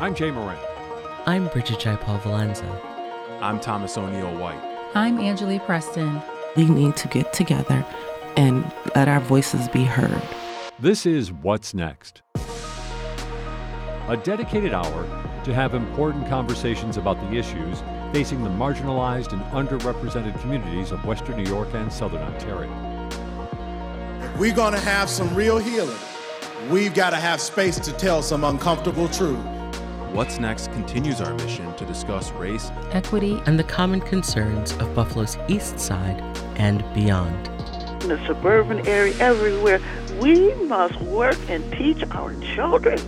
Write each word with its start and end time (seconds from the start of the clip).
I'm 0.00 0.14
Jay 0.14 0.30
Moran. 0.30 0.58
I'm 1.26 1.48
Bridget 1.48 1.78
Jaipal 1.78 2.18
Valenza. 2.20 2.64
I'm 3.42 3.60
Thomas 3.60 3.98
O'Neill 3.98 4.34
White. 4.38 4.58
I'm 4.94 5.18
Angeli 5.18 5.58
Preston. 5.58 6.22
We 6.56 6.64
need 6.64 6.96
to 6.96 7.08
get 7.08 7.34
together 7.34 7.84
and 8.34 8.64
let 8.96 9.08
our 9.08 9.20
voices 9.20 9.68
be 9.68 9.84
heard. 9.84 10.22
This 10.78 11.04
is 11.04 11.30
What's 11.30 11.74
Next, 11.74 12.22
a 14.08 14.16
dedicated 14.16 14.72
hour 14.72 15.04
to 15.44 15.52
have 15.52 15.74
important 15.74 16.26
conversations 16.28 16.96
about 16.96 17.20
the 17.20 17.36
issues 17.36 17.82
facing 18.10 18.42
the 18.42 18.48
marginalized 18.48 19.34
and 19.34 19.42
underrepresented 19.52 20.40
communities 20.40 20.92
of 20.92 21.04
Western 21.04 21.36
New 21.36 21.50
York 21.50 21.74
and 21.74 21.92
Southern 21.92 22.22
Ontario. 22.22 22.70
We're 24.38 24.54
going 24.54 24.72
to 24.72 24.80
have 24.80 25.10
some 25.10 25.34
real 25.34 25.58
healing. 25.58 25.98
We've 26.70 26.94
got 26.94 27.10
to 27.10 27.16
have 27.16 27.38
space 27.38 27.78
to 27.80 27.92
tell 27.92 28.22
some 28.22 28.44
uncomfortable 28.44 29.06
truth. 29.10 29.44
What's 30.12 30.40
Next 30.40 30.72
continues 30.72 31.20
our 31.20 31.32
mission 31.34 31.72
to 31.76 31.86
discuss 31.86 32.32
race, 32.32 32.72
equity, 32.90 33.40
and 33.46 33.56
the 33.56 33.62
common 33.62 34.00
concerns 34.00 34.72
of 34.72 34.92
Buffalo's 34.92 35.38
East 35.46 35.78
Side 35.78 36.20
and 36.56 36.82
beyond. 36.94 37.46
In 38.02 38.08
the 38.08 38.26
suburban 38.26 38.84
area, 38.88 39.14
everywhere, 39.20 39.80
we 40.20 40.52
must 40.64 41.00
work 41.02 41.38
and 41.48 41.62
teach 41.74 42.02
our 42.10 42.34
children. 42.56 42.98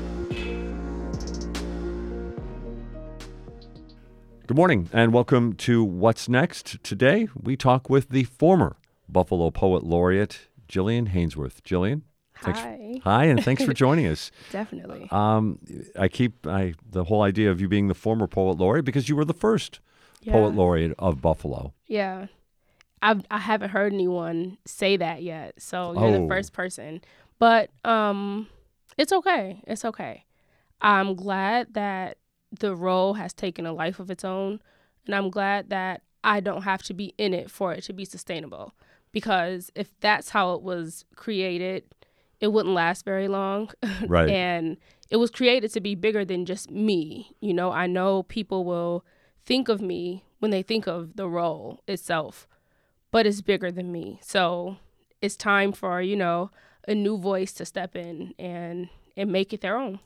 Good 4.46 4.56
morning 4.56 4.88
and 4.92 5.12
welcome 5.12 5.54
to 5.54 5.82
What's 5.82 6.28
Next. 6.28 6.84
Today 6.84 7.26
we 7.34 7.56
talk 7.56 7.90
with 7.90 8.10
the 8.10 8.22
former 8.22 8.76
Buffalo 9.08 9.50
Poet 9.50 9.82
Laureate, 9.82 10.46
Jillian 10.68 11.12
Hanesworth. 11.12 11.62
Jillian, 11.62 12.02
Hi. 12.44 13.00
Hi, 13.04 13.24
and 13.24 13.44
thanks 13.44 13.64
for 13.64 13.72
joining 13.84 14.06
us. 14.06 14.30
Definitely. 14.50 15.08
Um, 15.10 15.58
I 15.98 16.08
keep 16.08 16.46
I 16.46 16.74
the 16.90 17.04
whole 17.04 17.22
idea 17.22 17.50
of 17.50 17.60
you 17.60 17.68
being 17.68 17.88
the 17.88 17.94
former 17.94 18.26
poet 18.26 18.58
laureate 18.58 18.84
because 18.84 19.08
you 19.08 19.16
were 19.16 19.24
the 19.24 19.34
first 19.34 19.80
yeah. 20.22 20.32
poet 20.32 20.54
laureate 20.54 20.94
of 20.98 21.20
Buffalo. 21.20 21.72
Yeah, 21.86 22.26
I've 23.00 23.24
I 23.30 23.38
haven't 23.38 23.70
heard 23.70 23.92
anyone 23.92 24.58
say 24.64 24.96
that 24.96 25.22
yet, 25.22 25.60
so 25.60 25.92
you're 25.92 26.16
Oh. 26.16 26.22
the 26.22 26.28
first 26.28 26.52
person. 26.52 27.00
But 27.38 27.70
um, 27.84 28.48
it's 28.96 29.12
okay. 29.12 29.62
It's 29.66 29.84
okay. 29.84 30.24
I'm 30.80 31.14
glad 31.14 31.74
that 31.74 32.18
the 32.60 32.74
role 32.74 33.14
has 33.14 33.32
taken 33.32 33.66
a 33.66 33.72
life 33.72 33.98
of 33.98 34.10
its 34.10 34.24
own, 34.24 34.60
and 35.06 35.14
I'm 35.14 35.30
glad 35.30 35.70
that 35.70 36.02
I 36.24 36.40
don't 36.40 36.62
have 36.62 36.82
to 36.84 36.94
be 36.94 37.14
in 37.18 37.34
it 37.34 37.50
for 37.50 37.72
it 37.72 37.82
to 37.84 37.92
be 37.92 38.04
sustainable. 38.04 38.74
Because 39.10 39.70
if 39.74 39.98
that's 40.00 40.30
how 40.30 40.54
it 40.54 40.62
was 40.62 41.04
created, 41.16 41.84
it 42.42 42.52
wouldn't 42.52 42.74
last 42.74 43.06
very 43.06 43.28
long. 43.28 43.70
Right. 44.06 44.28
and 44.28 44.76
it 45.08 45.16
was 45.16 45.30
created 45.30 45.72
to 45.72 45.80
be 45.80 45.94
bigger 45.94 46.24
than 46.24 46.44
just 46.44 46.70
me. 46.70 47.36
You 47.40 47.54
know, 47.54 47.70
I 47.70 47.86
know 47.86 48.24
people 48.24 48.64
will 48.64 49.04
think 49.46 49.68
of 49.68 49.80
me 49.80 50.24
when 50.40 50.50
they 50.50 50.62
think 50.62 50.86
of 50.86 51.16
the 51.16 51.28
role 51.28 51.80
itself, 51.86 52.48
but 53.12 53.26
it's 53.26 53.40
bigger 53.42 53.70
than 53.70 53.92
me. 53.92 54.18
So 54.22 54.76
it's 55.20 55.36
time 55.36 55.72
for, 55.72 56.02
you 56.02 56.16
know, 56.16 56.50
a 56.88 56.94
new 56.94 57.16
voice 57.16 57.52
to 57.54 57.64
step 57.64 57.94
in 57.94 58.34
and 58.38 58.88
and 59.16 59.30
make 59.30 59.52
it 59.52 59.60
their 59.60 59.76
own. 59.76 60.00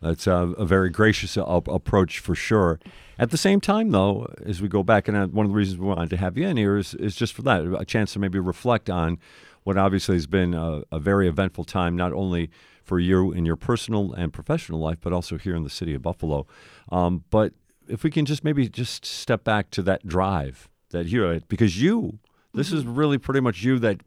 That's 0.00 0.26
a, 0.26 0.54
a 0.56 0.64
very 0.64 0.90
gracious 0.90 1.36
a- 1.36 1.42
approach 1.42 2.18
for 2.20 2.34
sure. 2.34 2.78
At 3.18 3.30
the 3.30 3.36
same 3.36 3.60
time, 3.60 3.90
though, 3.90 4.32
as 4.46 4.62
we 4.62 4.68
go 4.68 4.82
back, 4.82 5.08
and 5.08 5.16
uh, 5.16 5.26
one 5.26 5.44
of 5.46 5.52
the 5.52 5.56
reasons 5.56 5.78
we 5.78 5.86
wanted 5.86 6.10
to 6.10 6.16
have 6.16 6.38
you 6.38 6.46
in 6.46 6.56
here 6.56 6.76
is, 6.76 6.94
is 6.94 7.16
just 7.16 7.34
for 7.34 7.42
that 7.42 7.62
a 7.78 7.84
chance 7.84 8.12
to 8.12 8.18
maybe 8.18 8.38
reflect 8.38 8.88
on 8.88 9.18
what 9.62 9.76
obviously 9.76 10.16
has 10.16 10.26
been 10.26 10.54
a, 10.54 10.82
a 10.90 10.98
very 10.98 11.28
eventful 11.28 11.64
time, 11.64 11.96
not 11.96 12.12
only 12.12 12.50
for 12.82 12.98
you 12.98 13.32
in 13.32 13.44
your 13.44 13.56
personal 13.56 14.12
and 14.12 14.32
professional 14.32 14.80
life, 14.80 14.98
but 15.00 15.12
also 15.12 15.38
here 15.38 15.54
in 15.54 15.62
the 15.62 15.70
city 15.70 15.94
of 15.94 16.02
Buffalo. 16.02 16.46
Um, 16.90 17.24
but 17.30 17.52
if 17.88 18.02
we 18.02 18.10
can 18.10 18.24
just 18.24 18.42
maybe 18.44 18.68
just 18.68 19.04
step 19.04 19.44
back 19.44 19.70
to 19.70 19.82
that 19.82 20.06
drive 20.06 20.68
that 20.90 21.06
you 21.06 21.22
had, 21.22 21.46
because 21.48 21.80
you, 21.80 22.18
this 22.54 22.72
is 22.72 22.84
really 22.84 23.18
pretty 23.18 23.40
much 23.40 23.62
you 23.62 23.78
that 23.78 24.00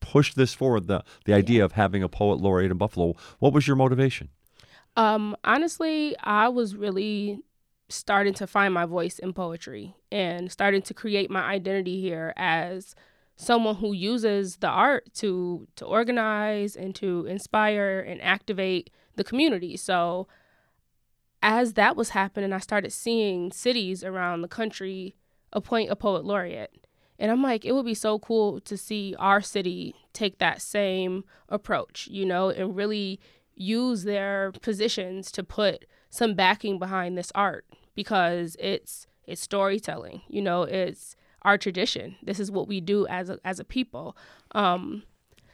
pushed 0.00 0.36
this 0.36 0.54
forward 0.54 0.86
the, 0.86 1.04
the 1.24 1.34
idea 1.34 1.64
of 1.64 1.72
having 1.72 2.02
a 2.02 2.08
poet 2.08 2.40
laureate 2.40 2.70
in 2.70 2.78
Buffalo. 2.78 3.14
What 3.38 3.52
was 3.52 3.66
your 3.66 3.76
motivation? 3.76 4.28
Um, 4.96 5.36
honestly, 5.44 6.16
I 6.22 6.48
was 6.48 6.74
really 6.74 7.40
starting 7.88 8.34
to 8.34 8.46
find 8.46 8.72
my 8.72 8.86
voice 8.86 9.18
in 9.18 9.32
poetry 9.32 9.94
and 10.10 10.50
starting 10.50 10.82
to 10.82 10.94
create 10.94 11.30
my 11.30 11.42
identity 11.42 12.00
here 12.00 12.32
as 12.36 12.94
someone 13.40 13.76
who 13.76 13.94
uses 13.94 14.56
the 14.56 14.68
art 14.68 15.12
to 15.14 15.66
to 15.74 15.86
organize 15.86 16.76
and 16.76 16.94
to 16.94 17.24
inspire 17.24 17.98
and 18.00 18.20
activate 18.20 18.90
the 19.16 19.24
community. 19.24 19.78
So 19.78 20.28
as 21.42 21.72
that 21.72 21.96
was 21.96 22.10
happening, 22.10 22.52
I 22.52 22.58
started 22.58 22.92
seeing 22.92 23.50
cities 23.50 24.04
around 24.04 24.42
the 24.42 24.48
country 24.48 25.16
appoint 25.54 25.90
a 25.90 25.96
poet 25.96 26.24
laureate. 26.24 26.86
And 27.18 27.30
I'm 27.30 27.42
like, 27.42 27.64
it 27.64 27.72
would 27.72 27.86
be 27.86 27.94
so 27.94 28.18
cool 28.18 28.60
to 28.60 28.76
see 28.76 29.14
our 29.18 29.40
city 29.40 29.94
take 30.12 30.38
that 30.38 30.60
same 30.60 31.24
approach, 31.48 32.08
you 32.10 32.26
know, 32.26 32.50
and 32.50 32.76
really 32.76 33.20
use 33.54 34.04
their 34.04 34.52
positions 34.60 35.32
to 35.32 35.42
put 35.42 35.86
some 36.10 36.34
backing 36.34 36.78
behind 36.78 37.16
this 37.16 37.32
art 37.34 37.64
because 37.94 38.54
it's 38.60 39.06
it's 39.26 39.40
storytelling, 39.40 40.22
you 40.28 40.42
know, 40.42 40.64
it's 40.64 41.16
our 41.42 41.58
tradition. 41.58 42.16
This 42.22 42.40
is 42.40 42.50
what 42.50 42.68
we 42.68 42.80
do 42.80 43.06
as 43.06 43.30
a, 43.30 43.38
as 43.44 43.60
a 43.60 43.64
people. 43.64 44.16
Um, 44.52 45.02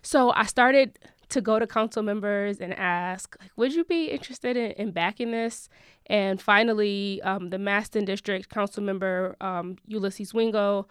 so 0.03 0.31
I 0.31 0.45
started 0.45 0.99
to 1.29 1.41
go 1.41 1.59
to 1.59 1.67
council 1.67 2.03
members 2.03 2.61
and 2.61 2.73
ask, 2.75 3.37
like, 3.41 3.51
would 3.57 3.75
you 3.75 3.85
be 3.85 4.07
interested 4.07 4.57
in, 4.57 4.71
in 4.73 4.91
backing 4.93 5.33
this? 5.33 5.69
And 6.07 6.41
finally, 6.41 7.21
um, 7.23 7.51
the 7.51 7.57
Masten 7.57 8.07
District 8.07 8.49
council 8.49 8.83
member, 8.83 9.37
um, 9.41 9.77
Ulysses 9.87 10.33
Wingo, 10.33 10.87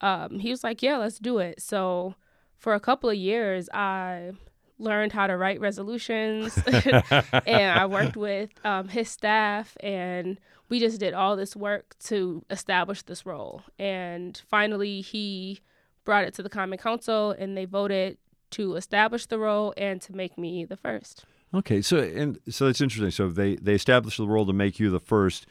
um, 0.00 0.38
he 0.38 0.50
was 0.50 0.64
like, 0.64 0.82
yeah, 0.82 0.96
let's 0.96 1.18
do 1.18 1.38
it. 1.38 1.60
So 1.60 2.14
for 2.56 2.74
a 2.74 2.80
couple 2.80 3.10
of 3.10 3.16
years, 3.16 3.68
I 3.74 4.32
learned 4.78 5.12
how 5.12 5.26
to 5.26 5.36
write 5.36 5.60
resolutions 5.60 6.58
and 6.66 7.78
I 7.78 7.86
worked 7.86 8.16
with 8.16 8.50
um, 8.64 8.88
his 8.88 9.08
staff 9.08 9.76
and 9.80 10.38
we 10.68 10.80
just 10.80 10.98
did 10.98 11.14
all 11.14 11.36
this 11.36 11.54
work 11.54 11.94
to 12.04 12.44
establish 12.50 13.02
this 13.02 13.24
role. 13.24 13.62
And 13.78 14.40
finally, 14.48 15.00
he 15.00 15.60
brought 16.04 16.24
it 16.24 16.34
to 16.34 16.42
the 16.42 16.48
Common 16.48 16.78
Council 16.78 17.30
and 17.32 17.56
they 17.56 17.64
voted 17.64 18.18
to 18.50 18.74
establish 18.76 19.26
the 19.26 19.38
role 19.38 19.74
and 19.76 20.00
to 20.02 20.14
make 20.14 20.38
me 20.38 20.64
the 20.64 20.76
first. 20.76 21.24
Okay, 21.52 21.82
so 21.82 21.98
and 21.98 22.40
so 22.48 22.66
that's 22.66 22.80
interesting. 22.80 23.10
So 23.12 23.28
they 23.28 23.56
they 23.56 23.74
established 23.74 24.18
the 24.18 24.26
role 24.26 24.46
to 24.46 24.52
make 24.52 24.80
you 24.80 24.90
the 24.90 25.00
first, 25.00 25.46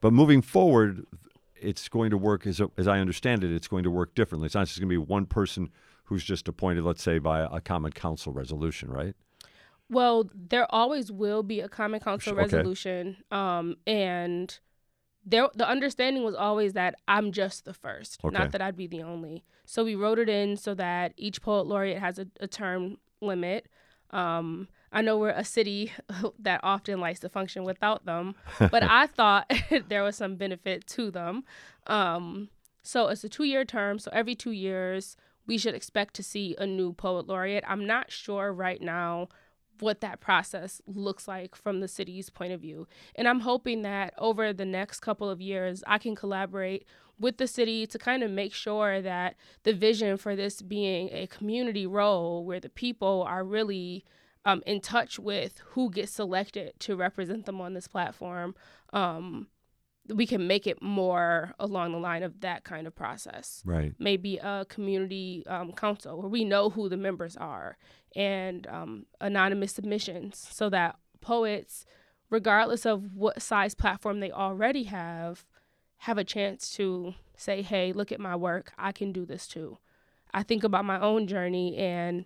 but 0.00 0.12
moving 0.12 0.42
forward, 0.42 1.04
it's 1.60 1.88
going 1.88 2.10
to 2.10 2.18
work 2.18 2.46
as 2.46 2.60
as 2.76 2.86
I 2.86 3.00
understand 3.00 3.42
it. 3.42 3.50
It's 3.50 3.66
going 3.66 3.82
to 3.82 3.90
work 3.90 4.14
differently. 4.14 4.46
It's 4.46 4.54
not 4.54 4.68
just 4.68 4.78
going 4.78 4.88
to 4.88 4.92
be 4.92 4.98
one 4.98 5.26
person 5.26 5.70
who's 6.10 6.24
just 6.24 6.48
appointed, 6.48 6.82
let's 6.84 7.02
say, 7.02 7.18
by 7.18 7.40
a 7.50 7.60
common 7.60 7.92
council 7.92 8.32
resolution, 8.32 8.90
right? 8.90 9.14
Well, 9.88 10.28
there 10.34 10.66
always 10.74 11.10
will 11.10 11.42
be 11.44 11.60
a 11.60 11.68
common 11.68 12.00
council 12.00 12.32
Okay. 12.34 12.42
resolution, 12.42 13.16
um, 13.30 13.76
and 13.86 14.58
there 15.24 15.48
the 15.54 15.68
understanding 15.68 16.24
was 16.24 16.34
always 16.34 16.72
that 16.74 16.96
I'm 17.08 17.30
just 17.32 17.64
the 17.64 17.74
first, 17.74 18.20
Okay. 18.24 18.32
not 18.34 18.50
that 18.52 18.60
I'd 18.60 18.76
be 18.76 18.86
the 18.88 19.02
only. 19.02 19.44
So 19.64 19.84
we 19.84 19.94
wrote 19.94 20.18
it 20.18 20.28
in 20.28 20.56
so 20.56 20.74
that 20.74 21.12
each 21.16 21.40
poet 21.42 21.66
laureate 21.66 21.98
has 21.98 22.18
a, 22.18 22.26
a 22.40 22.48
term 22.48 22.98
limit. 23.20 23.68
Um, 24.10 24.66
I 24.92 25.02
know 25.02 25.16
we're 25.16 25.30
a 25.30 25.44
city 25.44 25.92
that 26.40 26.60
often 26.64 26.98
likes 27.00 27.20
to 27.20 27.28
function 27.28 27.62
without 27.62 28.04
them, 28.04 28.34
but 28.58 28.82
I 28.82 29.06
thought 29.06 29.48
there 29.88 30.02
was 30.02 30.16
some 30.16 30.34
benefit 30.36 30.86
to 30.88 31.10
them. 31.12 31.44
Um, 31.86 32.48
so 32.82 33.06
it's 33.08 33.22
a 33.22 33.28
two 33.28 33.44
year 33.44 33.64
term. 33.64 33.98
So 34.00 34.10
every 34.12 34.34
two 34.34 34.50
years, 34.52 35.16
we 35.46 35.58
should 35.58 35.74
expect 35.74 36.14
to 36.14 36.22
see 36.22 36.54
a 36.58 36.66
new 36.66 36.92
poet 36.92 37.26
laureate. 37.26 37.64
I'm 37.66 37.86
not 37.86 38.10
sure 38.10 38.52
right 38.52 38.80
now 38.80 39.28
what 39.80 40.00
that 40.00 40.20
process 40.20 40.80
looks 40.86 41.26
like 41.26 41.54
from 41.54 41.80
the 41.80 41.88
city's 41.88 42.30
point 42.30 42.52
of 42.52 42.60
view. 42.60 42.86
And 43.14 43.26
I'm 43.26 43.40
hoping 43.40 43.82
that 43.82 44.14
over 44.18 44.52
the 44.52 44.64
next 44.64 45.00
couple 45.00 45.28
of 45.30 45.40
years, 45.40 45.82
I 45.86 45.98
can 45.98 46.14
collaborate 46.14 46.86
with 47.18 47.36
the 47.36 47.46
city 47.46 47.86
to 47.86 47.98
kind 47.98 48.22
of 48.22 48.30
make 48.30 48.54
sure 48.54 49.02
that 49.02 49.36
the 49.62 49.74
vision 49.74 50.16
for 50.16 50.34
this 50.34 50.62
being 50.62 51.10
a 51.12 51.26
community 51.26 51.86
role 51.86 52.44
where 52.44 52.60
the 52.60 52.68
people 52.68 53.24
are 53.28 53.44
really 53.44 54.04
um, 54.44 54.62
in 54.66 54.80
touch 54.80 55.18
with 55.18 55.60
who 55.70 55.90
gets 55.90 56.12
selected 56.12 56.72
to 56.80 56.96
represent 56.96 57.44
them 57.44 57.60
on 57.60 57.74
this 57.74 57.86
platform, 57.86 58.54
um, 58.92 59.48
we 60.14 60.26
can 60.26 60.46
make 60.46 60.66
it 60.66 60.82
more 60.82 61.54
along 61.58 61.92
the 61.92 61.98
line 61.98 62.22
of 62.22 62.40
that 62.40 62.64
kind 62.64 62.86
of 62.86 62.94
process. 62.94 63.62
Right. 63.64 63.94
maybe 63.98 64.38
a 64.38 64.66
community 64.68 65.44
um, 65.46 65.72
council 65.72 66.18
where 66.18 66.28
we 66.28 66.44
know 66.44 66.70
who 66.70 66.88
the 66.88 66.96
members 66.96 67.36
are 67.36 67.76
and 68.16 68.66
um, 68.66 69.06
anonymous 69.20 69.72
submissions 69.72 70.48
so 70.50 70.68
that 70.70 70.96
poets 71.20 71.84
regardless 72.30 72.86
of 72.86 73.14
what 73.14 73.42
size 73.42 73.74
platform 73.74 74.20
they 74.20 74.30
already 74.30 74.84
have 74.84 75.44
have 75.98 76.18
a 76.18 76.24
chance 76.24 76.70
to 76.70 77.14
say 77.36 77.62
hey 77.62 77.92
look 77.92 78.10
at 78.12 78.20
my 78.20 78.36
work. 78.36 78.72
I 78.78 78.92
can 78.92 79.12
do 79.12 79.24
this 79.24 79.46
too. 79.46 79.78
I 80.32 80.42
think 80.42 80.64
about 80.64 80.84
my 80.84 81.00
own 81.00 81.26
journey 81.26 81.76
and 81.76 82.24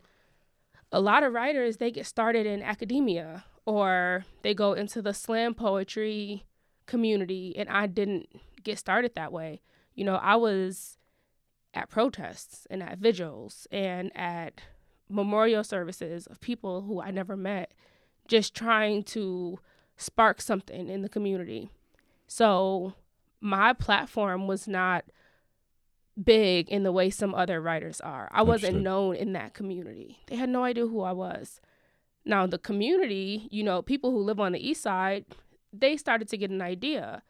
a 0.92 1.00
lot 1.00 1.22
of 1.22 1.32
writers 1.32 1.78
they 1.78 1.90
get 1.90 2.06
started 2.06 2.46
in 2.46 2.62
academia 2.62 3.44
or 3.66 4.24
they 4.42 4.54
go 4.54 4.74
into 4.74 5.02
the 5.02 5.14
slam 5.14 5.54
poetry 5.54 6.44
community 6.86 7.54
and 7.56 7.68
I 7.68 7.86
didn't 7.86 8.28
get 8.62 8.78
started 8.78 9.14
that 9.14 9.32
way. 9.32 9.60
You 9.94 10.04
know, 10.04 10.16
I 10.16 10.36
was 10.36 10.98
at 11.72 11.90
protests 11.90 12.66
and 12.70 12.82
at 12.82 12.98
vigils 12.98 13.66
and 13.70 14.16
at 14.16 14.60
memorial 15.08 15.64
services 15.64 16.26
of 16.26 16.40
people 16.40 16.82
who 16.82 17.00
I 17.00 17.10
never 17.10 17.36
met, 17.36 17.72
just 18.28 18.54
trying 18.54 19.02
to 19.04 19.58
spark 19.96 20.40
something 20.40 20.88
in 20.88 21.02
the 21.02 21.08
community. 21.08 21.68
So 22.26 22.94
my 23.40 23.72
platform 23.72 24.46
was 24.46 24.66
not 24.66 25.04
big 26.22 26.68
in 26.68 26.82
the 26.84 26.92
way 26.92 27.10
some 27.10 27.34
other 27.34 27.60
writers 27.60 28.00
are. 28.00 28.28
I 28.32 28.42
wasn't 28.42 28.82
known 28.82 29.16
in 29.16 29.32
that 29.32 29.54
community. 29.54 30.20
They 30.26 30.36
had 30.36 30.48
no 30.48 30.64
idea 30.64 30.86
who 30.86 31.02
I 31.02 31.12
was. 31.12 31.60
Now, 32.24 32.46
the 32.46 32.58
community, 32.58 33.48
you 33.50 33.62
know, 33.62 33.82
people 33.82 34.10
who 34.10 34.18
live 34.18 34.40
on 34.40 34.52
the 34.52 34.66
east 34.66 34.82
side, 34.82 35.26
they 35.80 35.96
started 35.96 36.28
to 36.28 36.36
get 36.36 36.50
an 36.50 36.62
idea. 36.62 37.22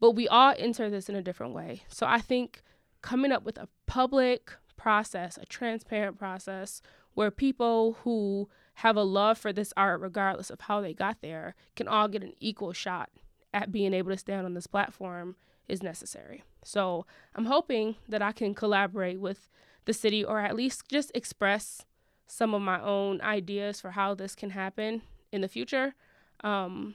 But 0.00 0.12
we 0.12 0.28
all 0.28 0.54
enter 0.58 0.88
this 0.88 1.08
in 1.08 1.14
a 1.14 1.22
different 1.22 1.54
way. 1.54 1.82
So 1.88 2.06
I 2.06 2.20
think 2.20 2.62
coming 3.02 3.32
up 3.32 3.44
with 3.44 3.58
a 3.58 3.68
public 3.86 4.52
process, 4.76 5.36
a 5.36 5.46
transparent 5.46 6.18
process 6.18 6.80
where 7.14 7.30
people 7.30 7.98
who 8.04 8.48
have 8.74 8.96
a 8.96 9.02
love 9.02 9.36
for 9.36 9.52
this 9.52 9.74
art, 9.76 10.00
regardless 10.00 10.48
of 10.48 10.62
how 10.62 10.80
they 10.80 10.94
got 10.94 11.20
there, 11.20 11.54
can 11.76 11.86
all 11.86 12.08
get 12.08 12.22
an 12.22 12.32
equal 12.40 12.72
shot 12.72 13.10
at 13.52 13.72
being 13.72 13.92
able 13.92 14.10
to 14.10 14.16
stand 14.16 14.46
on 14.46 14.54
this 14.54 14.66
platform 14.66 15.36
is 15.68 15.82
necessary. 15.82 16.42
So 16.64 17.04
I'm 17.34 17.46
hoping 17.46 17.96
that 18.08 18.22
I 18.22 18.32
can 18.32 18.54
collaborate 18.54 19.20
with 19.20 19.50
the 19.84 19.92
city 19.92 20.24
or 20.24 20.40
at 20.40 20.56
least 20.56 20.88
just 20.88 21.10
express 21.14 21.84
some 22.26 22.54
of 22.54 22.62
my 22.62 22.80
own 22.80 23.20
ideas 23.20 23.80
for 23.80 23.90
how 23.90 24.14
this 24.14 24.34
can 24.34 24.50
happen 24.50 25.02
in 25.32 25.40
the 25.40 25.48
future. 25.48 25.94
Um, 26.42 26.94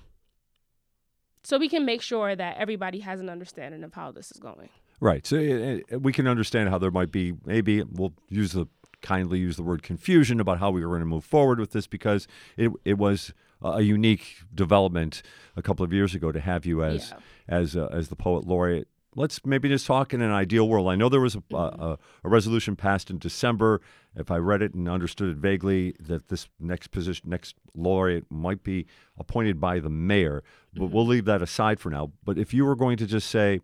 so 1.45 1.57
we 1.57 1.69
can 1.69 1.86
make 1.86 2.01
sure 2.01 2.36
that 2.36 2.57
everybody 2.57 3.00
has 3.00 3.19
an 3.19 3.30
understanding 3.30 3.83
of 3.83 3.94
how 3.94 4.12
this 4.12 4.31
is 4.31 4.39
going. 4.39 4.69
Right. 5.00 5.25
So 5.25 5.38
uh, 5.38 5.95
uh, 5.95 6.00
we 6.00 6.12
can 6.13 6.27
understand 6.27 6.69
how 6.69 6.77
there 6.77 6.92
might 6.92 7.12
be 7.12 7.33
maybe 7.45 7.83
we'll 7.83 8.13
use 8.30 8.53
the 8.53 8.68
kindly 9.01 9.38
use 9.39 9.56
the 9.56 9.63
word 9.63 9.83
confusion 9.83 10.39
about 10.39 10.57
how 10.59 10.71
we 10.71 10.81
were 10.83 10.89
going 10.89 11.01
to 11.01 11.06
move 11.06 11.25
forward 11.25 11.59
with 11.59 11.71
this 11.71 11.86
because 11.88 12.27
it 12.57 12.71
it 12.86 12.97
was 12.97 13.33
a 13.62 13.81
unique 13.81 14.38
development 14.53 15.21
a 15.56 15.62
couple 15.62 15.83
of 15.86 15.92
years 15.94 16.15
ago 16.15 16.31
to 16.31 16.39
have 16.39 16.65
you 16.65 16.83
as 16.83 17.12
Yeah. 17.12 17.18
as 17.48 17.75
uh, 17.75 17.88
as 17.91 18.07
the 18.09 18.15
poet 18.15 18.45
laureate. 18.48 18.88
Let's 19.15 19.45
maybe 19.45 19.69
just 19.69 19.85
talk 19.88 20.13
in 20.13 20.21
an 20.21 20.31
ideal 20.31 20.67
world. 20.67 20.89
I 20.89 20.95
know 20.95 21.07
there 21.07 21.21
was 21.21 21.35
a, 21.35 21.39
a, 21.39 21.41
mm-hmm. 21.41 22.27
a 22.27 22.29
resolution 22.29 22.75
passed 22.75 23.09
in 23.09 23.17
December. 23.17 23.81
If 24.15 24.29
I 24.29 24.38
read 24.38 24.62
it 24.62 24.73
and 24.73 24.89
understood 24.89 25.29
it 25.29 25.38
vaguely, 25.38 25.95
that 26.00 26.27
this 26.27 26.50
next 26.59 26.91
position, 26.91 27.29
next 27.29 27.56
laureate, 27.73 28.25
might 28.29 28.63
be 28.63 28.85
appointed 29.17 29.59
by 29.59 29.79
the 29.79 29.89
mayor. 29.89 30.44
But 30.73 30.83
mm-hmm. 30.83 30.94
we'll 30.94 31.07
leave 31.07 31.25
that 31.25 31.41
aside 31.41 31.79
for 31.79 31.89
now. 31.89 32.12
But 32.23 32.38
if 32.38 32.53
you 32.53 32.65
were 32.65 32.75
going 32.75 32.97
to 32.97 33.06
just 33.06 33.29
say 33.29 33.62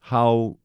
how 0.00 0.56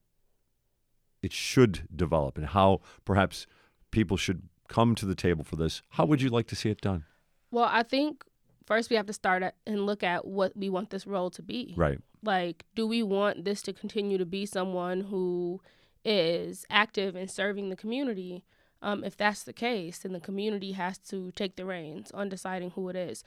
it 1.21 1.33
should 1.33 1.87
develop 1.93 2.37
and 2.37 2.47
how 2.47 2.81
perhaps 3.03 3.45
people 3.91 4.17
should 4.17 4.43
come 4.69 4.95
to 4.95 5.05
the 5.05 5.15
table 5.15 5.43
for 5.43 5.57
this, 5.57 5.81
how 5.89 6.05
would 6.05 6.21
you 6.21 6.29
like 6.29 6.47
to 6.47 6.55
see 6.55 6.69
it 6.69 6.79
done? 6.79 7.03
Well, 7.51 7.67
I 7.69 7.83
think 7.83 8.23
first 8.69 8.89
we 8.89 8.95
have 8.95 9.07
to 9.07 9.13
start 9.13 9.43
at, 9.43 9.55
and 9.67 9.85
look 9.85 10.03
at 10.03 10.25
what 10.25 10.55
we 10.55 10.69
want 10.69 10.91
this 10.91 11.05
role 11.05 11.29
to 11.31 11.41
be. 11.41 11.73
Right. 11.75 11.99
Like, 12.23 12.65
do 12.75 12.87
we 12.87 13.03
want 13.03 13.43
this 13.43 13.61
to 13.63 13.73
continue 13.73 14.17
to 14.17 14.25
be 14.25 14.45
someone 14.45 15.01
who 15.01 15.59
is 16.05 16.65
active 16.69 17.15
in 17.15 17.27
serving 17.27 17.69
the 17.69 17.75
community? 17.75 18.45
Um, 18.81 19.03
if 19.03 19.17
that's 19.17 19.43
the 19.43 19.53
case, 19.53 19.99
then 19.99 20.13
the 20.13 20.19
community 20.19 20.73
has 20.73 20.97
to 21.09 21.31
take 21.31 21.57
the 21.57 21.65
reins 21.65 22.11
on 22.11 22.29
deciding 22.29 22.71
who 22.71 22.87
it 22.89 22.95
is. 22.95 23.23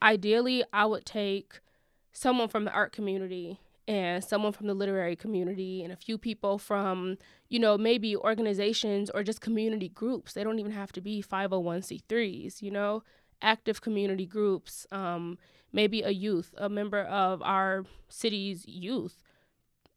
Ideally, 0.00 0.64
I 0.72 0.86
would 0.86 1.04
take 1.04 1.60
someone 2.12 2.48
from 2.48 2.64
the 2.64 2.72
art 2.72 2.92
community 2.92 3.58
and 3.86 4.24
someone 4.24 4.52
from 4.52 4.66
the 4.66 4.74
literary 4.74 5.16
community 5.16 5.82
and 5.82 5.92
a 5.92 5.96
few 5.96 6.16
people 6.16 6.56
from, 6.58 7.18
you 7.48 7.58
know, 7.58 7.76
maybe 7.76 8.16
organizations 8.16 9.10
or 9.10 9.22
just 9.22 9.40
community 9.40 9.88
groups. 9.88 10.32
They 10.32 10.44
don't 10.44 10.58
even 10.58 10.72
have 10.72 10.92
to 10.92 11.00
be 11.00 11.22
501c3s, 11.22 12.62
you 12.62 12.70
know, 12.70 13.02
active 13.42 13.80
community 13.80 14.26
groups. 14.26 14.86
Um, 14.90 15.38
maybe 15.72 16.02
a 16.02 16.10
youth, 16.10 16.54
a 16.56 16.68
member 16.68 17.02
of 17.02 17.42
our 17.42 17.84
city's 18.08 18.66
youth. 18.66 19.22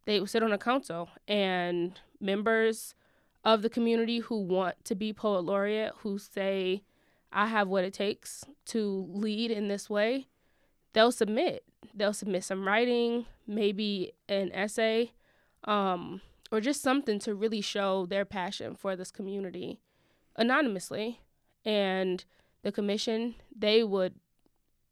They 0.06 0.26
sit 0.26 0.44
on 0.44 0.52
a 0.52 0.58
council 0.58 1.10
and 1.28 2.00
members 2.20 2.96
of 3.44 3.62
the 3.62 3.70
community 3.70 4.20
who 4.20 4.42
want 4.42 4.84
to 4.86 4.96
be 4.96 5.14
poet 5.14 5.42
laureate, 5.42 5.94
who 6.00 6.18
say, 6.18 6.84
I 7.32 7.48
have 7.48 7.68
what 7.68 7.84
it 7.84 7.94
takes 7.94 8.44
to 8.68 9.08
lead 9.12 9.52
in 9.52 9.68
this 9.68 9.90
way, 9.90 10.28
they'll 10.94 11.12
submit. 11.12 11.64
They'll 11.94 12.14
submit 12.14 12.44
some 12.44 12.68
writing, 12.68 13.26
maybe 13.46 14.14
an 14.28 14.52
essay, 14.52 15.12
um, 15.66 16.22
or 16.52 16.62
just 16.62 16.82
something 16.82 17.20
to 17.20 17.36
really 17.36 17.62
show 17.62 18.06
their 18.06 18.26
passion 18.26 18.76
for 18.76 18.96
this 18.96 19.12
community 19.12 19.80
anonymously. 20.36 21.22
And 21.64 22.24
the 22.68 22.72
commission, 22.74 23.36
they 23.58 23.82
would 23.82 24.16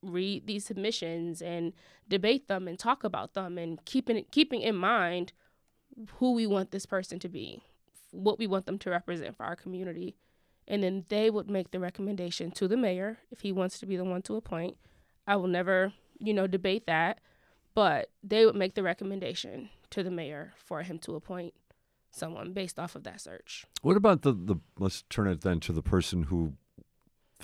read 0.01 0.48
these 0.48 0.63
submissions 0.63 1.42
and 1.42 1.74
debate 2.07 2.48
them 2.48 2.69
and 2.69 2.80
talk 2.80 3.04
about 3.04 3.33
them 3.33 3.57
and 3.57 3.83
keeping 3.83 4.24
keeping 4.31 4.62
in 4.62 4.75
mind 4.77 5.33
who 6.19 6.31
we 6.31 6.48
want 6.48 6.72
this 6.72 6.86
person 6.86 7.19
to 7.19 7.27
be, 7.27 7.62
what 8.12 8.39
we 8.39 8.48
want 8.48 8.66
them 8.66 8.80
to 8.80 8.89
represent 8.89 9.36
for 9.36 9.44
our 9.45 9.57
community. 9.57 10.16
And 10.69 10.83
then 10.83 11.04
they 11.10 11.30
would 11.30 11.50
make 11.50 11.72
the 11.72 11.80
recommendation 11.81 12.50
to 12.51 12.68
the 12.69 12.77
mayor 12.77 13.19
if 13.30 13.42
he 13.42 13.51
wants 13.51 13.77
to 13.80 13.86
be 13.86 13.98
the 13.98 14.06
one 14.06 14.22
to 14.24 14.38
appoint. 14.38 14.77
I 15.27 15.36
will 15.36 15.48
never, 15.48 15.92
you 16.18 16.33
know, 16.33 16.48
debate 16.48 16.88
that, 16.88 17.19
but 17.74 18.10
they 18.24 18.45
would 18.45 18.56
make 18.56 18.75
the 18.75 18.83
recommendation 18.83 19.69
to 19.89 20.01
the 20.01 20.12
mayor 20.12 20.54
for 20.56 20.81
him 20.83 20.98
to 21.00 21.16
appoint 21.16 21.54
someone 22.10 22.54
based 22.54 22.80
off 22.80 22.95
of 22.95 23.04
that 23.04 23.19
search. 23.19 23.66
What 23.81 23.98
about 23.98 24.22
the, 24.22 24.31
the 24.31 24.56
let's 24.80 25.04
turn 25.10 25.27
it 25.27 25.42
then 25.42 25.60
to 25.62 25.74
the 25.74 25.83
person 25.83 26.24
who 26.24 26.54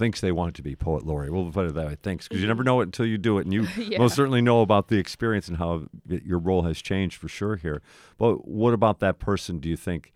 thinks 0.01 0.19
they 0.19 0.31
want 0.31 0.55
to 0.55 0.61
be 0.63 0.75
poet 0.75 1.05
laureate. 1.05 1.31
We'll 1.31 1.51
put 1.51 1.67
it 1.67 1.73
that 1.75 1.87
way. 1.87 1.95
Thanks, 2.01 2.27
because 2.27 2.41
you 2.41 2.47
never 2.47 2.63
know 2.63 2.81
it 2.81 2.85
until 2.85 3.05
you 3.05 3.17
do 3.17 3.37
it, 3.37 3.45
and 3.45 3.53
you 3.53 3.67
Yeah. 3.77 3.99
most 3.99 4.15
certainly 4.15 4.41
know 4.41 4.61
about 4.61 4.87
the 4.89 4.97
experience 4.97 5.47
and 5.47 5.57
how 5.57 5.83
your 6.09 6.39
role 6.39 6.63
has 6.63 6.81
changed 6.81 7.17
for 7.17 7.27
sure 7.29 7.55
here. 7.55 7.81
But 8.17 8.47
what 8.47 8.73
about 8.73 8.99
that 8.99 9.19
person? 9.19 9.59
Do 9.59 9.69
you 9.69 9.77
think 9.77 10.11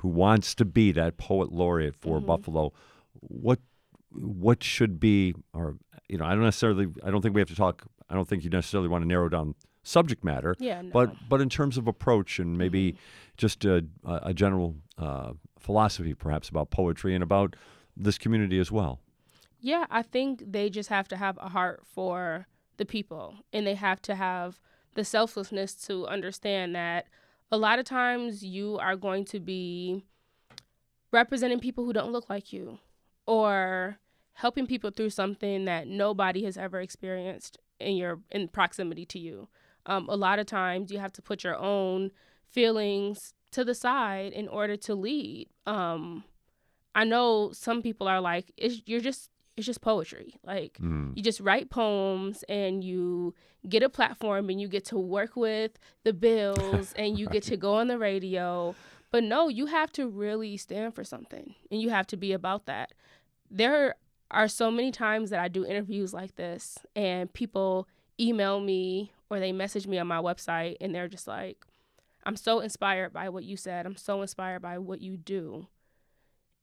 who 0.00 0.08
wants 0.08 0.54
to 0.54 0.64
be 0.64 0.92
that 0.92 1.16
poet 1.18 1.52
laureate 1.52 1.96
for 1.96 2.18
Mm-hmm. 2.18 2.26
Buffalo? 2.26 2.72
What 3.20 3.58
what 4.12 4.62
should 4.62 4.98
be, 5.00 5.34
or 5.52 5.76
you 6.08 6.16
know, 6.18 6.24
I 6.24 6.30
don't 6.34 6.44
necessarily. 6.44 6.86
I 7.04 7.10
don't 7.10 7.20
think 7.20 7.34
we 7.34 7.40
have 7.40 7.48
to 7.48 7.56
talk. 7.56 7.84
I 8.08 8.14
don't 8.14 8.28
think 8.28 8.44
you 8.44 8.50
necessarily 8.50 8.88
want 8.88 9.02
to 9.02 9.08
narrow 9.08 9.28
down 9.28 9.54
subject 9.82 10.24
matter. 10.24 10.54
Yeah, 10.58 10.80
no. 10.82 10.90
But 10.90 11.14
but 11.28 11.40
in 11.40 11.48
terms 11.48 11.76
of 11.76 11.86
approach 11.88 12.38
and 12.38 12.56
maybe 12.56 12.92
Mm-hmm. 12.92 13.00
just 13.36 13.64
a, 13.64 13.84
a 14.04 14.20
a 14.30 14.34
general 14.34 14.76
uh, 14.98 15.32
philosophy, 15.58 16.14
perhaps 16.14 16.48
about 16.48 16.70
poetry 16.70 17.14
and 17.14 17.22
about 17.24 17.56
this 17.96 18.18
community 18.18 18.58
as 18.58 18.70
well. 18.70 19.00
Yeah, 19.66 19.86
I 19.90 20.02
think 20.02 20.44
they 20.46 20.70
just 20.70 20.90
have 20.90 21.08
to 21.08 21.16
have 21.16 21.36
a 21.42 21.48
heart 21.48 21.82
for 21.84 22.46
the 22.76 22.84
people 22.86 23.34
and 23.52 23.66
they 23.66 23.74
have 23.74 24.00
to 24.02 24.14
have 24.14 24.60
the 24.94 25.04
selflessness 25.04 25.74
to 25.86 26.06
understand 26.06 26.76
that 26.76 27.08
a 27.50 27.58
lot 27.58 27.80
of 27.80 27.84
times 27.84 28.44
you 28.44 28.78
are 28.78 28.94
going 28.94 29.24
to 29.24 29.40
be 29.40 30.04
representing 31.10 31.58
people 31.58 31.84
who 31.84 31.92
don't 31.92 32.12
look 32.12 32.30
like 32.30 32.52
you 32.52 32.78
or 33.26 33.98
helping 34.34 34.68
people 34.68 34.92
through 34.92 35.10
something 35.10 35.64
that 35.64 35.88
nobody 35.88 36.44
has 36.44 36.56
ever 36.56 36.80
experienced 36.80 37.58
in 37.80 37.96
your 37.96 38.20
in 38.30 38.46
proximity 38.46 39.04
to 39.06 39.18
you. 39.18 39.48
Um, 39.84 40.08
a 40.08 40.16
lot 40.16 40.38
of 40.38 40.46
times 40.46 40.92
you 40.92 41.00
have 41.00 41.12
to 41.14 41.22
put 41.22 41.42
your 41.42 41.56
own 41.56 42.12
feelings 42.48 43.34
to 43.50 43.64
the 43.64 43.74
side 43.74 44.32
in 44.32 44.46
order 44.46 44.76
to 44.76 44.94
lead. 44.94 45.48
Um, 45.66 46.22
I 46.94 47.02
know 47.02 47.50
some 47.52 47.82
people 47.82 48.06
are 48.06 48.20
like, 48.20 48.52
you're 48.86 49.00
just 49.00 49.28
it's 49.56 49.66
just 49.66 49.80
poetry. 49.80 50.34
Like 50.44 50.78
mm. 50.80 51.16
you 51.16 51.22
just 51.22 51.40
write 51.40 51.70
poems 51.70 52.44
and 52.48 52.84
you 52.84 53.34
get 53.68 53.82
a 53.82 53.88
platform 53.88 54.50
and 54.50 54.60
you 54.60 54.68
get 54.68 54.84
to 54.86 54.98
work 54.98 55.36
with 55.36 55.78
the 56.04 56.12
bills 56.12 56.92
and 56.96 57.18
you 57.18 57.26
get 57.26 57.42
to 57.44 57.56
go 57.56 57.74
on 57.76 57.88
the 57.88 57.98
radio. 57.98 58.74
But 59.10 59.24
no, 59.24 59.48
you 59.48 59.66
have 59.66 59.92
to 59.92 60.08
really 60.08 60.56
stand 60.56 60.94
for 60.94 61.04
something 61.04 61.54
and 61.70 61.80
you 61.80 61.90
have 61.90 62.06
to 62.08 62.16
be 62.16 62.32
about 62.32 62.66
that. 62.66 62.92
There 63.50 63.94
are 64.30 64.48
so 64.48 64.70
many 64.70 64.90
times 64.90 65.30
that 65.30 65.40
I 65.40 65.48
do 65.48 65.64
interviews 65.64 66.12
like 66.12 66.36
this 66.36 66.78
and 66.94 67.32
people 67.32 67.88
email 68.20 68.60
me 68.60 69.12
or 69.30 69.40
they 69.40 69.52
message 69.52 69.86
me 69.86 69.98
on 69.98 70.06
my 70.06 70.18
website 70.18 70.76
and 70.80 70.94
they're 70.94 71.08
just 71.08 71.26
like, 71.26 71.64
I'm 72.24 72.36
so 72.36 72.60
inspired 72.60 73.12
by 73.12 73.28
what 73.28 73.44
you 73.44 73.56
said. 73.56 73.86
I'm 73.86 73.96
so 73.96 74.20
inspired 74.20 74.60
by 74.60 74.78
what 74.78 75.00
you 75.00 75.16
do. 75.16 75.68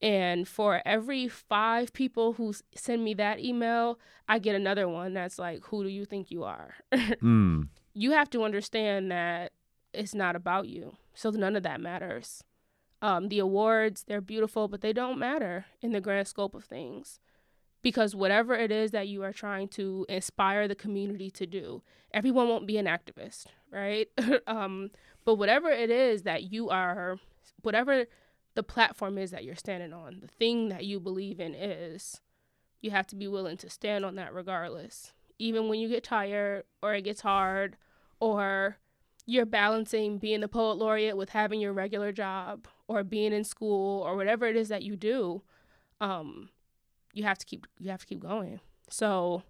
And 0.02 0.48
for 0.48 0.82
every 0.86 1.28
five 1.30 1.94
people 1.94 2.34
who 2.34 2.54
send 2.76 3.04
me 3.04 3.14
that 3.16 3.40
email, 3.40 3.98
I 4.28 4.40
get 4.40 4.56
another 4.56 4.88
one 4.90 5.14
that's 5.14 5.40
like, 5.40 5.64
Who 5.68 5.84
do 5.84 5.90
you 5.90 6.06
think 6.06 6.30
you 6.32 6.44
are? 6.44 6.76
Mm. 6.92 7.70
you 7.94 8.12
have 8.12 8.30
to 8.32 8.44
understand 8.44 9.12
that 9.12 9.52
it's 9.94 10.14
not 10.16 10.36
about 10.36 10.68
you. 10.68 10.98
So 11.14 11.30
none 11.30 11.56
of 11.56 11.64
that 11.64 11.80
matters. 11.80 12.44
Um, 13.02 13.28
the 13.30 13.40
awards, 13.40 14.04
they're 14.08 14.22
beautiful, 14.22 14.68
but 14.68 14.82
they 14.82 14.94
don't 14.94 15.20
matter 15.20 15.66
in 15.82 15.92
the 15.92 16.02
grand 16.02 16.28
scope 16.28 16.56
of 16.56 16.66
things. 16.66 17.20
because 17.82 18.16
whatever 18.16 18.54
it 18.56 18.72
is 18.72 18.92
that 18.92 19.10
you 19.10 19.22
are 19.24 19.34
trying 19.34 19.68
to 19.68 20.06
inspire 20.08 20.68
the 20.70 20.76
community 20.76 21.30
to 21.30 21.46
do, 21.46 21.82
everyone 22.14 22.48
won't 22.48 22.66
be 22.66 22.78
an 22.78 22.86
activist, 22.86 23.46
right? 23.72 24.08
um, 24.48 24.90
but 25.26 25.36
whatever 25.36 25.70
it 25.70 25.90
is 25.90 26.24
that 26.24 26.44
you 26.52 26.70
are, 26.70 27.18
whatever 27.62 28.06
the 28.56 28.64
platform 28.64 29.18
is 29.18 29.32
that 29.32 29.44
you're 29.44 29.56
standing 29.56 29.94
on, 29.94 30.20
the 30.22 30.28
thing 30.28 30.70
that 30.70 30.86
you 30.86 31.00
believe 31.00 31.40
in 31.40 31.56
is, 31.56 32.22
you 32.82 32.92
have 32.92 33.08
to 33.08 33.16
be 33.16 33.28
willing 33.28 33.58
to 33.58 33.70
stand 33.70 34.06
on 34.06 34.16
that 34.16 34.34
regardless. 34.34 35.14
Even 35.40 35.70
when 35.70 35.80
you 35.80 35.90
get 35.90 36.04
tired 36.04 36.64
or 36.82 36.94
it 36.94 37.04
gets 37.04 37.22
hard 37.22 37.78
or 38.20 38.78
you're 39.26 39.46
balancing 39.46 40.18
being 40.18 40.42
the 40.42 40.48
poet 40.48 40.74
laureate 40.74 41.18
with 41.18 41.30
having 41.30 41.60
your 41.60 41.74
regular 41.74 42.12
job 42.12 42.68
or 42.88 43.04
being 43.04 43.34
in 43.34 43.44
school 43.44 44.02
or 44.02 44.16
whatever 44.16 44.46
it 44.46 44.56
is 44.56 44.68
that 44.68 44.84
you 44.84 44.96
do, 44.96 45.42
um, 46.02 46.50
you 47.14 47.24
have 47.24 47.38
to 47.38 47.46
keep 47.46 47.66
you 47.80 47.90
have 47.90 48.02
to 48.02 48.06
keep 48.06 48.20
going. 48.20 48.60
So 48.90 49.44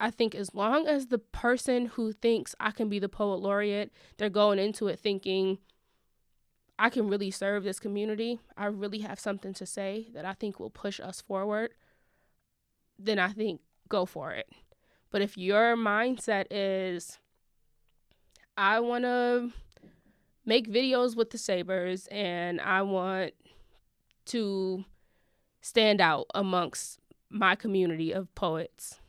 I 0.00 0.10
think 0.10 0.34
as 0.34 0.54
long 0.54 0.86
as 0.86 1.06
the 1.06 1.18
person 1.18 1.86
who 1.86 2.12
thinks 2.12 2.54
I 2.58 2.70
can 2.70 2.88
be 2.88 2.98
the 2.98 3.08
poet 3.08 3.36
laureate, 3.36 3.92
they're 4.16 4.30
going 4.30 4.58
into 4.58 4.88
it 4.88 4.98
thinking 4.98 5.58
I 6.78 6.90
can 6.90 7.08
really 7.08 7.30
serve 7.30 7.64
this 7.64 7.78
community. 7.78 8.40
I 8.56 8.66
really 8.66 9.00
have 9.00 9.20
something 9.20 9.54
to 9.54 9.66
say 9.66 10.08
that 10.14 10.24
I 10.24 10.32
think 10.32 10.58
will 10.58 10.70
push 10.70 10.98
us 11.00 11.20
forward. 11.20 11.70
Then 12.98 13.18
I 13.18 13.28
think 13.28 13.60
go 13.88 14.06
for 14.06 14.32
it. 14.32 14.48
But 15.10 15.22
if 15.22 15.38
your 15.38 15.76
mindset 15.76 16.46
is 16.50 17.18
I 18.56 18.80
want 18.80 19.04
to 19.04 19.52
make 20.44 20.70
videos 20.70 21.16
with 21.16 21.30
the 21.30 21.38
Sabres 21.38 22.06
and 22.08 22.60
I 22.60 22.82
want 22.82 23.34
to 24.26 24.84
stand 25.60 26.00
out 26.00 26.26
amongst 26.34 27.00
my 27.30 27.56
community 27.56 28.12
of 28.12 28.32
poets. 28.34 29.00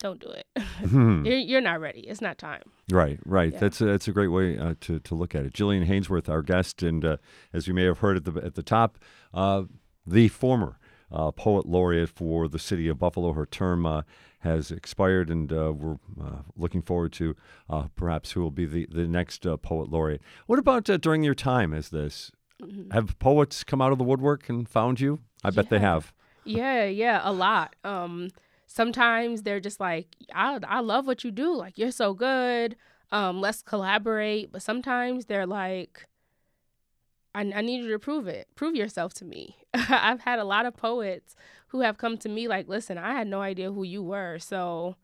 Don't 0.00 0.20
do 0.20 0.28
it. 0.28 0.46
Hmm. 0.88 1.24
you're, 1.26 1.36
you're 1.36 1.60
not 1.60 1.80
ready. 1.80 2.00
It's 2.00 2.20
not 2.20 2.38
time. 2.38 2.62
Right, 2.90 3.18
right. 3.24 3.52
Yeah. 3.52 3.58
That's 3.58 3.80
a, 3.80 3.84
that's 3.86 4.06
a 4.06 4.12
great 4.12 4.28
way 4.28 4.56
uh, 4.56 4.74
to 4.82 5.00
to 5.00 5.14
look 5.14 5.34
at 5.34 5.44
it. 5.44 5.52
Jillian 5.52 5.86
Hanesworth, 5.86 6.28
our 6.28 6.42
guest, 6.42 6.82
and 6.82 7.04
uh, 7.04 7.16
as 7.52 7.66
you 7.66 7.74
may 7.74 7.84
have 7.84 7.98
heard 7.98 8.16
at 8.16 8.24
the 8.24 8.40
at 8.44 8.54
the 8.54 8.62
top, 8.62 8.98
uh, 9.34 9.64
the 10.06 10.28
former 10.28 10.78
uh, 11.10 11.30
poet 11.32 11.66
laureate 11.66 12.10
for 12.10 12.48
the 12.48 12.58
city 12.58 12.88
of 12.88 12.98
Buffalo. 12.98 13.32
Her 13.32 13.46
term 13.46 13.86
uh, 13.86 14.02
has 14.40 14.70
expired, 14.70 15.30
and 15.30 15.52
uh, 15.52 15.72
we're 15.72 15.98
uh, 16.20 16.42
looking 16.56 16.82
forward 16.82 17.12
to 17.14 17.34
uh, 17.68 17.88
perhaps 17.96 18.32
who 18.32 18.40
will 18.40 18.50
be 18.50 18.66
the 18.66 18.86
the 18.90 19.06
next 19.06 19.46
uh, 19.46 19.56
poet 19.56 19.90
laureate. 19.90 20.22
What 20.46 20.58
about 20.58 20.88
uh, 20.88 20.96
during 20.96 21.22
your 21.22 21.34
time 21.34 21.72
as 21.74 21.90
this? 21.90 22.30
Mm-hmm. 22.62 22.90
Have 22.90 23.18
poets 23.18 23.64
come 23.64 23.80
out 23.80 23.92
of 23.92 23.98
the 23.98 24.04
woodwork 24.04 24.48
and 24.48 24.68
found 24.68 25.00
you? 25.00 25.20
I 25.44 25.50
bet 25.50 25.70
they 25.70 25.78
have. 25.78 26.12
Yeah, 26.44 26.84
yeah, 26.84 27.20
a 27.22 27.32
lot. 27.32 27.76
Um, 27.84 28.30
sometimes 28.68 29.42
they're 29.42 29.58
just 29.58 29.80
like, 29.80 30.14
I, 30.32 30.60
I 30.68 30.80
love 30.80 31.06
what 31.06 31.24
you 31.24 31.32
do. 31.32 31.52
Like, 31.52 31.78
you're 31.78 31.90
so 31.90 32.14
good. 32.14 32.76
Um, 33.10 33.40
let's 33.40 33.62
collaborate. 33.62 34.52
But 34.52 34.62
sometimes 34.62 35.24
they're 35.24 35.46
like, 35.46 36.06
I, 37.34 37.40
I 37.56 37.62
need 37.62 37.82
you 37.82 37.90
to 37.90 37.98
prove 37.98 38.28
it. 38.28 38.46
Prove 38.54 38.76
yourself 38.76 39.14
to 39.14 39.24
me. 39.24 39.56
I've 39.74 40.20
had 40.20 40.38
a 40.38 40.44
lot 40.44 40.66
of 40.66 40.76
poets 40.76 41.34
who 41.68 41.80
have 41.80 41.98
come 41.98 42.18
to 42.18 42.28
me 42.28 42.46
like, 42.46 42.68
listen, 42.68 42.98
I 42.98 43.14
had 43.14 43.26
no 43.26 43.40
idea 43.40 43.72
who 43.72 43.82
you 43.82 44.02
were. 44.02 44.38
So 44.38 44.96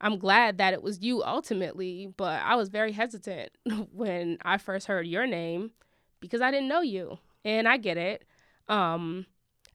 I'm 0.00 0.18
glad 0.18 0.58
that 0.58 0.72
it 0.72 0.82
was 0.82 1.02
you 1.02 1.24
ultimately. 1.24 2.08
But 2.16 2.40
I 2.42 2.54
was 2.54 2.68
very 2.68 2.92
hesitant 2.92 3.50
when 3.92 4.38
I 4.42 4.58
first 4.58 4.86
heard 4.86 5.06
your 5.06 5.26
name 5.26 5.72
because 6.20 6.40
I 6.40 6.52
didn't 6.52 6.68
know 6.68 6.80
you. 6.82 7.18
And 7.44 7.68
I 7.68 7.76
get 7.78 7.96
it. 7.96 8.24
Um, 8.68 9.26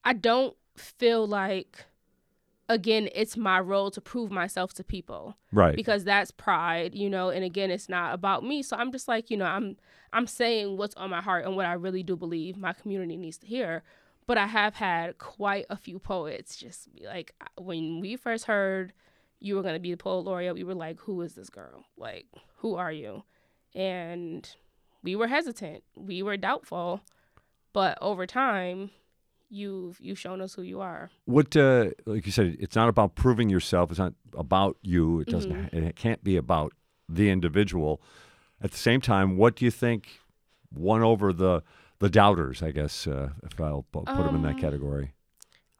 I 0.03 0.13
don't 0.13 0.55
feel 0.75 1.27
like 1.27 1.85
again 2.71 3.09
it's 3.13 3.35
my 3.35 3.59
role 3.59 3.91
to 3.91 4.01
prove 4.01 4.31
myself 4.31 4.73
to 4.73 4.83
people. 4.83 5.37
Right. 5.51 5.75
because 5.75 6.05
that's 6.05 6.31
pride 6.31 6.95
you 6.95 7.09
know 7.09 7.29
and 7.29 7.43
again 7.43 7.69
it's 7.69 7.89
not 7.89 8.13
about 8.13 8.43
me. 8.43 8.63
So 8.63 8.77
i'm 8.77 8.91
just 8.91 9.07
like 9.07 9.29
you 9.29 9.37
know 9.37 9.45
i'm 9.45 9.77
i'm 10.13 10.25
saying 10.25 10.77
what's 10.77 10.95
on 10.95 11.09
my 11.09 11.21
heart 11.21 11.45
and 11.45 11.55
what 11.55 11.65
i 11.65 11.73
really 11.73 12.03
do 12.03 12.15
believe 12.15 12.57
my 12.57 12.73
community 12.73 13.17
needs 13.17 13.37
to 13.39 13.47
hear. 13.47 13.83
But 14.27 14.37
i 14.37 14.47
have 14.47 14.75
had 14.75 15.17
quite 15.17 15.65
a 15.69 15.75
few 15.75 15.99
poets 15.99 16.55
just 16.55 16.93
be 16.93 17.05
like 17.05 17.33
when 17.57 17.99
we 17.99 18.15
first 18.15 18.45
heard 18.45 18.93
you 19.39 19.55
were 19.55 19.63
going 19.63 19.73
to 19.73 19.79
be 19.79 19.91
the 19.91 19.97
poet 19.97 20.21
laureate 20.21 20.53
we 20.53 20.63
were 20.63 20.75
like 20.75 20.99
who 21.01 21.21
is 21.21 21.35
this 21.35 21.49
girl? 21.49 21.85
Like 21.97 22.27
who 22.57 22.75
are 22.75 22.91
you? 22.91 23.23
And 23.75 24.49
we 25.03 25.15
were 25.15 25.27
hesitant. 25.27 25.83
We 25.95 26.21
were 26.21 26.37
doubtful. 26.37 27.01
But 27.73 27.97
over 28.01 28.27
time 28.27 28.91
you've 29.51 29.99
you've 29.99 30.17
shown 30.19 30.39
us 30.41 30.53
who 30.55 30.61
you 30.63 30.79
are 30.81 31.09
What, 31.25 31.55
uh, 31.57 31.89
like 32.05 32.25
you 32.25 32.31
said, 32.31 32.55
it's 32.59 32.75
not 32.75 32.89
about 32.89 33.15
proving 33.15 33.49
yourself. 33.49 33.89
It's 33.91 33.99
not 33.99 34.13
about 34.33 34.77
you. 34.81 35.19
It 35.21 35.27
doesn't. 35.27 35.51
Mm-hmm. 35.51 35.77
It 35.89 35.95
can't 35.95 36.23
be 36.23 36.37
about 36.37 36.71
the 37.09 37.29
individual. 37.29 38.01
At 38.63 38.71
the 38.71 38.77
same 38.77 39.01
time, 39.01 39.35
what 39.37 39.55
do 39.57 39.65
you 39.65 39.71
think 39.71 40.01
won 40.73 41.01
over 41.03 41.33
the 41.33 41.61
the 41.99 42.09
doubters? 42.09 42.63
I 42.63 42.71
guess 42.71 43.05
uh, 43.07 43.29
if 43.43 43.59
I'll 43.59 43.85
pu- 43.91 44.05
put 44.05 44.23
them 44.25 44.35
in 44.35 44.41
that 44.43 44.55
Um, 44.55 44.61
category. 44.61 45.11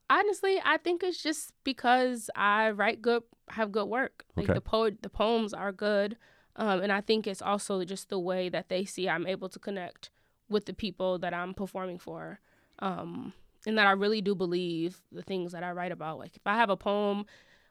honestly 0.09 0.59
i 0.65 0.77
think 0.77 1.03
it's 1.03 1.21
just 1.23 1.53
because 1.63 2.29
i 2.35 2.69
write 2.69 3.01
good 3.01 3.23
have 3.57 3.71
good 3.71 3.87
work 3.87 4.23
like 4.35 4.45
Okay. 4.45 4.53
the 4.53 4.61
poet 4.61 5.01
the 5.01 5.09
poems 5.09 5.53
are 5.53 5.71
good 5.71 6.17
um, 6.57 6.81
and 6.83 6.91
i 6.91 7.01
think 7.01 7.25
it's 7.27 7.41
also 7.41 7.83
just 7.85 8.09
the 8.09 8.19
way 8.19 8.49
that 8.49 8.67
they 8.67 8.83
see 8.85 9.07
i'm 9.07 9.25
able 9.25 9.47
to 9.49 9.59
connect 9.59 10.09
with 10.49 10.65
the 10.65 10.73
people 10.73 11.17
that 11.19 11.33
i'm 11.33 11.53
performing 11.53 11.97
for 11.97 12.39
um, 12.79 13.31
and 13.65 13.77
that 13.77 13.87
i 13.87 13.91
really 13.91 14.21
do 14.21 14.35
believe 14.35 15.01
the 15.11 15.21
things 15.21 15.51
that 15.51 15.63
i 15.63 15.71
write 15.71 15.91
about. 15.91 16.19
Like 16.19 16.35
if 16.35 16.45
i 16.45 16.55
have 16.55 16.69
a 16.69 16.77
poem 16.77 17.25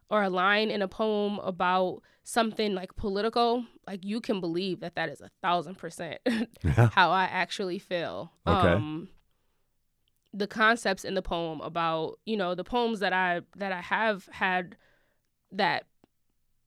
or 0.08 0.22
a 0.22 0.30
line 0.30 0.70
in 0.70 0.82
a 0.82 0.88
poem 0.88 1.38
about 1.40 2.02
something 2.24 2.74
like 2.74 2.96
political 2.96 3.64
like 3.86 4.04
you 4.04 4.20
can 4.20 4.40
believe 4.40 4.80
that 4.80 4.96
that 4.96 5.08
is 5.08 5.20
a 5.20 5.30
thousand 5.42 5.76
percent 5.76 6.20
how 6.92 7.10
i 7.10 7.24
actually 7.24 7.78
feel. 7.78 8.32
Okay. 8.46 8.68
um, 8.68 9.08
the 10.32 10.46
concepts 10.46 11.04
in 11.04 11.14
the 11.14 11.22
poem 11.22 11.60
about 11.60 12.18
you 12.24 12.36
know 12.36 12.54
the 12.54 12.64
poems 12.64 13.00
that 13.00 13.12
I 13.12 13.40
that 13.56 13.72
I 13.72 13.80
have 13.80 14.28
had 14.32 14.76
that 15.52 15.86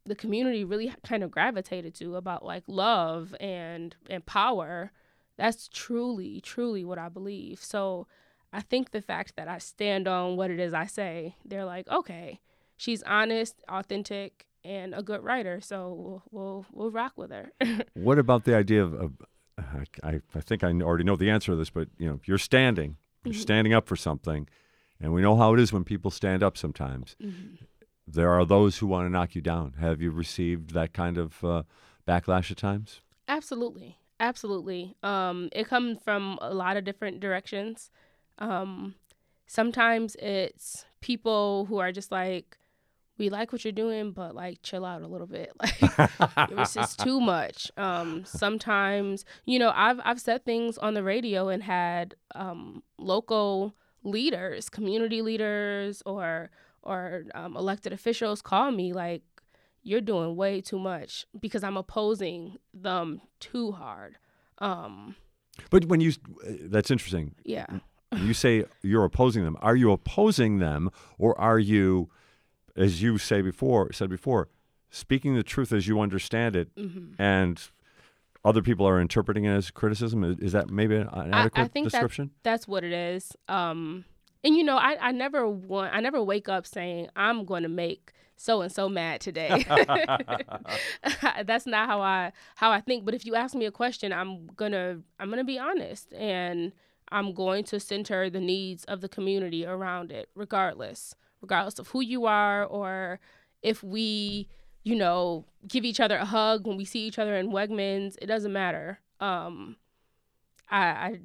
the 0.05 0.15
community 0.15 0.65
really 0.65 0.93
kind 1.03 1.23
of 1.23 1.31
gravitated 1.31 1.95
to 1.95 2.15
about 2.15 2.43
like 2.43 2.63
love 2.67 3.33
and 3.39 3.95
and 4.09 4.25
power 4.25 4.91
that's 5.37 5.69
truly 5.69 6.41
truly 6.41 6.83
what 6.83 6.97
I 6.97 7.09
believe. 7.09 7.59
So 7.63 8.07
I 8.53 8.61
think 8.61 8.91
the 8.91 9.01
fact 9.01 9.35
that 9.35 9.47
I 9.47 9.57
stand 9.57 10.07
on 10.07 10.37
what 10.37 10.51
it 10.51 10.59
is 10.59 10.73
I 10.73 10.85
say 10.85 11.35
they're 11.43 11.65
like 11.65 11.87
okay 11.89 12.39
she's 12.77 13.03
honest 13.03 13.55
authentic 13.67 14.45
and 14.63 14.93
a 14.95 15.01
good 15.03 15.23
writer 15.23 15.59
so 15.61 15.77
we'll 15.93 16.23
we'll, 16.31 16.65
we'll 16.71 16.91
rock 16.91 17.13
with 17.17 17.31
her 17.31 17.51
What 17.93 18.17
about 18.19 18.43
the 18.45 18.55
idea 18.55 18.83
of? 18.83 18.93
of 18.93 19.11
I, 20.03 20.19
I 20.35 20.39
think 20.41 20.63
I 20.63 20.71
already 20.81 21.03
know 21.03 21.15
the 21.15 21.29
answer 21.29 21.51
to 21.51 21.55
this, 21.55 21.69
but 21.69 21.87
you 21.97 22.07
know, 22.09 22.19
you're 22.25 22.37
standing, 22.39 22.97
you're 23.23 23.33
Mm-hmm. 23.33 23.41
standing 23.41 23.73
up 23.73 23.87
for 23.87 23.95
something, 23.95 24.47
and 24.99 25.13
we 25.13 25.21
know 25.21 25.35
how 25.35 25.53
it 25.53 25.59
is 25.59 25.71
when 25.71 25.83
people 25.83 26.09
stand 26.11 26.41
up. 26.43 26.57
Sometimes 26.57 27.15
Mm-hmm. 27.21 27.63
there 28.07 28.31
are 28.31 28.45
those 28.45 28.79
who 28.79 28.87
want 28.87 29.05
to 29.05 29.11
knock 29.11 29.35
you 29.35 29.41
down. 29.41 29.75
Have 29.79 30.01
you 30.01 30.09
received 30.11 30.71
that 30.73 30.91
kind 30.93 31.17
of 31.17 31.43
uh, 31.43 31.63
backlash 32.07 32.49
at 32.51 32.57
times? 32.57 33.01
Absolutely. 33.27 33.97
Absolutely. 34.19 34.95
Um, 35.03 35.49
it 35.51 35.67
comes 35.67 35.99
from 36.03 36.37
a 36.41 36.53
lot 36.53 36.77
of 36.77 36.83
different 36.83 37.19
directions. 37.19 37.91
Um, 38.39 38.95
sometimes 39.47 40.15
it's 40.19 40.85
people 41.01 41.65
who 41.65 41.77
are 41.79 41.91
just 41.91 42.11
like, 42.11 42.57
we 43.17 43.29
like 43.29 43.51
what 43.51 43.63
you're 43.63 43.71
doing, 43.71 44.11
but 44.11 44.33
like 44.33 44.59
chill 44.63 44.83
out 44.85 45.01
a 45.03 45.07
little 45.07 45.27
bit. 45.27 45.51
Like 45.59 46.49
it 46.49 46.57
was 46.57 46.73
just 46.73 46.99
too 46.99 47.19
much. 47.21 47.71
Um, 47.77 48.25
sometimes, 48.25 49.23
you 49.45 49.59
know, 49.59 49.71
I've 49.75 49.99
I've 50.03 50.19
said 50.19 50.43
things 50.45 50.77
on 50.79 50.93
the 50.95 51.03
radio 51.03 51.49
and 51.49 51.61
had 51.63 52.15
um, 52.33 52.81
local 52.97 53.75
leaders, 54.03 54.69
community 54.69 55.21
leaders, 55.21 56.01
or 56.05 56.49
or 56.81 57.25
um, 57.35 57.55
elected 57.55 57.93
officials 57.93 58.41
call 58.41 58.71
me 58.71 58.91
like, 58.93 59.21
you're 59.83 60.01
doing 60.01 60.35
way 60.35 60.59
too 60.59 60.79
much 60.79 61.25
because 61.39 61.63
I'm 61.63 61.77
opposing 61.77 62.57
them 62.73 63.21
too 63.39 63.71
hard. 63.73 64.17
Um, 64.57 65.15
But 65.69 65.85
when 65.85 66.01
you, 66.01 66.13
that's 66.61 66.89
interesting. 66.91 67.35
yeah. 67.45 67.67
You 68.17 68.33
say 68.33 68.65
you're 68.81 69.03
opposing 69.05 69.43
them, 69.43 69.57
are 69.61 69.75
you 69.75 69.91
opposing 69.91 70.59
them, 70.59 70.89
or 71.17 71.39
are 71.39 71.59
you, 71.59 72.09
as 72.75 73.01
you 73.01 73.17
say 73.17 73.41
before, 73.41 73.91
said 73.93 74.09
before, 74.09 74.49
speaking 74.89 75.35
the 75.35 75.43
truth 75.43 75.71
as 75.71 75.87
you 75.87 75.99
understand 75.99 76.55
it, 76.55 76.73
Mm-hmm. 76.75 77.21
and 77.21 77.61
other 78.45 78.61
people 78.61 78.85
are 78.85 78.99
interpreting 78.99 79.45
it 79.45 79.51
as 79.55 79.71
criticism? 79.71 80.23
Is, 80.23 80.39
is 80.39 80.51
that 80.51 80.69
maybe 80.69 80.95
an 80.97 81.07
I, 81.11 81.29
adequate 81.43 81.61
I 81.63 81.67
think 81.67 81.89
description? 81.89 82.31
That's, 82.43 82.61
that's 82.63 82.67
what 82.67 82.83
it 82.83 82.91
is. 82.93 83.31
Um, 83.47 84.05
and 84.43 84.55
you 84.57 84.63
know, 84.63 84.77
I, 84.77 84.97
I 84.99 85.11
never 85.11 85.47
want 85.47 85.93
I 85.95 86.01
never 86.01 86.21
wake 86.21 86.49
up 86.49 86.67
saying 86.67 87.07
I'm 87.15 87.45
going 87.45 87.63
to 87.63 87.69
make 87.69 88.11
so 88.35 88.61
and 88.61 88.69
so 88.71 88.89
mad 88.89 89.21
today. 89.21 89.63
that's 91.45 91.65
not 91.65 91.87
how 91.87 92.01
I 92.01 92.31
how 92.55 92.71
I 92.71 92.81
think. 92.81 93.05
But 93.05 93.13
if 93.13 93.25
you 93.25 93.35
ask 93.35 93.55
me 93.55 93.65
a 93.65 93.71
question, 93.71 94.11
I'm 94.11 94.47
gonna 94.55 94.99
I'm 95.19 95.29
gonna 95.29 95.43
be 95.43 95.59
honest 95.59 96.13
and 96.13 96.73
I'm 97.13 97.33
going 97.33 97.63
to 97.65 97.79
center 97.79 98.27
the 98.29 98.41
needs 98.41 98.83
of 98.85 99.01
the 99.01 99.07
community 99.07 99.65
around 99.65 100.11
it, 100.11 100.29
regardless, 100.33 101.15
regardless 101.41 101.77
of 101.77 101.89
who 101.89 102.01
you 102.01 102.25
are 102.25 102.65
or 102.65 103.19
if 103.61 103.83
we, 103.83 104.49
you 104.83 104.95
know, 104.95 105.45
give 105.67 105.85
each 105.85 105.99
other 105.99 106.17
a 106.17 106.25
hug 106.25 106.65
when 106.65 106.75
we 106.75 106.85
see 106.85 107.05
each 107.05 107.19
other 107.19 107.35
in 107.35 107.51
Wegmans. 107.51 108.17
It 108.19 108.25
doesn't 108.25 108.51
matter. 108.51 108.99
Um, 109.19 109.77
I, 110.71 110.85
I 110.85 111.19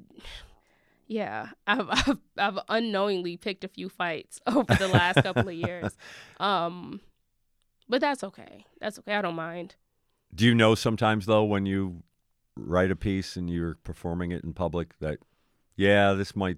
yeah, 1.07 1.49
I've, 1.67 1.87
I've 1.89 2.17
I've 2.37 2.59
unknowingly 2.69 3.35
picked 3.35 3.63
a 3.63 3.67
few 3.67 3.89
fights 3.89 4.39
over 4.47 4.75
the 4.75 4.87
last 4.87 5.23
couple 5.23 5.49
of 5.49 5.55
years, 5.55 5.97
um, 6.39 7.01
but 7.89 7.99
that's 7.99 8.23
okay. 8.23 8.63
That's 8.79 8.99
okay. 8.99 9.15
I 9.15 9.23
don't 9.23 9.35
mind. 9.35 9.75
Do 10.33 10.45
you 10.45 10.53
know 10.53 10.75
sometimes 10.75 11.25
though 11.25 11.43
when 11.43 11.65
you 11.65 12.03
write 12.55 12.91
a 12.91 12.95
piece 12.95 13.35
and 13.35 13.49
you're 13.49 13.75
performing 13.75 14.31
it 14.31 14.43
in 14.43 14.53
public 14.53 14.99
that, 14.99 15.19
yeah, 15.79 16.11
this 16.11 16.35
might 16.35 16.57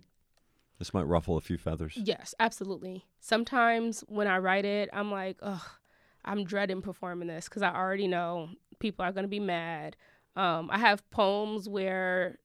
this 0.80 0.96
might 0.96 1.04
ruffle 1.04 1.38
a 1.38 1.42
few 1.42 1.60
feathers? 1.60 1.94
Yes, 1.96 2.34
absolutely. 2.40 3.06
Sometimes 3.20 4.04
when 4.08 4.26
I 4.26 4.40
write 4.40 4.66
it, 4.66 4.90
I'm 4.92 5.12
like, 5.12 5.38
ugh, 5.44 5.62
I'm 6.26 6.44
dreading 6.44 6.82
performing 6.82 7.28
this 7.28 7.48
because 7.48 7.62
I 7.62 7.72
already 7.72 8.08
know 8.08 8.50
people 8.80 9.06
are 9.06 9.12
gonna 9.12 9.28
be 9.28 9.40
mad. 9.40 9.96
Um, 10.36 10.72
I 10.72 10.80
have 10.80 11.08
poems 11.12 11.70
where 11.70 12.40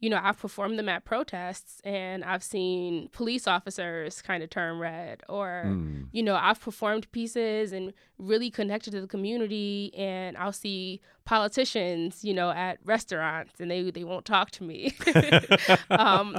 you 0.00 0.08
know, 0.08 0.20
I've 0.22 0.38
performed 0.38 0.78
them 0.78 0.88
at 0.88 1.04
protests 1.04 1.80
and 1.84 2.24
I've 2.24 2.44
seen 2.44 3.08
police 3.08 3.48
officers 3.48 4.22
kind 4.22 4.42
of 4.44 4.50
turn 4.50 4.78
red, 4.78 5.22
or, 5.28 5.64
mm. 5.66 6.06
you 6.12 6.22
know, 6.22 6.36
I've 6.36 6.60
performed 6.60 7.10
pieces 7.10 7.72
and 7.72 7.92
really 8.16 8.50
connected 8.50 8.92
to 8.92 9.00
the 9.00 9.08
community, 9.08 9.92
and 9.96 10.36
I'll 10.36 10.52
see 10.52 11.00
politicians, 11.24 12.24
you 12.24 12.32
know, 12.32 12.50
at 12.50 12.78
restaurants 12.84 13.60
and 13.60 13.70
they, 13.70 13.90
they 13.90 14.04
won't 14.04 14.24
talk 14.24 14.52
to 14.52 14.62
me. 14.62 14.94
um, 15.90 16.38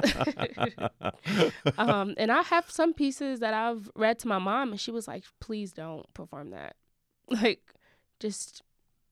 um, 1.77 2.15
and 2.17 2.31
I 2.31 2.41
have 2.43 2.71
some 2.71 2.93
pieces 2.93 3.41
that 3.41 3.53
I've 3.53 3.91
read 3.93 4.19
to 4.19 4.27
my 4.29 4.39
mom, 4.39 4.71
and 4.71 4.79
she 4.79 4.91
was 4.91 5.07
like, 5.07 5.25
please 5.41 5.73
don't 5.73 6.11
perform 6.13 6.51
that. 6.51 6.75
Like, 7.31 7.75
just 8.19 8.63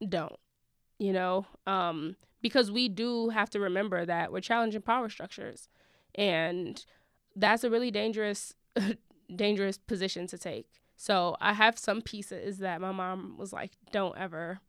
don't, 0.09 0.39
you 0.97 1.13
know? 1.13 1.45
Um, 1.67 2.15
because 2.41 2.71
we 2.71 2.87
do 2.87 3.29
have 3.29 3.49
to 3.49 3.59
remember 3.59 4.05
that 4.05 4.31
we're 4.31 4.39
challenging 4.39 4.81
power 4.81 5.09
structures 5.09 5.69
and 6.15 6.85
that's 7.35 7.63
a 7.63 7.69
really 7.69 7.91
dangerous 7.91 8.53
dangerous 9.35 9.77
position 9.77 10.27
to 10.27 10.37
take 10.37 10.67
so 10.95 11.35
i 11.41 11.53
have 11.53 11.77
some 11.77 12.01
pieces 12.01 12.59
that 12.59 12.81
my 12.81 12.91
mom 12.91 13.35
was 13.37 13.51
like 13.51 13.71
don't 13.91 14.17
ever 14.17 14.59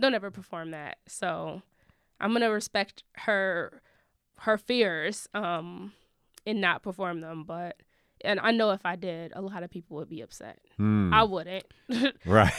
don't 0.00 0.14
ever 0.14 0.30
perform 0.30 0.70
that 0.70 0.98
so 1.06 1.62
i'm 2.20 2.32
gonna 2.32 2.50
respect 2.50 3.02
her 3.18 3.82
her 4.38 4.56
fears 4.56 5.28
um 5.34 5.92
and 6.46 6.60
not 6.60 6.82
perform 6.82 7.20
them 7.20 7.44
but 7.44 7.76
and 8.24 8.40
I 8.40 8.50
know 8.50 8.70
if 8.70 8.84
I 8.84 8.96
did, 8.96 9.32
a 9.36 9.42
lot 9.42 9.62
of 9.62 9.70
people 9.70 9.96
would 9.98 10.08
be 10.08 10.22
upset. 10.22 10.58
Mm. 10.78 11.12
I 11.12 11.22
wouldn't. 11.22 11.64
right, 12.26 12.52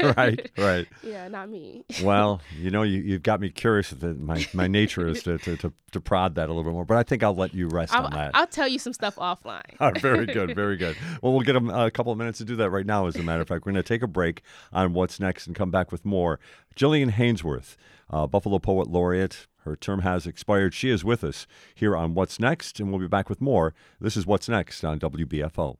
right, 0.16 0.50
right. 0.58 0.86
Yeah, 1.02 1.28
not 1.28 1.48
me. 1.48 1.84
well, 2.02 2.40
you 2.58 2.70
know, 2.70 2.82
you, 2.82 3.00
you've 3.00 3.22
got 3.22 3.40
me 3.40 3.50
curious. 3.50 3.90
That 3.90 4.20
my, 4.20 4.46
my 4.52 4.66
nature 4.66 5.06
is 5.06 5.22
to, 5.22 5.38
to, 5.38 5.56
to, 5.56 5.72
to, 5.92 6.00
prod 6.00 6.34
that 6.34 6.48
a 6.48 6.52
little 6.52 6.64
bit 6.64 6.72
more, 6.72 6.84
but 6.84 6.96
I 6.96 7.02
think 7.02 7.22
I'll 7.22 7.34
let 7.34 7.54
you 7.54 7.68
rest 7.68 7.94
I'll, 7.94 8.04
on 8.04 8.12
that. 8.12 8.32
I'll 8.34 8.46
tell 8.46 8.68
you 8.68 8.78
some 8.78 8.92
stuff 8.92 9.16
offline. 9.16 10.00
very 10.00 10.26
good, 10.26 10.54
very 10.54 10.76
good. 10.76 10.96
Well, 11.22 11.32
we'll 11.32 11.42
get 11.42 11.56
a, 11.56 11.84
a 11.86 11.90
couple 11.90 12.12
of 12.12 12.18
minutes 12.18 12.38
to 12.38 12.44
do 12.44 12.56
that 12.56 12.70
right 12.70 12.86
now, 12.86 13.06
as 13.06 13.16
a 13.16 13.22
matter 13.22 13.42
of 13.42 13.48
fact. 13.48 13.64
We're 13.64 13.72
going 13.72 13.82
to 13.82 13.88
take 13.88 14.02
a 14.02 14.08
break 14.08 14.42
on 14.72 14.92
what's 14.92 15.20
next 15.20 15.46
and 15.46 15.54
come 15.56 15.70
back 15.70 15.92
with 15.92 16.04
more. 16.04 16.40
Jillian 16.76 17.12
Hanesworth, 17.12 17.76
uh, 18.10 18.26
Buffalo 18.26 18.58
Poet 18.58 18.88
Laureate, 18.88 19.46
her 19.64 19.76
term 19.76 20.00
has 20.00 20.26
expired. 20.26 20.74
She 20.74 20.90
is 20.90 21.04
with 21.04 21.24
us 21.24 21.46
here 21.74 21.96
on 21.96 22.14
What's 22.14 22.38
Next, 22.38 22.80
and 22.80 22.90
we'll 22.90 23.00
be 23.00 23.08
back 23.08 23.30
with 23.30 23.40
more. 23.40 23.72
This 24.00 24.16
is 24.16 24.26
What's 24.26 24.48
Next 24.48 24.84
on 24.84 24.98
WBFO. 25.00 25.78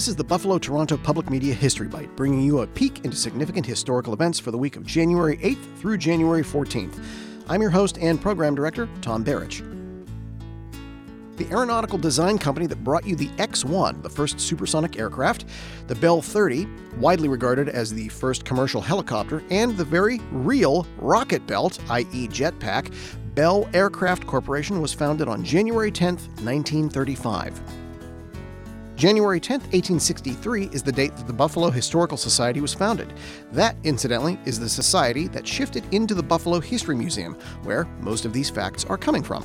This 0.00 0.08
is 0.08 0.16
the 0.16 0.24
Buffalo 0.24 0.56
Toronto 0.56 0.96
Public 0.96 1.28
Media 1.28 1.52
History 1.52 1.86
Bite, 1.86 2.16
bringing 2.16 2.40
you 2.40 2.60
a 2.60 2.66
peek 2.66 3.04
into 3.04 3.14
significant 3.14 3.66
historical 3.66 4.14
events 4.14 4.40
for 4.40 4.50
the 4.50 4.56
week 4.56 4.76
of 4.76 4.86
January 4.86 5.36
8th 5.36 5.76
through 5.76 5.98
January 5.98 6.42
14th. 6.42 7.04
I'm 7.50 7.60
your 7.60 7.68
host 7.68 7.98
and 7.98 8.18
program 8.18 8.54
director, 8.54 8.88
Tom 9.02 9.22
Barrich. 9.22 9.60
The 11.36 11.46
aeronautical 11.50 11.98
design 11.98 12.38
company 12.38 12.66
that 12.68 12.82
brought 12.82 13.06
you 13.06 13.14
the 13.14 13.28
X 13.36 13.62
1, 13.62 14.00
the 14.00 14.08
first 14.08 14.40
supersonic 14.40 14.98
aircraft, 14.98 15.44
the 15.86 15.96
Bell 15.96 16.22
30, 16.22 16.66
widely 16.96 17.28
regarded 17.28 17.68
as 17.68 17.92
the 17.92 18.08
first 18.08 18.46
commercial 18.46 18.80
helicopter, 18.80 19.42
and 19.50 19.76
the 19.76 19.84
very 19.84 20.18
real 20.32 20.86
rocket 20.96 21.46
belt, 21.46 21.78
i.e., 21.90 22.26
jetpack, 22.26 22.90
Bell 23.34 23.68
Aircraft 23.74 24.26
Corporation 24.26 24.80
was 24.80 24.94
founded 24.94 25.28
on 25.28 25.44
January 25.44 25.90
10, 25.90 26.14
1935. 26.14 27.79
January 29.00 29.40
10, 29.40 29.60
1863 29.60 30.64
is 30.74 30.82
the 30.82 30.92
date 30.92 31.16
that 31.16 31.26
the 31.26 31.32
Buffalo 31.32 31.70
Historical 31.70 32.18
Society 32.18 32.60
was 32.60 32.74
founded. 32.74 33.14
That, 33.50 33.74
incidentally, 33.82 34.38
is 34.44 34.60
the 34.60 34.68
society 34.68 35.26
that 35.28 35.48
shifted 35.48 35.86
into 35.94 36.12
the 36.12 36.22
Buffalo 36.22 36.60
History 36.60 36.94
Museum, 36.94 37.32
where 37.62 37.86
most 38.00 38.26
of 38.26 38.34
these 38.34 38.50
facts 38.50 38.84
are 38.84 38.98
coming 38.98 39.22
from. 39.22 39.42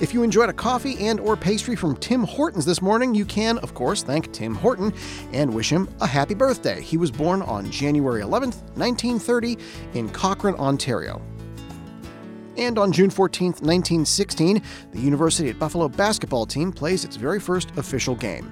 If 0.00 0.14
you 0.14 0.22
enjoyed 0.22 0.48
a 0.48 0.54
coffee 0.54 1.06
and 1.06 1.20
or 1.20 1.36
pastry 1.36 1.76
from 1.76 1.98
Tim 1.98 2.24
Hortons 2.24 2.64
this 2.64 2.80
morning, 2.80 3.14
you 3.14 3.26
can, 3.26 3.58
of 3.58 3.74
course, 3.74 4.02
thank 4.02 4.32
Tim 4.32 4.54
Horton 4.54 4.94
and 5.34 5.52
wish 5.52 5.70
him 5.70 5.86
a 6.00 6.06
happy 6.06 6.32
birthday. 6.32 6.80
He 6.80 6.96
was 6.96 7.10
born 7.10 7.42
on 7.42 7.70
January 7.70 8.22
11th, 8.22 8.62
1930 8.78 9.58
in 9.92 10.08
Cochrane, 10.08 10.54
Ontario. 10.54 11.20
And 12.56 12.78
on 12.78 12.92
June 12.92 13.10
14, 13.10 13.46
1916, 13.48 14.62
the 14.92 15.00
University 15.00 15.50
at 15.50 15.58
Buffalo 15.58 15.88
basketball 15.88 16.46
team 16.46 16.72
plays 16.72 17.04
its 17.04 17.16
very 17.16 17.40
first 17.40 17.70
official 17.76 18.14
game. 18.14 18.50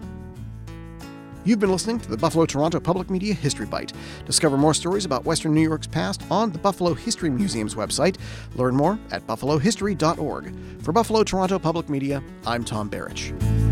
You've 1.45 1.59
been 1.59 1.73
listening 1.73 1.99
to 2.01 2.09
the 2.09 2.17
Buffalo 2.17 2.47
Toronto 2.47 2.79
Public 2.79 3.11
Media 3.11 3.35
History 3.35 3.67
Bite. 3.67 3.93
Discover 4.27 4.59
more 4.59 4.75
stories 4.75 5.05
about 5.05 5.25
Western 5.25 5.53
New 5.55 5.61
York's 5.61 5.89
past 5.89 6.23
on 6.31 6.53
the 6.53 6.59
Buffalo 6.59 6.95
History 6.95 7.31
Museum's 7.31 7.75
website. 7.75 8.17
Learn 8.55 8.77
more 8.77 8.99
at 9.11 9.27
buffalohistory.org. 9.27 10.55
For 10.83 10.93
Buffalo 10.93 11.25
Toronto 11.25 11.59
Public 11.59 11.89
Media, 11.89 12.23
I'm 12.47 12.65
Tom 12.65 12.89
Barrich. 12.89 13.72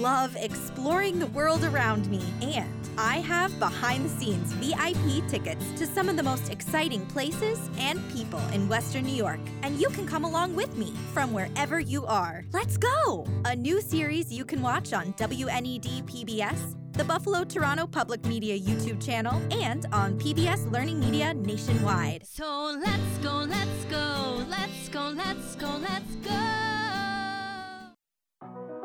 Love 0.00 0.34
exploring 0.36 1.18
the 1.18 1.26
world 1.26 1.62
around 1.62 2.10
me 2.10 2.22
and 2.40 2.80
I 2.96 3.18
have 3.20 3.58
behind 3.58 4.04
the 4.04 4.08
scenes 4.08 4.52
VIP 4.54 5.26
tickets 5.28 5.64
to 5.76 5.86
some 5.86 6.08
of 6.08 6.16
the 6.16 6.22
most 6.22 6.50
exciting 6.50 7.04
places 7.06 7.58
and 7.78 8.00
people 8.12 8.40
in 8.52 8.68
Western 8.68 9.04
New 9.04 9.14
York. 9.14 9.40
And 9.62 9.78
you 9.80 9.88
can 9.90 10.06
come 10.06 10.24
along 10.24 10.54
with 10.54 10.76
me 10.76 10.94
from 11.12 11.32
wherever 11.32 11.80
you 11.80 12.06
are. 12.06 12.44
Let's 12.52 12.76
go! 12.76 13.26
A 13.44 13.54
new 13.54 13.80
series 13.80 14.32
you 14.32 14.44
can 14.44 14.62
watch 14.62 14.92
on 14.92 15.12
WNED 15.14 16.04
PBS, 16.04 16.76
the 16.92 17.04
Buffalo 17.04 17.44
Toronto 17.44 17.86
Public 17.86 18.24
Media 18.24 18.58
YouTube 18.58 19.04
channel, 19.04 19.40
and 19.50 19.86
on 19.92 20.18
PBS 20.18 20.70
Learning 20.70 20.98
Media 20.98 21.34
nationwide. 21.34 22.26
So 22.26 22.76
let's 22.78 23.18
go, 23.22 23.34
let's 23.48 23.84
go, 23.84 24.44
let's 24.48 24.88
go, 24.88 25.08
let's 25.14 25.56
go, 25.56 25.76
let's 25.76 26.14
go. 26.16 26.89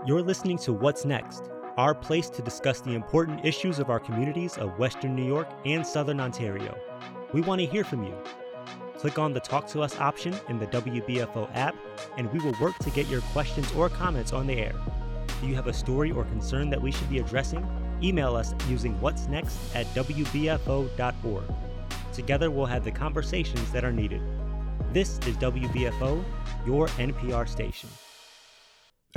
You're 0.05 0.21
listening 0.21 0.59
to 0.59 0.71
What's 0.71 1.03
Next 1.03 1.49
our 1.77 1.95
place 1.95 2.29
to 2.29 2.43
discuss 2.43 2.79
the 2.79 2.93
important 2.93 3.43
issues 3.43 3.79
of 3.79 3.89
our 3.89 3.99
communities 3.99 4.55
of 4.55 4.77
Western 4.77 5.15
New 5.15 5.25
York 5.25 5.49
and 5.65 5.85
Southern 5.85 6.19
Ontario. 6.19 6.77
We 7.33 7.41
want 7.41 7.59
to 7.61 7.65
hear 7.65 7.83
from 7.83 8.03
you. 8.03 8.15
Click 8.99 9.17
on 9.17 9.33
the 9.33 9.39
Talk 9.39 9.67
to 9.69 9.81
Us 9.81 9.99
option 9.99 10.35
in 10.47 10.59
the 10.59 10.67
WBFO 10.67 11.49
app, 11.55 11.75
and 12.17 12.31
we 12.31 12.39
will 12.39 12.53
work 12.61 12.77
to 12.79 12.91
get 12.91 13.07
your 13.07 13.21
questions 13.33 13.69
or 13.73 13.89
comments 13.89 14.31
on 14.31 14.45
the 14.45 14.53
air. 14.53 14.75
Do 15.41 15.47
you 15.47 15.55
have 15.55 15.65
a 15.65 15.73
story 15.73 16.11
or 16.11 16.23
concern 16.25 16.69
that 16.69 16.81
we 16.81 16.91
should 16.91 17.09
be 17.09 17.17
addressing? 17.17 17.67
Email 18.03 18.35
us 18.35 18.53
using 18.69 19.01
what's 19.01 19.27
next 19.27 19.57
at 19.75 19.87
WBFO.org. 19.87 21.43
Together, 22.13 22.51
we'll 22.51 22.67
have 22.67 22.83
the 22.83 22.91
conversations 22.91 23.71
that 23.71 23.83
are 23.83 23.91
needed. 23.91 24.21
This 24.93 25.17
is 25.25 25.35
WBFO, 25.37 26.23
your 26.63 26.89
NPR 26.89 27.49
station. 27.49 27.89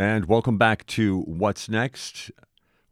And 0.00 0.26
welcome 0.26 0.58
back 0.58 0.86
to 0.86 1.22
What's 1.22 1.68
Next. 1.68 2.30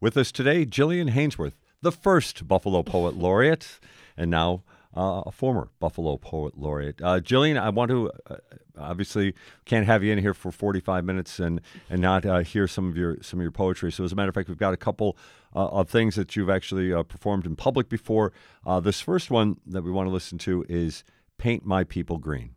With 0.01 0.17
us 0.17 0.29
today, 0.29 0.65
Jillian 0.65 1.09
Hanesworth, 1.09 1.53
the 1.81 1.93
first 1.93 2.49
Buffalo 2.49 2.83
Poet 2.83 3.15
Laureate, 3.17 3.79
and 4.17 4.29
now 4.29 4.63
uh, 4.93 5.23
a 5.25 5.31
former 5.31 5.69
Buffalo 5.79 6.17
Poet 6.17 6.57
Laureate. 6.57 7.01
Uh, 7.01 7.21
Jillian, 7.21 7.57
I 7.57 7.69
want 7.69 7.91
to 7.91 8.11
uh, 8.29 8.35
obviously 8.77 9.33
can't 9.63 9.85
have 9.85 10.03
you 10.03 10.11
in 10.11 10.19
here 10.19 10.33
for 10.33 10.51
45 10.51 11.05
minutes 11.05 11.39
and 11.39 11.61
and 11.89 12.01
not 12.01 12.25
uh, 12.25 12.39
hear 12.39 12.67
some 12.67 12.89
of 12.89 12.97
your 12.97 13.15
some 13.21 13.39
of 13.39 13.41
your 13.41 13.51
poetry. 13.51 13.89
So 13.89 14.03
as 14.03 14.11
a 14.11 14.15
matter 14.15 14.27
of 14.27 14.35
fact, 14.35 14.49
we've 14.49 14.57
got 14.57 14.73
a 14.73 14.77
couple 14.77 15.17
uh, 15.55 15.65
of 15.67 15.89
things 15.89 16.15
that 16.15 16.35
you've 16.35 16.49
actually 16.49 16.91
uh, 16.91 17.03
performed 17.03 17.45
in 17.45 17.55
public 17.55 17.87
before. 17.87 18.33
this 18.81 18.99
first 18.99 19.31
one 19.31 19.61
that 19.65 19.81
we 19.81 19.91
want 19.91 20.07
to 20.07 20.11
listen 20.11 20.37
to 20.39 20.65
is 20.67 21.05
"Paint 21.37 21.65
My 21.65 21.85
People 21.85 22.17
Green." 22.17 22.55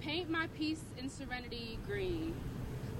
Paint 0.00 0.30
my 0.30 0.48
peace 0.48 0.82
in 0.96 1.08
serenity 1.08 1.78
green. 1.86 2.29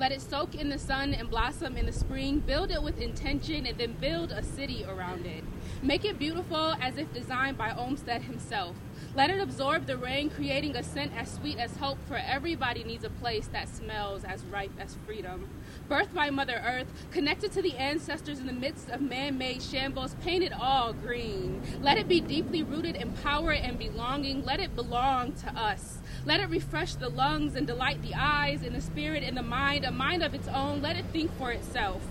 Let 0.01 0.13
it 0.13 0.23
soak 0.23 0.55
in 0.55 0.71
the 0.71 0.79
sun 0.79 1.13
and 1.13 1.29
blossom 1.29 1.77
in 1.77 1.85
the 1.85 1.93
spring. 1.93 2.39
Build 2.39 2.71
it 2.71 2.83
with 2.83 2.99
intention 2.99 3.67
and 3.67 3.77
then 3.77 3.93
build 4.01 4.33
a 4.33 4.43
city 4.43 4.83
around 4.89 5.27
it. 5.27 5.45
Make 5.83 6.07
it 6.07 6.19
beautiful 6.19 6.75
as 6.81 6.97
if 6.97 7.13
designed 7.13 7.59
by 7.59 7.75
Olmsted 7.75 8.23
himself. 8.23 8.77
Let 9.15 9.29
it 9.29 9.43
absorb 9.43 9.87
the 9.87 9.99
rain, 9.99 10.31
creating 10.31 10.75
a 10.75 10.83
scent 10.83 11.13
as 11.15 11.31
sweet 11.31 11.59
as 11.59 11.77
hope, 11.77 11.99
for 12.09 12.17
everybody 12.17 12.83
needs 12.83 13.05
a 13.05 13.11
place 13.11 13.49
that 13.49 13.69
smells 13.69 14.25
as 14.25 14.43
ripe 14.45 14.73
as 14.79 14.97
freedom. 15.05 15.51
Birthed 15.87 16.15
by 16.15 16.31
Mother 16.31 16.63
Earth, 16.65 16.87
connected 17.11 17.53
to 17.53 17.61
the 17.61 17.77
ancestors 17.77 18.39
in 18.39 18.47
the 18.47 18.55
midst 18.55 18.89
of 18.89 19.03
man 19.03 19.37
made 19.37 19.63
shambles, 19.63 20.15
painted 20.23 20.53
all 20.53 20.95
green. 20.95 21.61
Let 21.83 21.99
it 21.99 22.09
be 22.09 22.21
deeply 22.23 22.63
rooted 22.63 22.97
in 22.97 23.13
power 23.13 23.53
and 23.53 23.79
belonging. 23.79 24.47
Let 24.47 24.61
it 24.61 24.75
belong 24.75 25.35
to 25.35 25.49
us. 25.51 25.99
Let 26.27 26.41
it 26.41 26.51
refresh 26.51 26.95
the 26.95 27.09
lungs 27.09 27.55
and 27.55 27.67
delight 27.67 28.03
the 28.03 28.15
eyes 28.15 28.63
and 28.63 28.75
the 28.75 28.81
spirit 28.81 29.23
and 29.23 29.37
the 29.37 29.43
mind, 29.43 29.85
a 29.85 29.91
mind 29.91 30.23
of 30.23 30.35
its 30.35 30.49
own. 30.49 30.83
Let 30.83 30.97
it 30.97 31.07
think 31.13 31.37
for 31.39 31.51
itself. 31.51 32.03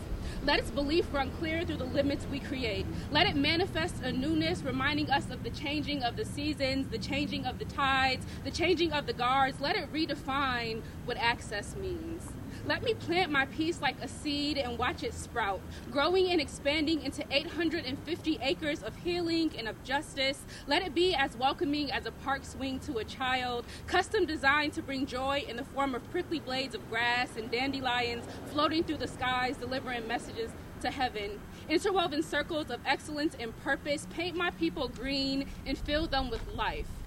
Let 0.43 0.59
its 0.59 0.71
belief 0.71 1.13
run 1.13 1.31
clear 1.31 1.63
through 1.63 1.77
the 1.77 1.83
limits 1.83 2.25
we 2.31 2.39
create. 2.39 2.85
Let 3.11 3.27
it 3.27 3.35
manifest 3.35 4.01
a 4.01 4.11
newness, 4.11 4.63
reminding 4.63 5.11
us 5.11 5.29
of 5.29 5.43
the 5.43 5.49
changing 5.51 6.01
of 6.01 6.15
the 6.15 6.25
seasons, 6.25 6.87
the 6.87 6.97
changing 6.97 7.45
of 7.45 7.59
the 7.59 7.65
tides, 7.65 8.25
the 8.43 8.51
changing 8.51 8.93
of 8.93 9.05
the 9.05 9.13
guards. 9.13 9.59
Let 9.59 9.75
it 9.75 9.91
redefine 9.93 10.81
what 11.05 11.17
access 11.17 11.75
means. 11.75 12.23
Let 12.69 12.83
me 12.83 12.93
plant 12.93 13.31
my 13.31 13.47
peace 13.47 13.81
like 13.81 13.95
a 13.99 14.07
seed 14.07 14.59
and 14.59 14.77
watch 14.77 15.01
it 15.01 15.15
sprout, 15.15 15.59
growing 15.89 16.29
and 16.29 16.39
expanding 16.39 17.01
into 17.01 17.25
850 17.31 18.37
acres 18.43 18.83
of 18.83 18.95
healing 18.97 19.51
and 19.57 19.67
of 19.67 19.83
justice. 19.83 20.45
Let 20.67 20.83
it 20.83 20.93
be 20.93 21.15
as 21.15 21.35
welcoming 21.35 21.91
as 21.91 22.05
a 22.05 22.11
park 22.11 22.45
swing 22.45 22.77
to 22.81 22.99
a 22.99 23.03
child, 23.03 23.65
custom 23.87 24.27
designed 24.27 24.73
to 24.73 24.83
bring 24.83 25.07
joy 25.07 25.43
in 25.47 25.57
the 25.57 25.63
form 25.63 25.95
of 25.95 26.07
prickly 26.11 26.39
blades 26.39 26.75
of 26.75 26.87
grass 26.91 27.37
and 27.37 27.49
dandelions 27.49 28.25
floating 28.51 28.83
through 28.83 28.97
the 28.97 29.07
skies, 29.07 29.57
delivering 29.57 30.07
messages 30.07 30.51
to 30.81 30.91
heaven. 30.91 31.39
Interwoven 31.69 32.21
circles 32.21 32.69
of 32.69 32.81
excellence 32.85 33.35
and 33.39 33.59
purpose, 33.63 34.05
paint 34.11 34.37
my 34.37 34.51
people 34.51 34.89
green 34.89 35.47
and 35.65 35.75
fill 35.75 36.05
them 36.05 36.29
with 36.29 36.47
life. 36.53 36.98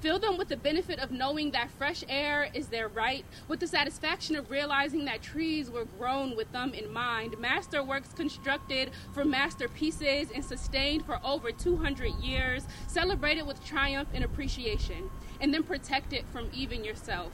Fill 0.00 0.18
them 0.18 0.36
with 0.36 0.48
the 0.48 0.56
benefit 0.56 0.98
of 0.98 1.10
knowing 1.10 1.50
that 1.52 1.70
fresh 1.70 2.04
air 2.08 2.48
is 2.54 2.68
their 2.68 2.88
right, 2.88 3.24
with 3.48 3.60
the 3.60 3.66
satisfaction 3.66 4.36
of 4.36 4.50
realizing 4.50 5.04
that 5.06 5.22
trees 5.22 5.70
were 5.70 5.86
grown 5.98 6.36
with 6.36 6.50
them 6.52 6.74
in 6.74 6.92
mind, 6.92 7.34
masterworks 7.34 8.14
constructed 8.14 8.90
for 9.12 9.24
masterpieces 9.24 10.30
and 10.34 10.44
sustained 10.44 11.04
for 11.04 11.20
over 11.24 11.50
200 11.50 12.12
years, 12.16 12.66
celebrated 12.86 13.46
with 13.46 13.64
triumph 13.64 14.08
and 14.14 14.24
appreciation, 14.24 15.10
and 15.40 15.52
then 15.52 15.62
protected 15.62 16.24
from 16.32 16.48
even 16.52 16.84
yourself. 16.84 17.32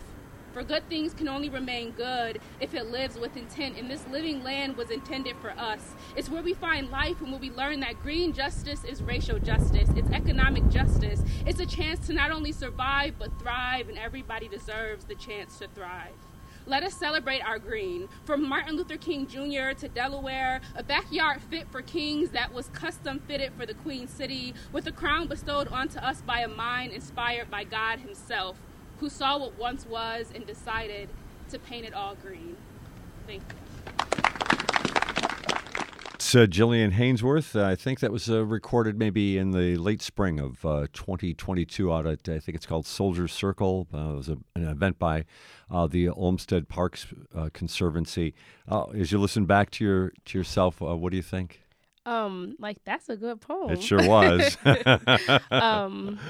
For 0.53 0.62
good 0.62 0.87
things 0.91 1.15
can 1.15 1.29
only 1.29 1.49
remain 1.49 1.93
good 1.93 2.38
if 2.61 2.75
it 2.75 2.91
lives 2.91 3.19
with 3.19 3.38
intent, 3.38 3.79
and 3.79 3.91
this 3.91 4.07
living 4.09 4.45
land 4.45 4.77
was 4.77 4.91
intended 4.91 5.35
for 5.41 5.51
us. 5.53 5.95
It's 6.15 6.29
where 6.29 6.43
we 6.43 6.53
find 6.53 6.91
life 6.91 7.23
and 7.23 7.31
where 7.31 7.41
we 7.41 7.51
learn 7.51 7.81
that 7.81 8.03
green 8.03 8.35
justice 8.35 8.85
is 8.85 9.03
racial 9.03 9.38
justice, 9.38 9.88
it's 9.97 10.11
economic 10.11 10.69
justice. 10.69 11.23
It's 11.47 11.61
a 11.61 11.65
chance 11.65 12.07
to 12.07 12.12
not 12.12 12.31
only 12.31 12.53
survive 12.53 13.15
but 13.19 13.38
thrive, 13.38 13.88
and 13.88 13.97
everybody 13.97 14.47
deserves 14.47 15.07
the 15.07 15.15
chance 15.15 15.59
to 15.61 15.69
thrive. 15.69 16.12
Let 16.67 16.83
us 16.83 16.95
celebrate 16.95 17.41
our 17.41 17.59
green. 17.59 18.09
From 18.25 18.47
Martin 18.47 18.77
Luther 18.77 18.99
King 18.99 19.27
Jr. 19.27 19.73
to 19.81 19.88
Delaware, 19.88 20.61
a 20.77 20.83
backyard 20.83 21.41
fit 21.41 21.67
for 21.73 21.81
kings 21.81 22.31
that 22.31 22.53
was 22.53 22.69
custom 22.69 23.21
fitted 23.21 23.53
for 23.59 23.65
the 23.65 23.75
Queen 23.75 24.07
City, 24.07 24.53
with 24.71 24.87
a 24.87 24.93
crown 24.93 25.29
bestowed 25.29 25.69
onto 25.69 25.99
us 25.99 26.21
by 26.21 26.41
a 26.41 26.49
mind 26.49 26.93
inspired 26.93 27.51
by 27.51 27.65
God 27.65 28.01
Himself 28.01 28.59
who 29.03 29.11
saw 29.11 29.37
what 29.37 29.59
once 29.59 29.85
was 29.85 30.31
and 30.33 30.47
decided 30.47 31.09
to 31.51 31.59
paint 31.59 31.85
it 31.85 31.93
all 31.93 32.15
green. 32.15 32.57
Thank 33.27 33.43
you. 33.43 33.57
It's 36.15 36.37
uh, 36.37 36.47
Jillian 36.47 36.93
Hanesworth. 36.93 37.57
Uh, 37.57 37.67
I 37.67 37.75
think 37.75 37.99
that 37.99 38.12
was 38.12 38.31
uh, 38.31 38.47
recorded 38.47 38.97
maybe 38.97 39.38
in 39.38 39.51
the 39.51 39.77
late 39.77 40.03
spring 40.03 40.38
of 40.38 40.65
uh, 40.65 40.87
2022 40.93 41.93
out 41.93 42.07
at, 42.07 42.29
I 42.29 42.38
think 42.38 42.55
it's 42.55 42.65
called 42.65 42.87
Soldier's 42.87 43.33
Circle. 43.33 43.88
Uh, 43.93 44.12
it 44.12 44.17
was 44.17 44.29
a, 44.29 44.38
an 44.55 44.69
event 44.69 45.01
by 45.01 45.25
uh, 45.69 45.88
the 45.88 46.09
Olmsted 46.09 46.69
Parks 46.69 47.09
Conservancy. 47.53 48.35
as 48.95 49.11
you 49.11 49.19
listen 49.19 49.47
back 49.47 49.71
to 49.73 49.85
your 49.85 50.12
to 50.27 50.38
yourself, 50.38 50.81
what 50.81 51.11
do 51.11 51.17
you 51.17 51.25
think? 51.25 51.62
Um, 52.07 52.55
like 52.61 52.79
that's 52.85 53.09
a 53.09 53.17
good 53.17 53.41
poem. 53.41 53.73
It 53.73 53.83
sure 53.83 54.07
was. 54.07 54.57
um, 55.51 56.21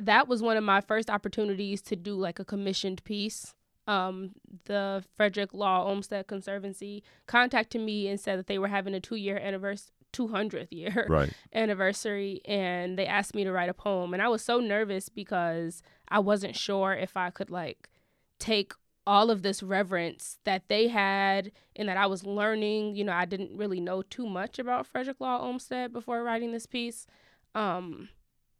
that 0.00 0.28
was 0.28 0.42
one 0.42 0.56
of 0.56 0.64
my 0.64 0.80
first 0.80 1.10
opportunities 1.10 1.82
to 1.82 1.96
do 1.96 2.14
like 2.14 2.38
a 2.38 2.44
commissioned 2.44 3.02
piece. 3.04 3.54
Um, 3.86 4.32
the 4.64 5.04
Frederick 5.16 5.52
Law 5.52 5.86
Olmsted 5.86 6.26
Conservancy 6.26 7.02
contacted 7.26 7.80
me 7.80 8.08
and 8.08 8.18
said 8.18 8.38
that 8.38 8.46
they 8.46 8.58
were 8.58 8.68
having 8.68 8.94
a 8.94 9.00
two 9.00 9.16
year 9.16 9.38
anniversary. 9.38 9.90
200th 10.12 10.68
year 10.70 11.08
right. 11.10 11.32
anniversary 11.52 12.40
and 12.44 12.96
they 12.96 13.04
asked 13.04 13.34
me 13.34 13.42
to 13.42 13.50
write 13.50 13.68
a 13.68 13.74
poem 13.74 14.14
and 14.14 14.22
I 14.22 14.28
was 14.28 14.44
so 14.44 14.60
nervous 14.60 15.08
because 15.08 15.82
I 16.08 16.20
wasn't 16.20 16.54
sure 16.54 16.92
if 16.92 17.16
I 17.16 17.30
could 17.30 17.50
like 17.50 17.90
take 18.38 18.74
all 19.06 19.30
of 19.30 19.42
this 19.42 19.62
reverence 19.62 20.38
that 20.44 20.68
they 20.68 20.88
had 20.88 21.52
and 21.76 21.88
that 21.88 21.96
I 21.96 22.06
was 22.06 22.24
learning. 22.24 22.96
You 22.96 23.04
know, 23.04 23.12
I 23.12 23.24
didn't 23.24 23.56
really 23.56 23.80
know 23.80 24.02
too 24.02 24.26
much 24.26 24.58
about 24.58 24.86
Frederick 24.86 25.20
Law 25.20 25.40
Olmsted 25.40 25.92
before 25.92 26.22
writing 26.22 26.52
this 26.52 26.66
piece. 26.66 27.06
Um, 27.54 28.08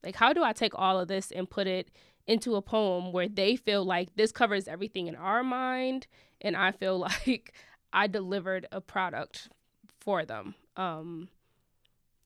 like, 0.05 0.17
how 0.17 0.33
do 0.33 0.43
I 0.45 0.53
take 0.53 0.73
all 0.75 0.99
of 0.99 1.09
this 1.09 1.31
and 1.31 1.49
put 1.49 1.67
it 1.67 1.91
into 2.27 2.57
a 2.57 2.63
poem 2.63 3.13
where 3.13 3.29
they 3.29 3.57
feel 3.57 3.85
like 3.85 4.15
this 4.17 4.33
covers 4.33 4.69
everything 4.69 5.07
in 5.07 5.17
our 5.17 5.43
mind, 5.43 6.07
and 6.41 6.57
I 6.57 6.73
feel 6.73 6.99
like 7.27 7.55
I 7.93 8.07
delivered 8.07 8.67
a 8.73 8.81
product 8.81 9.49
for 10.01 10.25
them. 10.25 10.55
Um, 10.77 11.29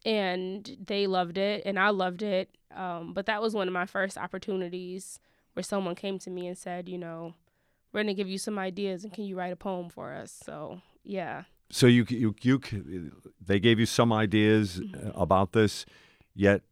and 0.05 0.77
they 0.85 1.07
loved 1.07 1.39
it, 1.39 1.63
and 1.65 1.79
I 1.79 1.91
loved 1.91 2.23
it. 2.23 2.51
Um, 2.75 3.13
but 3.15 3.27
that 3.27 3.43
was 3.43 3.55
one 3.55 3.69
of 3.69 3.75
my 3.75 3.87
first 3.87 4.17
opportunities 4.17 5.21
where 5.55 5.63
someone 5.63 5.95
came 5.95 6.19
to 6.21 6.31
me 6.31 6.47
and 6.47 6.57
said, 6.57 6.89
you 6.89 6.99
know, 6.99 7.35
we're 7.93 8.03
gonna 8.03 8.15
give 8.15 8.29
you 8.29 8.39
some 8.39 8.59
ideas, 8.59 9.05
and 9.05 9.13
can 9.13 9.25
you 9.25 9.37
write 9.37 9.53
a 9.53 9.57
poem 9.57 9.89
for 9.89 10.13
us? 10.15 10.33
So 10.45 10.81
yeah. 11.05 11.45
So 11.71 11.87
you 11.87 12.07
you 12.09 12.35
you 12.43 12.61
they 13.45 13.59
gave 13.59 13.79
you 13.79 13.87
some 13.87 14.13
ideas 14.13 14.81
mm-hmm. 14.81 15.19
about 15.19 15.53
this, 15.53 15.85
yet 16.35 16.63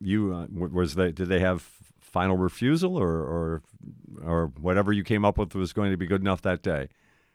you 0.00 0.32
uh, 0.34 0.46
was 0.50 0.94
that 0.94 1.14
did 1.14 1.28
they 1.28 1.40
have 1.40 1.68
final 2.00 2.36
refusal 2.36 2.96
or 2.96 3.10
or 3.10 3.62
or 4.24 4.46
whatever 4.60 4.92
you 4.92 5.04
came 5.04 5.24
up 5.24 5.38
with 5.38 5.54
was 5.54 5.72
going 5.72 5.90
to 5.90 5.96
be 5.96 6.06
good 6.06 6.20
enough 6.20 6.42
that 6.42 6.62
day? 6.62 6.88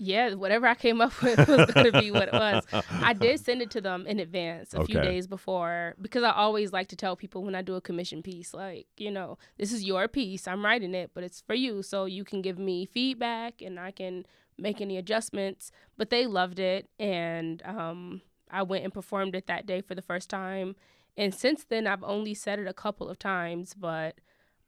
Yeah, 0.04 0.34
whatever 0.34 0.66
I 0.66 0.74
came 0.74 1.00
up 1.00 1.22
with 1.22 1.48
was 1.48 1.72
going 1.72 1.92
to 1.92 2.00
be 2.02 2.10
what 2.10 2.30
it 2.30 2.34
was. 2.34 2.66
I 2.90 3.14
did 3.14 3.40
send 3.40 3.62
it 3.62 3.70
to 3.72 3.82
them 3.82 4.08
in 4.08 4.20
advance, 4.20 4.74
a 4.74 4.80
okay. 4.80 4.94
few 4.94 5.02
days 5.02 5.28
before, 5.28 5.94
because 6.02 6.24
I 6.24 6.32
always 6.32 6.74
like 6.74 6.88
to 6.88 6.96
tell 6.96 7.16
people 7.16 7.44
when 7.44 7.54
I 7.54 7.62
do 7.62 7.76
a 7.76 7.82
commission 7.82 8.24
piece, 8.24 8.52
like, 8.52 8.88
you 8.98 9.12
know, 9.12 9.38
this 9.60 9.72
is 9.72 9.84
your 9.84 10.08
piece. 10.08 10.48
I'm 10.48 10.66
writing 10.66 10.96
it, 10.96 11.12
but 11.14 11.24
it's 11.24 11.42
for 11.42 11.54
you. 11.54 11.84
So 11.84 12.06
you 12.06 12.24
can 12.24 12.42
give 12.42 12.58
me 12.58 12.88
feedback 12.88 13.62
and 13.62 13.80
I 13.80 13.92
can 13.92 14.26
make 14.58 14.82
any 14.82 14.98
adjustments. 14.98 15.72
But 15.98 16.10
they 16.10 16.26
loved 16.26 16.58
it. 16.58 16.90
And 16.98 17.62
um, 17.64 18.22
I 18.50 18.64
went 18.64 18.84
and 18.84 18.92
performed 18.92 19.36
it 19.36 19.46
that 19.46 19.68
day 19.68 19.82
for 19.82 19.94
the 19.94 20.02
first 20.02 20.32
time. 20.32 20.76
And 21.18 21.34
since 21.34 21.64
then, 21.64 21.88
I've 21.88 22.04
only 22.04 22.34
said 22.34 22.60
it 22.60 22.68
a 22.68 22.74
couple 22.74 23.10
of 23.10 23.20
times, 23.20 23.74
but 23.74 24.16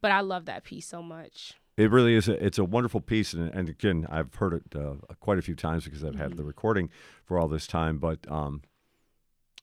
but 0.01 0.11
I 0.11 0.19
love 0.19 0.45
that 0.45 0.65
piece 0.65 0.87
so 0.87 1.01
much. 1.01 1.53
It 1.77 1.89
really 1.89 2.15
is. 2.15 2.27
A, 2.27 2.45
it's 2.45 2.57
a 2.57 2.63
wonderful 2.63 3.01
piece, 3.01 3.33
and, 3.33 3.49
and 3.53 3.69
again, 3.69 4.05
I've 4.09 4.35
heard 4.35 4.53
it 4.53 4.75
uh, 4.75 4.95
quite 5.19 5.39
a 5.39 5.41
few 5.41 5.55
times 5.55 5.85
because 5.85 6.03
I've 6.03 6.11
mm-hmm. 6.11 6.21
had 6.21 6.37
the 6.37 6.43
recording 6.43 6.89
for 7.25 7.39
all 7.39 7.47
this 7.47 7.65
time. 7.65 7.97
But 7.97 8.19
um, 8.29 8.61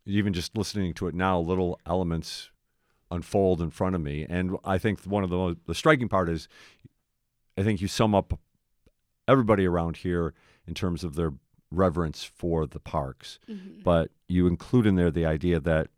even 0.06 0.32
just 0.32 0.56
listening 0.56 0.94
to 0.94 1.06
it 1.06 1.14
now, 1.14 1.38
little 1.38 1.78
elements 1.86 2.50
unfold 3.10 3.60
in 3.60 3.70
front 3.70 3.94
of 3.94 4.00
me, 4.00 4.26
and 4.28 4.56
I 4.64 4.78
think 4.78 5.00
one 5.04 5.22
of 5.22 5.30
the 5.30 5.36
most, 5.36 5.58
the 5.66 5.74
striking 5.74 6.08
part 6.08 6.28
is, 6.28 6.48
I 7.58 7.62
think 7.62 7.80
you 7.80 7.88
sum 7.88 8.14
up 8.14 8.38
everybody 9.28 9.66
around 9.66 9.98
here 9.98 10.32
in 10.66 10.74
terms 10.74 11.04
of 11.04 11.14
their 11.14 11.32
reverence 11.70 12.24
for 12.24 12.66
the 12.66 12.80
parks, 12.80 13.38
mm-hmm. 13.48 13.82
but 13.82 14.10
you 14.26 14.46
include 14.46 14.86
in 14.86 14.96
there 14.96 15.10
the 15.10 15.26
idea 15.26 15.60
that 15.60 15.88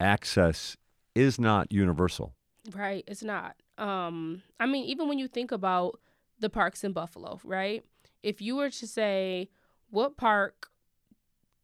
access 0.00 0.76
is 1.14 1.38
not 1.38 1.72
universal. 1.72 2.34
Right, 2.74 3.04
it's 3.06 3.22
not. 3.22 3.56
Um, 3.76 4.42
I 4.60 4.66
mean, 4.66 4.84
even 4.84 5.08
when 5.08 5.18
you 5.18 5.28
think 5.28 5.52
about 5.52 6.00
the 6.38 6.50
parks 6.50 6.84
in 6.84 6.92
Buffalo, 6.92 7.40
right? 7.44 7.84
If 8.22 8.40
you 8.40 8.56
were 8.56 8.70
to 8.70 8.86
say, 8.86 9.48
what 9.90 10.16
park 10.16 10.68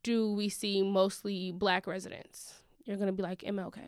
do 0.02 0.32
we 0.32 0.48
see 0.48 0.82
mostly 0.82 1.52
black 1.52 1.86
residents? 1.86 2.54
You're 2.84 2.96
going 2.96 3.08
to 3.08 3.12
be 3.12 3.22
like 3.22 3.40
MLK. 3.40 3.78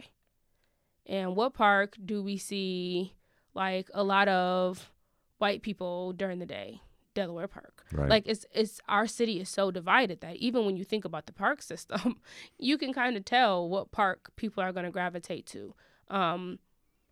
And 1.07 1.37
what 1.37 1.55
park 1.55 1.97
do 2.05 2.23
we 2.23 2.37
see 2.37 3.15
like 3.55 3.89
a 3.95 4.03
lot 4.03 4.29
of 4.29 4.91
white 5.39 5.63
people 5.63 6.13
during 6.13 6.39
the 6.39 6.47
day? 6.47 6.81
Delaware 7.17 7.49
Park. 7.49 7.85
Right. 7.91 8.09
Like 8.09 8.23
it's 8.27 8.47
it's 8.55 8.81
our 8.89 9.09
city 9.09 9.41
is 9.41 9.49
so 9.49 9.73
divided 9.73 10.21
that 10.21 10.37
even 10.37 10.65
when 10.65 10.77
you 10.77 10.85
think 10.85 11.05
about 11.05 11.27
the 11.27 11.33
park 11.33 11.63
system, 11.63 12.21
you 12.59 12.79
can 12.79 12.93
kind 12.93 13.17
of 13.17 13.25
tell 13.25 13.69
what 13.69 13.91
park 13.91 14.31
people 14.37 14.63
are 14.63 14.73
going 14.73 14.85
to 14.85 14.93
gravitate 14.93 15.47
to. 15.47 15.75
Um, 16.09 16.61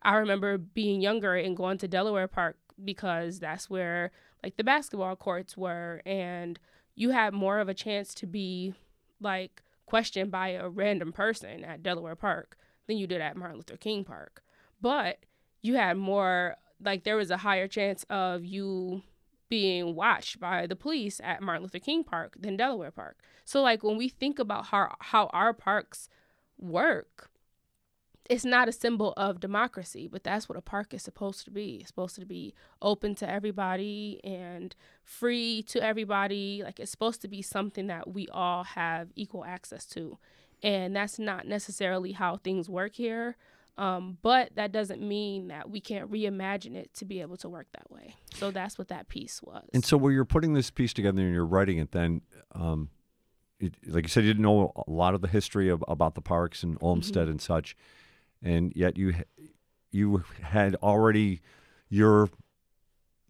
I 0.02 0.16
remember 0.16 0.58
being 0.58 1.00
younger 1.00 1.34
and 1.34 1.56
going 1.56 1.78
to 1.78 1.88
Delaware 1.88 2.28
Park 2.28 2.56
because 2.84 3.40
that's 3.40 3.68
where 3.68 4.12
like 4.42 4.56
the 4.56 4.64
basketball 4.64 5.16
courts 5.16 5.56
were 5.56 6.02
and 6.04 6.60
you 6.94 7.10
had 7.10 7.32
more 7.32 7.58
of 7.58 7.68
a 7.68 7.74
chance 7.74 8.14
to 8.14 8.26
be 8.26 8.74
like 9.20 9.62
questioned 9.86 10.30
by 10.30 10.50
a 10.50 10.68
random 10.68 11.12
person 11.12 11.64
at 11.64 11.82
Delaware 11.82 12.16
Park 12.16 12.56
than 12.86 12.98
you 12.98 13.06
did 13.06 13.20
at 13.20 13.36
Martin 13.36 13.56
Luther 13.56 13.78
King 13.78 14.04
Park. 14.04 14.42
But 14.80 15.18
you 15.62 15.74
had 15.74 15.96
more 15.96 16.56
like 16.84 17.04
there 17.04 17.16
was 17.16 17.30
a 17.30 17.38
higher 17.38 17.66
chance 17.66 18.04
of 18.10 18.44
you 18.44 19.02
being 19.48 19.94
watched 19.94 20.40
by 20.40 20.66
the 20.66 20.76
police 20.76 21.20
at 21.22 21.42
Martin 21.42 21.62
Luther 21.62 21.78
King 21.78 22.04
Park 22.04 22.36
than 22.38 22.56
Delaware 22.56 22.90
Park. 22.90 23.18
So 23.44 23.62
like 23.62 23.82
when 23.82 23.96
we 23.96 24.08
think 24.08 24.38
about 24.38 24.66
how 24.66 24.96
how 25.00 25.26
our 25.26 25.52
parks 25.52 26.08
work, 26.58 27.30
it's 28.30 28.44
not 28.44 28.68
a 28.68 28.72
symbol 28.72 29.12
of 29.16 29.40
democracy, 29.40 30.08
but 30.10 30.24
that's 30.24 30.48
what 30.48 30.56
a 30.56 30.62
park 30.62 30.94
is 30.94 31.02
supposed 31.02 31.44
to 31.44 31.50
be. 31.50 31.76
It's 31.76 31.88
supposed 31.88 32.14
to 32.16 32.24
be 32.24 32.54
open 32.80 33.14
to 33.16 33.28
everybody 33.28 34.20
and 34.24 34.74
free 35.02 35.62
to 35.64 35.82
everybody. 35.82 36.62
Like 36.64 36.80
it's 36.80 36.90
supposed 36.90 37.20
to 37.22 37.28
be 37.28 37.42
something 37.42 37.86
that 37.88 38.12
we 38.12 38.28
all 38.28 38.64
have 38.64 39.08
equal 39.14 39.44
access 39.44 39.84
to. 39.86 40.18
And 40.62 40.96
that's 40.96 41.18
not 41.18 41.46
necessarily 41.46 42.12
how 42.12 42.38
things 42.38 42.70
work 42.70 42.94
here. 42.94 43.36
Um, 43.76 44.18
but 44.22 44.54
that 44.54 44.70
doesn't 44.70 45.02
mean 45.02 45.48
that 45.48 45.68
we 45.68 45.80
can't 45.80 46.10
reimagine 46.10 46.76
it 46.76 46.94
to 46.94 47.04
be 47.04 47.20
able 47.20 47.36
to 47.38 47.48
work 47.48 47.66
that 47.72 47.90
way. 47.90 48.14
So 48.34 48.50
that's 48.52 48.78
what 48.78 48.88
that 48.88 49.08
piece 49.08 49.42
was. 49.42 49.64
And 49.74 49.84
so, 49.84 49.96
where 49.96 50.12
you're 50.12 50.24
putting 50.24 50.52
this 50.54 50.70
piece 50.70 50.92
together 50.92 51.20
and 51.20 51.34
you're 51.34 51.44
writing 51.44 51.78
it, 51.78 51.90
then, 51.90 52.22
um, 52.52 52.90
it, 53.58 53.74
like 53.88 54.04
you 54.04 54.08
said, 54.08 54.22
you 54.24 54.30
didn't 54.30 54.42
know 54.44 54.72
a 54.86 54.90
lot 54.90 55.14
of 55.14 55.22
the 55.22 55.28
history 55.28 55.68
of, 55.68 55.82
about 55.88 56.14
the 56.14 56.20
parks 56.20 56.62
and 56.62 56.78
Olmsted 56.80 57.26
Mhm. 57.26 57.30
and 57.32 57.40
such, 57.40 57.76
and 58.42 58.72
yet 58.76 58.96
you 58.96 59.14
you 59.90 60.24
had 60.42 60.74
already 60.76 61.40
your 61.88 62.28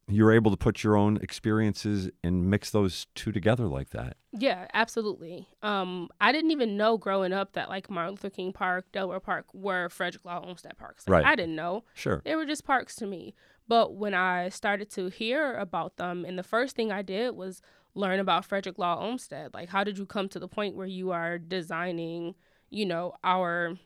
you're 0.09 0.33
able 0.33 0.51
to 0.51 0.57
put 0.57 0.85
your 0.85 0.97
own 0.97 1.17
experiences 1.19 2.11
and 2.23 2.51
mix 2.51 2.71
those 2.71 3.07
two 3.15 3.33
together 3.33 3.67
like 3.67 3.91
that. 3.91 4.17
Yeah, 4.33 4.67
absolutely. 4.75 5.49
Um, 5.63 6.09
I 6.21 6.31
didn't 6.33 6.51
even 6.51 6.77
know 6.77 6.99
growing 6.99 7.33
up 7.33 7.53
that 7.55 7.69
like 7.69 7.89
Martin 7.89 8.13
Luther 8.13 8.31
King 8.31 8.53
Park, 8.53 8.87
Delaware 8.93 9.21
Park 9.21 9.47
were 9.55 9.89
Frederick 9.89 10.25
Law 10.25 10.43
Olmsted 10.45 10.77
parks. 10.77 11.09
Like, 11.09 11.25
Right. 11.25 11.33
I 11.33 11.35
didn't 11.35 11.57
know. 11.57 11.85
Sure. 11.95 12.21
They 12.25 12.35
were 12.37 12.45
just 12.47 12.65
parks 12.65 12.95
to 12.97 13.07
me. 13.07 13.35
But 13.67 13.95
when 13.95 14.13
I 14.13 14.51
started 14.51 14.91
to 14.93 15.09
hear 15.09 15.55
about 15.55 15.97
them, 15.97 16.25
and 16.27 16.39
the 16.39 16.43
first 16.43 16.77
thing 16.77 16.93
I 16.93 17.01
did 17.01 17.35
was 17.35 17.63
learn 17.95 18.21
about 18.21 18.45
Frederick 18.45 18.79
Law 18.79 19.01
Olmsted. 19.01 19.55
Like, 19.55 19.69
how 19.71 19.85
did 19.85 19.97
you 19.97 20.05
come 20.05 20.29
to 20.31 20.39
the 20.39 20.49
point 20.49 20.75
where 20.77 20.87
you 20.87 21.13
are 21.13 21.39
designing, 21.39 22.35
you 22.69 22.85
know, 22.85 23.15
our, 23.23 23.77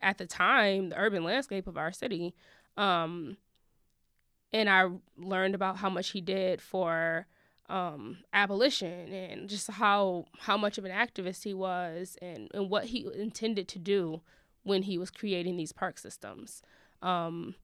at 0.00 0.18
the 0.18 0.26
time, 0.26 0.88
the 0.90 0.96
urban 0.98 1.22
landscape 1.24 1.66
of 1.66 1.76
our 1.76 1.92
city? 1.92 2.34
Um, 2.76 3.36
and 4.52 4.68
I 4.68 4.88
learned 5.16 5.54
about 5.54 5.78
how 5.78 5.90
much 5.90 6.10
he 6.10 6.20
did 6.20 6.60
for 6.60 7.26
um, 7.68 8.18
abolition 8.32 9.12
and 9.12 9.48
just 9.48 9.70
how 9.70 10.26
how 10.40 10.56
much 10.56 10.76
of 10.76 10.84
an 10.84 10.90
activist 10.90 11.44
he 11.44 11.54
was 11.54 12.16
and, 12.20 12.50
and 12.52 12.68
what 12.68 12.86
he 12.86 13.08
intended 13.14 13.68
to 13.68 13.78
do 13.78 14.20
when 14.64 14.82
he 14.82 14.98
was 14.98 15.10
creating 15.10 15.56
these 15.56 15.72
park 15.72 15.98
systems. 15.98 16.62
Um, 17.00 17.54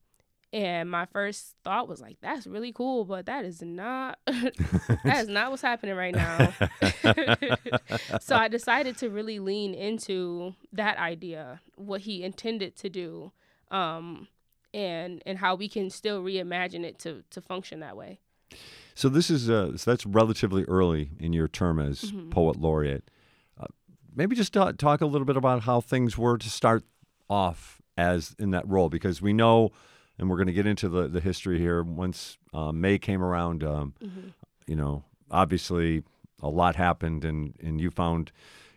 and 0.53 0.89
my 0.89 1.05
first 1.05 1.55
thought 1.63 1.89
was 1.89 1.99
like, 1.99 2.17
"That's 2.21 2.47
really 2.47 2.71
cool," 2.71 3.03
but 3.03 3.25
that 3.25 3.43
is 3.43 3.61
not 3.61 4.17
that 4.25 5.17
is 5.17 5.27
not 5.27 5.51
what's 5.51 5.61
happening 5.61 5.95
right 5.95 6.15
now. 6.15 6.53
so 8.21 8.37
I 8.37 8.47
decided 8.47 8.97
to 8.99 9.09
really 9.09 9.39
lean 9.39 9.73
into 9.73 10.55
that 10.71 10.97
idea, 10.97 11.59
what 11.75 12.01
he 12.01 12.23
intended 12.23 12.77
to 12.77 12.89
do, 12.89 13.33
um, 13.71 14.29
and 14.73 15.21
and 15.25 15.37
how 15.37 15.55
we 15.55 15.67
can 15.69 15.89
still 15.89 16.21
reimagine 16.23 16.83
it 16.83 16.99
to 16.99 17.23
to 17.31 17.41
function 17.41 17.79
that 17.79 17.95
way. 17.97 18.19
So 18.95 19.09
this 19.09 19.29
is 19.29 19.49
uh, 19.49 19.77
so 19.77 19.91
that's 19.91 20.05
relatively 20.05 20.63
early 20.65 21.11
in 21.19 21.33
your 21.33 21.47
term 21.47 21.79
as 21.79 22.11
Mhm. 22.11 22.29
poet 22.31 22.57
laureate. 22.57 23.09
Uh, 23.59 23.67
maybe 24.15 24.35
just 24.35 24.53
ta- 24.53 24.71
talk 24.71 25.01
a 25.01 25.05
little 25.05 25.25
bit 25.25 25.37
about 25.37 25.63
how 25.63 25.81
things 25.81 26.17
were 26.17 26.37
to 26.37 26.49
start 26.49 26.83
off 27.29 27.81
as 27.97 28.35
in 28.39 28.51
that 28.51 28.67
role, 28.67 28.89
because 28.89 29.21
we 29.21 29.33
know, 29.33 29.71
and 30.17 30.29
we're 30.29 30.37
going 30.37 30.47
to 30.47 30.53
get 30.53 30.65
into 30.65 30.89
the 30.89 31.07
the 31.07 31.21
history 31.21 31.59
here. 31.59 31.83
Once 31.83 32.37
uh, 32.53 32.71
May 32.71 32.97
came 32.97 33.21
around, 33.23 33.63
um, 33.63 33.93
Mhm. 34.03 34.33
you 34.65 34.75
know, 34.75 35.03
obviously 35.29 36.03
a 36.41 36.49
lot 36.49 36.75
happened, 36.75 37.23
and 37.25 37.55
and 37.61 37.79
you 37.81 37.91
found. 37.91 38.31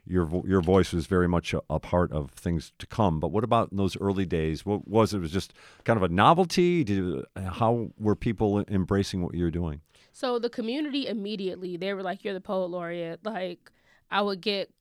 Your, 0.07 0.29
your 0.47 0.61
voice 0.61 0.93
was 0.93 1.07
very 1.07 1.29
much 1.29 1.55
a, 1.55 1.63
a 1.69 1.79
part 1.79 2.13
of 2.13 2.31
things 2.31 2.73
to 2.79 2.87
come. 2.87 3.21
But 3.21 3.29
what 3.29 3.45
about 3.45 3.71
in 3.71 3.77
those 3.77 3.97
early 4.01 4.27
days? 4.27 4.67
What 4.67 4.89
was 4.89 5.15
it? 5.15 5.19
Was 5.19 5.33
just 5.33 5.53
kind 5.85 5.97
of 5.97 6.03
a 6.03 6.09
novelty? 6.09 6.85
Did, 6.85 7.25
uh, 7.37 7.41
how 7.43 7.91
were 7.99 8.17
people 8.17 8.65
embracing 8.69 9.23
what 9.23 9.35
you 9.35 9.45
were 9.45 9.51
doing? 9.51 9.81
So 10.13 10.39
the 10.39 10.51
community 10.51 11.07
immediately 11.07 11.77
they 11.77 11.95
were 11.95 12.03
like, 12.03 12.25
"You're 12.25 12.35
the 12.35 12.41
poet 12.41 12.67
laureate." 12.67 13.21
Like 13.25 13.71
I 14.11 14.23
would 14.23 14.41
get, 14.41 14.73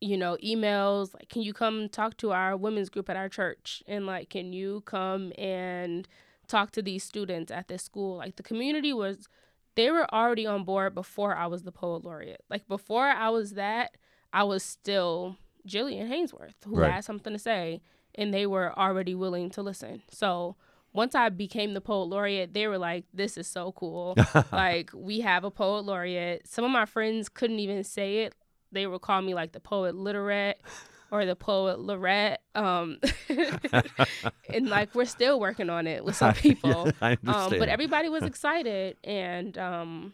you 0.00 0.16
know, 0.16 0.36
emails 0.44 1.14
like, 1.14 1.28
"Can 1.28 1.42
you 1.42 1.52
come 1.52 1.88
talk 1.88 2.16
to 2.18 2.32
our 2.32 2.56
women's 2.56 2.88
group 2.88 3.08
at 3.08 3.16
our 3.16 3.28
church?" 3.28 3.82
And 3.86 4.06
like, 4.06 4.30
"Can 4.30 4.52
you 4.52 4.82
come 4.82 5.32
and 5.38 6.08
talk 6.48 6.72
to 6.72 6.82
these 6.82 7.04
students 7.04 7.52
at 7.52 7.68
this 7.68 7.82
school?" 7.82 8.16
Like 8.18 8.36
the 8.36 8.42
community 8.42 8.92
was, 8.92 9.28
they 9.76 9.90
were 9.90 10.12
already 10.12 10.46
on 10.46 10.64
board 10.64 10.94
before 10.94 11.36
I 11.36 11.46
was 11.46 11.62
the 11.62 11.72
poet 11.72 12.04
laureate. 12.04 12.44
Like 12.50 12.66
before 12.68 13.06
I 13.06 13.28
was 13.30 13.52
that, 13.52 13.96
I 14.34 14.42
was 14.42 14.62
still 14.62 15.36
Jillian 15.66 16.08
Hanesworth 16.10 16.56
who 16.66 16.76
Right. 16.76 16.92
had 16.92 17.04
something 17.04 17.32
to 17.32 17.38
say, 17.38 17.80
and 18.16 18.34
they 18.34 18.46
were 18.46 18.76
already 18.78 19.14
willing 19.14 19.48
to 19.50 19.62
listen. 19.62 20.02
So 20.10 20.56
once 20.92 21.14
I 21.14 21.28
became 21.28 21.72
the 21.74 21.80
poet 21.80 22.04
laureate, 22.06 22.52
they 22.52 22.66
were 22.66 22.78
like, 22.78 23.04
"This 23.14 23.38
is 23.38 23.46
so 23.46 23.72
cool! 23.72 24.16
like 24.52 24.90
we 24.92 25.20
have 25.20 25.44
a 25.44 25.50
poet 25.50 25.84
laureate." 25.84 26.46
Some 26.46 26.64
of 26.64 26.70
my 26.70 26.84
friends 26.84 27.28
couldn't 27.28 27.60
even 27.60 27.84
say 27.84 28.24
it; 28.24 28.34
they 28.72 28.86
would 28.86 29.00
call 29.00 29.22
me 29.22 29.34
like 29.34 29.52
the 29.52 29.60
poet 29.60 29.94
literate 29.94 30.60
or 31.10 31.24
the 31.24 31.36
poet 31.36 31.78
Lorette. 31.78 32.42
Um, 32.56 32.98
and 34.52 34.68
like 34.68 34.94
we're 34.94 35.04
still 35.04 35.38
working 35.40 35.70
on 35.70 35.86
it 35.86 36.04
with 36.04 36.16
some 36.16 36.34
people. 36.46 36.90
I 37.00 37.12
um, 37.12 37.18
understand. 37.26 37.60
but 37.60 37.68
everybody 37.68 38.08
was 38.08 38.24
excited, 38.24 38.96
and 39.04 39.56
um, 39.58 40.12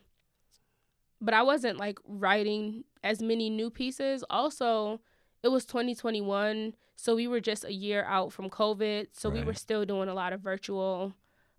but 1.20 1.34
I 1.34 1.42
wasn't 1.42 1.78
like 1.78 1.98
writing 2.06 2.84
as 3.02 3.22
many 3.22 3.50
new 3.50 3.70
pieces. 3.70 4.24
Also, 4.30 5.00
it 5.42 5.48
was 5.48 5.64
2021, 5.64 6.74
so 6.96 7.14
we 7.14 7.26
were 7.26 7.40
just 7.40 7.64
a 7.64 7.72
year 7.72 8.04
out 8.04 8.32
from 8.32 8.50
COVID, 8.50 9.08
so 9.12 9.30
we 9.30 9.42
were 9.42 9.54
still 9.54 9.84
doing 9.84 10.08
a 10.08 10.14
lot 10.14 10.32
of 10.32 10.40
virtual 10.40 11.14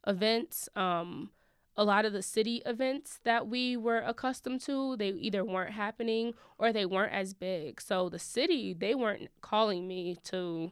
events. 0.05 0.69
Um, 0.75 1.31
a 1.77 1.83
lot 1.83 2.05
of 2.05 2.13
the 2.13 2.21
city 2.21 2.61
events 2.65 3.19
that 3.23 3.47
we 3.47 3.77
were 3.77 3.99
accustomed 3.99 4.61
to, 4.61 4.97
they 4.97 5.09
either 5.09 5.43
weren't 5.43 5.73
happening 5.73 6.33
or 6.57 6.71
they 6.71 6.85
weren't 6.85 7.13
as 7.13 7.33
big. 7.33 7.81
So 7.81 8.09
the 8.09 8.19
city, 8.19 8.73
they 8.73 8.93
weren't 8.93 9.29
calling 9.41 9.87
me 9.87 10.17
to 10.25 10.71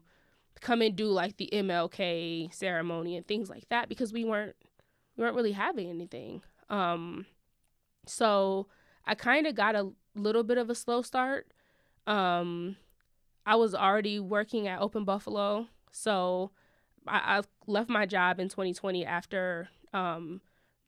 come 0.62 0.82
and 0.82 0.95
do 0.95 1.06
like 1.06 1.38
the 1.38 1.49
MLK 1.54 2.54
ceremony 2.54 3.15
and 3.15 3.25
things 3.25 3.49
like 3.49 3.67
that 3.69 3.88
because 3.88 4.12
we 4.12 4.25
weren't 4.25 4.56
we 5.15 5.23
weren't 5.23 5.36
really 5.36 5.54
having 5.54 5.89
anything. 5.89 6.41
Um, 6.69 7.25
so 8.06 8.67
I 9.10 9.15
kind 9.15 9.48
of 9.48 9.56
got 9.56 9.76
a 9.76 9.91
little 10.15 10.43
bit 10.43 10.58
of 10.58 10.69
a 10.69 10.76
slow 10.76 11.02
start. 11.02 11.52
Um, 12.08 12.76
I 13.45 13.56
was 13.56 13.74
already 13.74 14.19
working 14.19 14.67
at 14.67 14.80
Open 14.82 15.04
Buffalo, 15.06 15.67
so 15.91 16.52
I, 17.08 17.39
I 17.39 17.41
left 17.67 17.89
my 17.89 18.06
job 18.06 18.39
in 18.39 18.50
2020 18.50 19.06
after 19.06 19.69
um, 19.93 20.41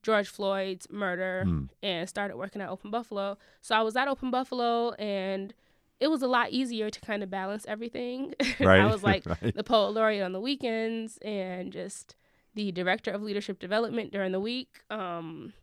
George 0.04 0.28
Floyd's 0.30 0.88
murder 0.92 1.44
Hmm. 1.46 1.66
and 1.82 2.08
started 2.08 2.38
working 2.38 2.62
at 2.62 2.70
Open 2.70 2.92
Buffalo. 2.92 3.38
So 3.62 3.76
I 3.76 3.82
was 3.82 3.96
at 3.96 4.08
Open 4.08 4.30
Buffalo 4.32 4.92
and 4.94 5.54
it 6.00 6.10
was 6.10 6.22
a 6.22 6.28
lot 6.28 6.52
easier 6.52 6.90
to 6.90 7.00
kind 7.02 7.22
of 7.24 7.30
balance 7.30 7.66
everything. 7.68 8.34
Right, 8.60 8.80
I 8.82 8.86
was 8.92 9.04
like 9.04 9.26
right. 9.42 9.56
the 9.56 9.64
poet 9.64 9.94
laureate 9.94 10.24
on 10.24 10.32
the 10.34 10.40
weekends 10.40 11.18
and 11.24 11.72
just 11.72 12.16
the 12.54 12.72
director 12.72 13.12
of 13.12 13.22
leadership 13.24 13.60
development 13.60 14.12
during 14.12 14.32
the 14.32 14.40
week. 14.40 14.82
Um, 14.90 15.54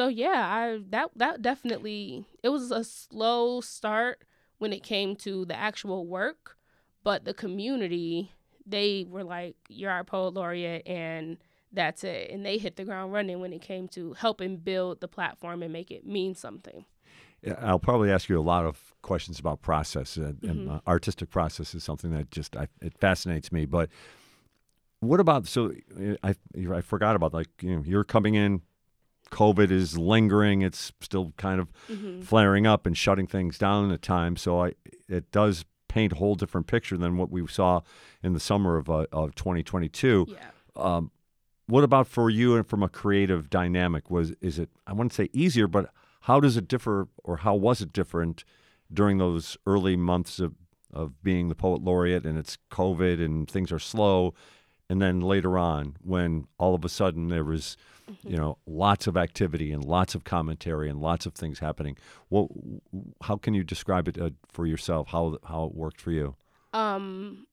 so 0.00 0.08
yeah, 0.08 0.48
I 0.48 0.78
that 0.88 1.10
that 1.16 1.42
definitely 1.42 2.24
it 2.42 2.48
was 2.48 2.70
a 2.70 2.84
slow 2.84 3.60
start 3.60 4.24
when 4.56 4.72
it 4.72 4.82
came 4.82 5.14
to 5.16 5.44
the 5.44 5.54
actual 5.54 6.06
work, 6.06 6.56
but 7.04 7.26
the 7.26 7.34
community 7.34 8.32
they 8.64 9.04
were 9.06 9.24
like, 9.24 9.56
"You're 9.68 9.90
our 9.90 10.04
poet 10.04 10.32
laureate," 10.32 10.86
and 10.86 11.36
that's 11.70 12.02
it. 12.02 12.30
And 12.30 12.46
they 12.46 12.56
hit 12.56 12.76
the 12.76 12.84
ground 12.84 13.12
running 13.12 13.40
when 13.40 13.52
it 13.52 13.60
came 13.60 13.88
to 13.88 14.14
helping 14.14 14.56
build 14.56 15.02
the 15.02 15.08
platform 15.08 15.62
and 15.62 15.70
make 15.70 15.90
it 15.90 16.06
mean 16.06 16.34
something. 16.34 16.86
I'll 17.60 17.78
probably 17.78 18.10
ask 18.10 18.30
you 18.30 18.38
a 18.38 18.40
lot 18.40 18.64
of 18.64 18.94
questions 19.02 19.38
about 19.38 19.60
process, 19.60 20.16
uh, 20.16 20.32
and 20.42 20.70
uh, 20.70 20.80
artistic 20.86 21.28
process 21.28 21.74
is 21.74 21.84
something 21.84 22.10
that 22.12 22.30
just 22.30 22.56
I, 22.56 22.68
it 22.80 22.96
fascinates 22.96 23.52
me. 23.52 23.66
But 23.66 23.90
what 25.00 25.20
about 25.20 25.46
so 25.46 25.74
I 26.22 26.34
I 26.72 26.80
forgot 26.80 27.16
about 27.16 27.34
like 27.34 27.48
you 27.60 27.76
know 27.76 27.82
you're 27.84 28.04
coming 28.04 28.34
in, 28.34 28.62
COVID 29.30 29.70
is 29.70 29.96
lingering, 29.96 30.62
it's 30.62 30.92
still 31.00 31.32
kind 31.36 31.60
of 31.60 31.68
Mhm. 31.88 32.24
flaring 32.24 32.66
up 32.66 32.84
and 32.86 32.96
shutting 32.96 33.26
things 33.26 33.58
down 33.58 33.90
at 33.92 34.02
times. 34.02 34.42
So 34.42 34.64
I 34.64 34.72
it 35.08 35.30
does 35.30 35.64
paint 35.88 36.12
a 36.12 36.16
whole 36.16 36.34
different 36.36 36.66
picture 36.66 36.96
than 36.96 37.16
what 37.16 37.30
we 37.30 37.46
saw 37.46 37.80
in 38.22 38.32
the 38.32 38.40
summer 38.40 38.76
of 38.76 38.88
uh, 38.90 39.06
of 39.12 39.34
2022. 39.34 40.26
Yeah. 40.28 40.36
Um, 40.76 41.10
what 41.66 41.84
about 41.84 42.06
for 42.08 42.30
you 42.30 42.56
and 42.56 42.66
from 42.66 42.82
a 42.82 42.88
creative 42.88 43.48
dynamic? 43.50 44.10
Was 44.10 44.32
is 44.40 44.58
it 44.58 44.70
I 44.86 44.92
wouldn't 44.92 45.12
say 45.12 45.28
easier, 45.32 45.66
but 45.68 45.92
how 46.22 46.40
does 46.40 46.56
it 46.56 46.66
differ, 46.68 47.08
or 47.24 47.38
how 47.38 47.54
was 47.54 47.80
it 47.80 47.92
different 47.92 48.44
during 48.92 49.18
those 49.18 49.56
early 49.66 49.96
months 49.96 50.40
of 50.40 50.54
of 50.92 51.22
being 51.22 51.48
the 51.48 51.54
poet 51.54 51.80
laureate 51.82 52.26
and 52.26 52.36
it's 52.36 52.58
COVID 52.72 53.24
and 53.24 53.48
things 53.48 53.70
are 53.70 53.78
slow, 53.78 54.34
and 54.88 55.00
then 55.00 55.20
later 55.20 55.56
on 55.56 55.96
when 56.02 56.46
all 56.58 56.74
of 56.74 56.84
a 56.84 56.88
sudden 56.88 57.28
there 57.28 57.44
was, 57.44 57.76
you 58.24 58.36
know, 58.36 58.58
lots 58.66 59.06
of 59.06 59.16
activity 59.16 59.72
and 59.72 59.84
lots 59.84 60.14
of 60.14 60.24
commentary 60.24 60.88
and 60.88 61.00
lots 61.00 61.26
of 61.26 61.34
things 61.34 61.58
happening. 61.58 61.96
What, 62.28 62.48
how 63.22 63.36
can 63.36 63.54
you 63.54 63.64
describe 63.64 64.08
it 64.08 64.18
uh, 64.20 64.30
for 64.48 64.66
yourself? 64.66 65.08
How 65.08 65.38
how 65.44 65.64
it 65.64 65.74
worked 65.74 66.00
for 66.00 66.10
you? 66.12 66.36
Um, 66.72 67.46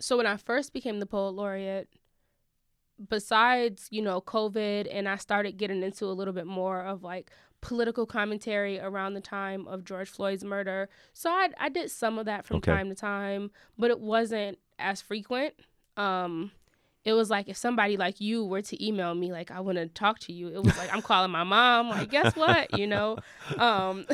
so 0.00 0.16
when 0.16 0.26
I 0.26 0.36
first 0.36 0.72
became 0.72 0.98
the 1.00 1.06
poet 1.06 1.30
laureate, 1.30 1.88
besides 3.08 3.88
you 3.90 4.02
know 4.02 4.20
COVID, 4.20 4.88
and 4.90 5.08
I 5.08 5.16
started 5.16 5.56
getting 5.56 5.82
into 5.82 6.06
a 6.06 6.14
little 6.14 6.34
bit 6.34 6.46
more 6.46 6.80
of 6.82 7.02
like 7.02 7.30
political 7.60 8.04
commentary 8.06 8.78
around 8.78 9.14
the 9.14 9.20
time 9.20 9.66
of 9.66 9.84
George 9.84 10.10
Floyd's 10.10 10.44
murder. 10.44 10.88
So 11.12 11.30
I 11.30 11.48
I 11.58 11.68
did 11.68 11.90
some 11.90 12.18
of 12.18 12.26
that 12.26 12.44
from 12.44 12.56
Okay. 12.58 12.72
time 12.72 12.88
to 12.88 12.94
time, 12.94 13.50
but 13.78 13.90
it 13.90 14.00
wasn't 14.00 14.58
as 14.78 15.00
frequent. 15.00 15.54
Um, 15.96 16.50
it 17.04 17.12
was 17.12 17.28
like 17.28 17.48
if 17.48 17.56
somebody 17.56 17.96
like 17.96 18.20
you 18.20 18.44
were 18.44 18.62
to 18.62 18.84
email 18.84 19.14
me 19.14 19.30
like 19.30 19.50
I 19.50 19.60
want 19.60 19.76
to 19.76 19.86
talk 19.86 20.18
to 20.20 20.32
you, 20.32 20.48
it 20.48 20.62
was 20.62 20.76
like 20.78 20.92
I'm 20.92 21.02
calling 21.02 21.30
my 21.30 21.44
mom. 21.44 21.90
Like 21.90 22.10
guess 22.10 22.34
what, 22.34 22.78
you 22.78 22.86
know? 22.86 23.18
Um, 23.58 24.06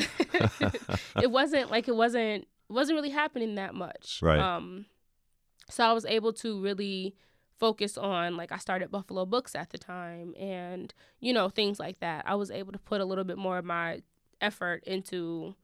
it 1.21 1.31
wasn't 1.31 1.71
like 1.71 1.87
it 1.87 1.95
wasn't 1.95 2.43
it 2.43 2.73
wasn't 2.73 2.97
really 2.97 3.09
happening 3.09 3.55
that 3.55 3.73
much. 3.73 4.19
Right. 4.21 4.39
Um, 4.39 4.85
so 5.69 5.85
I 5.85 5.93
was 5.93 6.05
able 6.05 6.33
to 6.33 6.61
really 6.61 7.15
focus 7.59 7.97
on 7.97 8.35
like 8.35 8.51
I 8.51 8.57
started 8.57 8.91
Buffalo 8.91 9.25
Books 9.25 9.55
at 9.55 9.69
the 9.69 9.77
time 9.77 10.33
and 10.37 10.93
you 11.21 11.31
know 11.31 11.47
things 11.47 11.79
like 11.79 12.01
that. 12.01 12.25
I 12.27 12.35
was 12.35 12.51
able 12.51 12.73
to 12.73 12.79
put 12.79 12.99
a 12.99 13.05
little 13.05 13.23
bit 13.23 13.37
more 13.37 13.57
of 13.57 13.63
my 13.63 14.01
effort 14.41 14.83
into 14.85 15.55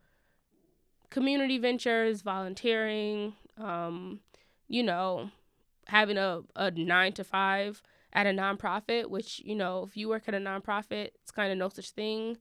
community 1.10 1.58
ventures, 1.58 2.22
volunteering, 2.22 3.34
um, 3.58 4.22
you 4.70 4.84
know, 4.84 5.32
having 5.88 6.18
a, 6.18 6.42
a 6.56 6.72
nine 6.72 7.14
to 7.14 7.24
five 7.24 7.82
at 8.14 8.26
a 8.26 8.32
nonprofit, 8.32 9.10
which, 9.10 9.42
you 9.44 9.56
know, 9.56 9.84
if 9.88 9.98
you 9.98 10.10
work 10.10 10.24
at 10.28 10.34
a 10.34 10.40
nonprofit, 10.40 11.10
it's 11.22 11.32
kind 11.32 11.52
of 11.52 11.58
no 11.58 11.70
such 11.70 11.92
thing 11.92 12.38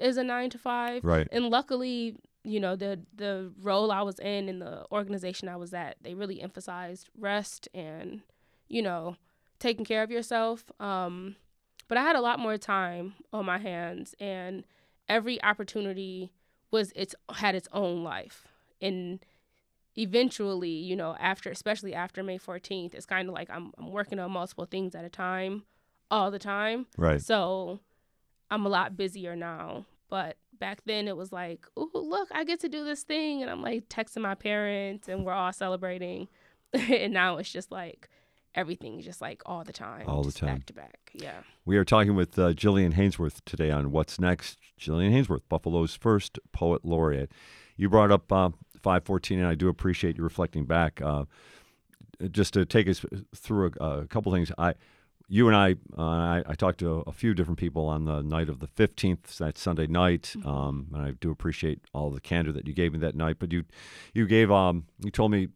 as 0.00 0.16
a 0.16 0.24
nine 0.24 0.50
to 0.50 0.58
five. 0.58 1.04
Right. 1.04 1.28
And 1.32 1.46
luckily, 1.50 2.16
you 2.44 2.60
know, 2.60 2.76
the 2.76 3.00
the 3.14 3.52
role 3.60 3.90
I 3.90 4.02
was 4.02 4.18
in 4.20 4.48
and 4.48 4.62
the 4.62 4.86
organization 4.92 5.48
I 5.48 5.56
was 5.56 5.74
at, 5.74 5.96
they 6.00 6.14
really 6.14 6.40
emphasized 6.40 7.08
rest 7.18 7.68
and, 7.74 8.22
you 8.68 8.82
know, 8.82 9.16
taking 9.58 9.84
care 9.84 10.02
of 10.02 10.10
yourself. 10.10 10.70
Um, 10.80 11.36
but 11.88 11.98
I 11.98 12.02
had 12.02 12.16
a 12.16 12.20
lot 12.20 12.38
more 12.38 12.56
time 12.58 13.14
on 13.32 13.44
my 13.44 13.58
hands 13.58 14.14
and 14.20 14.64
every 15.08 15.42
opportunity 15.42 16.32
was 16.70 16.92
its 16.94 17.14
had 17.34 17.54
its 17.54 17.68
own 17.72 18.04
life. 18.04 18.46
And 18.80 19.18
eventually, 19.98 20.70
you 20.70 20.96
know, 20.96 21.16
after 21.18 21.50
especially 21.50 21.94
after 21.94 22.22
May 22.22 22.38
14th, 22.38 22.94
it's 22.94 23.06
kind 23.06 23.28
of 23.28 23.34
like 23.34 23.50
I'm 23.50 23.72
I'm 23.78 23.90
working 23.90 24.18
on 24.18 24.30
multiple 24.30 24.64
things 24.64 24.94
at 24.94 25.04
a 25.04 25.10
time 25.10 25.64
all 26.10 26.30
the 26.30 26.38
time. 26.38 26.86
Right. 26.96 27.20
So 27.20 27.80
I'm 28.50 28.64
a 28.64 28.68
lot 28.68 28.96
busier 28.96 29.36
now. 29.36 29.86
But 30.08 30.36
back 30.58 30.80
then 30.86 31.06
it 31.06 31.16
was 31.16 31.32
like, 31.32 31.66
oh 31.76 31.90
look, 31.92 32.28
I 32.32 32.44
get 32.44 32.60
to 32.60 32.68
do 32.68 32.84
this 32.84 33.02
thing 33.02 33.42
and 33.42 33.50
I'm 33.50 33.60
like 33.60 33.88
texting 33.88 34.22
my 34.22 34.34
parents 34.34 35.08
and 35.08 35.24
we're 35.24 35.32
all 35.32 35.52
celebrating. 35.52 36.28
and 36.72 37.12
now 37.12 37.36
it's 37.36 37.50
just 37.50 37.70
like 37.70 38.08
everything's 38.54 39.04
just 39.04 39.20
like 39.20 39.42
all 39.44 39.64
the 39.64 39.72
time. 39.72 40.08
All 40.08 40.22
the 40.22 40.32
time. 40.32 40.54
Back 40.54 40.66
to 40.66 40.72
back. 40.72 41.10
Yeah. 41.12 41.40
We 41.66 41.76
are 41.76 41.84
talking 41.84 42.14
with 42.14 42.38
uh, 42.38 42.52
Jillian 42.54 42.94
Hanesworth 42.94 43.40
today 43.44 43.70
on 43.70 43.90
What's 43.90 44.18
Next. 44.18 44.58
Jillian 44.80 45.12
Hanesworth, 45.12 45.42
Buffalo's 45.48 45.94
first 45.94 46.38
poet 46.52 46.84
laureate. 46.84 47.32
You 47.76 47.88
brought 47.88 48.10
up 48.10 48.32
uh, 48.32 48.50
514, 48.88 49.38
and 49.40 49.46
I 49.46 49.54
do 49.54 49.68
appreciate 49.68 50.16
you 50.16 50.24
reflecting 50.24 50.64
back. 50.64 51.02
Uh, 51.02 51.26
just 52.30 52.54
to 52.54 52.64
take 52.64 52.88
us 52.88 53.04
through 53.36 53.72
a, 53.78 53.84
a 54.00 54.06
couple 54.06 54.32
things, 54.32 54.50
I, 54.56 54.72
you 55.28 55.46
and 55.46 55.54
I, 55.54 55.72
uh, 55.98 56.02
I, 56.02 56.42
I 56.46 56.54
talked 56.54 56.78
to 56.78 57.04
a, 57.06 57.12
few 57.12 57.34
different 57.34 57.58
people 57.58 57.84
on 57.84 58.06
the 58.06 58.22
night 58.22 58.48
of 58.48 58.60
the 58.60 58.66
15th, 58.66 59.36
that 59.36 59.58
Sunday 59.58 59.86
night, 59.86 60.34
um, 60.42 60.86
and 60.94 61.02
I 61.02 61.10
do 61.10 61.30
appreciate 61.30 61.80
all 61.92 62.08
the 62.08 62.18
candor 62.20 62.50
that 62.52 62.66
you 62.66 62.72
gave 62.72 62.94
me 62.94 62.98
that 63.00 63.14
night. 63.14 63.36
But 63.38 63.52
you, 63.52 63.64
you 64.14 64.26
gave, 64.26 64.50
um, 64.50 64.86
you 65.04 65.10
told 65.10 65.32
me 65.32 65.48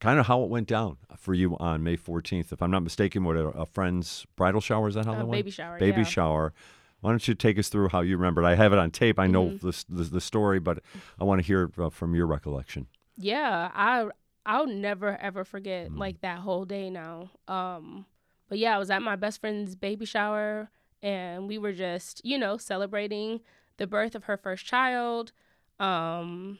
kind 0.00 0.18
of 0.18 0.26
how 0.26 0.42
it 0.42 0.48
went 0.48 0.68
down 0.68 0.96
for 1.18 1.34
you 1.34 1.54
on 1.58 1.84
May 1.84 1.98
14th. 1.98 2.50
If 2.50 2.62
I'm 2.62 2.70
not 2.70 2.82
mistaken, 2.82 3.24
what 3.24 3.36
a, 3.36 3.48
a 3.48 3.66
friend's 3.66 4.24
bridal 4.36 4.62
shower 4.62 4.88
is 4.88 4.94
that 4.94 5.04
how 5.04 5.12
Uh, 5.12 5.16
that 5.18 5.26
went? 5.26 5.38
baby 5.40 5.50
shower, 5.50 5.78
Baby 5.78 5.98
yeah. 5.98 6.04
shower. 6.04 6.54
Why 7.00 7.10
don't 7.10 7.26
you 7.28 7.34
take 7.34 7.58
us 7.58 7.68
through 7.68 7.88
how 7.90 8.00
you 8.00 8.16
remembered? 8.16 8.44
I 8.44 8.54
have 8.56 8.72
it 8.72 8.78
on 8.78 8.90
tape. 8.90 9.18
I 9.18 9.26
know 9.28 9.50
Mhm. 9.50 9.60
the, 9.60 9.84
the 9.88 10.04
the 10.04 10.20
story, 10.20 10.58
but 10.58 10.82
I 11.20 11.24
want 11.24 11.40
to 11.40 11.46
hear 11.46 11.70
uh, 11.78 11.90
from 11.90 12.14
your 12.14 12.26
recollection. 12.26 12.86
yeah 13.16 13.70
i 13.74 14.08
i'll 14.46 14.66
never 14.66 15.16
ever 15.20 15.44
forget 15.44 15.90
Mm. 15.90 15.98
like 15.98 16.20
that 16.20 16.38
whole 16.38 16.64
day 16.64 16.88
now 16.88 17.30
um 17.48 18.06
but 18.48 18.58
yeah 18.58 18.74
i 18.76 18.78
was 18.78 18.90
at 18.90 19.02
my 19.02 19.16
best 19.16 19.40
friend's 19.40 19.74
baby 19.74 20.04
shower 20.06 20.70
and 21.02 21.48
we 21.48 21.58
were 21.58 21.72
just 21.72 22.24
you 22.24 22.38
know 22.38 22.56
celebrating 22.56 23.40
the 23.76 23.86
birth 23.88 24.14
of 24.14 24.24
her 24.24 24.36
first 24.36 24.64
child 24.64 25.32
um 25.80 26.58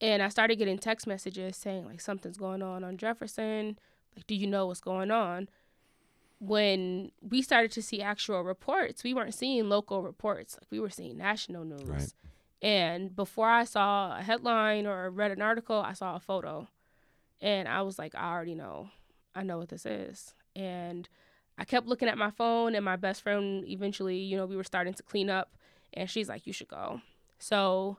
and 0.00 0.22
i 0.22 0.28
started 0.28 0.56
getting 0.56 0.78
text 0.78 1.06
messages 1.06 1.56
saying 1.56 1.84
like 1.84 2.00
something's 2.00 2.38
going 2.38 2.62
on 2.62 2.84
on 2.84 2.96
jefferson 2.96 3.76
like 4.14 4.26
do 4.28 4.34
you 4.36 4.46
know 4.46 4.66
what's 4.66 4.80
going 4.80 5.10
on 5.10 5.48
when 6.44 7.12
we 7.20 7.40
started 7.40 7.70
to 7.70 7.80
see 7.80 8.02
actual 8.02 8.42
reports 8.42 9.04
we 9.04 9.14
weren't 9.14 9.32
seeing 9.34 9.68
local 9.68 10.02
reports 10.02 10.56
like 10.60 10.66
we 10.72 10.80
were 10.80 10.90
seeing 10.90 11.16
national 11.16 11.64
news 11.64 11.88
Right. 11.88 12.12
and 12.60 13.14
before 13.14 13.48
I 13.48 13.62
saw 13.62 14.18
a 14.18 14.22
headline 14.22 14.84
or 14.86 15.08
read 15.10 15.30
an 15.30 15.40
article, 15.42 15.76
I 15.80 15.92
saw 15.92 16.16
a 16.16 16.20
photo. 16.20 16.66
And 17.40 17.66
I 17.68 17.82
was 17.82 17.98
like, 17.98 18.14
I 18.14 18.30
already 18.32 18.54
know. 18.54 18.88
I 19.34 19.42
know 19.42 19.58
what 19.58 19.68
this 19.68 19.84
is. 19.84 20.32
And 20.54 21.08
I 21.58 21.64
kept 21.64 21.88
looking 21.88 22.08
at 22.08 22.16
my 22.16 22.30
phone, 22.30 22.76
and 22.76 22.84
my 22.84 22.94
best 22.94 23.20
friend 23.22 23.64
eventually, 23.66 24.18
you 24.18 24.36
know, 24.36 24.46
we 24.46 24.54
were 24.56 24.62
starting 24.72 24.94
to 24.94 25.02
clean 25.02 25.28
up. 25.28 25.48
And 25.92 26.08
she's 26.08 26.28
like, 26.28 26.46
You 26.46 26.52
should 26.52 26.68
go. 26.68 27.00
So 27.40 27.98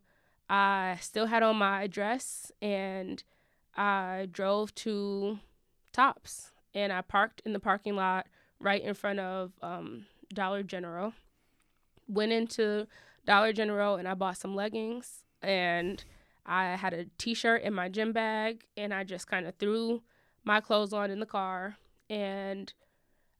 I 0.49 0.97
still 1.01 1.25
had 1.25 1.43
on 1.43 1.57
my 1.57 1.87
dress 1.87 2.51
and 2.61 3.21
I 3.75 4.29
drove 4.31 4.73
to 4.75 5.39
Tops 5.91 6.52
and 6.73 6.91
I 6.91 7.01
parked 7.01 7.41
in 7.45 7.53
the 7.53 7.59
parking 7.59 7.95
lot 7.95 8.27
right 8.59 8.81
in 8.81 8.93
front 8.93 9.19
of 9.19 9.51
um, 9.61 10.05
Dollar 10.33 10.63
General. 10.63 11.13
Went 12.07 12.31
into 12.31 12.87
Dollar 13.25 13.53
General 13.53 13.95
and 13.95 14.07
I 14.07 14.13
bought 14.13 14.37
some 14.37 14.55
leggings 14.55 15.23
and 15.41 16.03
I 16.45 16.75
had 16.75 16.93
a 16.93 17.05
t-shirt 17.17 17.61
in 17.61 17.73
my 17.73 17.89
gym 17.89 18.11
bag 18.11 18.65
and 18.75 18.93
I 18.93 19.03
just 19.03 19.27
kind 19.27 19.45
of 19.45 19.55
threw 19.55 20.01
my 20.43 20.59
clothes 20.59 20.93
on 20.93 21.09
in 21.09 21.19
the 21.19 21.25
car 21.25 21.77
and 22.09 22.73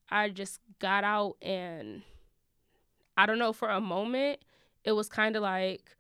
I 0.10 0.30
just 0.30 0.60
got 0.80 1.04
out 1.04 1.36
and 1.42 2.04
I 3.18 3.26
don't 3.26 3.40
know 3.40 3.54
for 3.54 3.70
a 3.70 3.82
moment 3.82 4.40
it 4.84 4.94
was 4.94 5.10
kind 5.10 5.36
of 5.36 5.42
like 5.42 5.96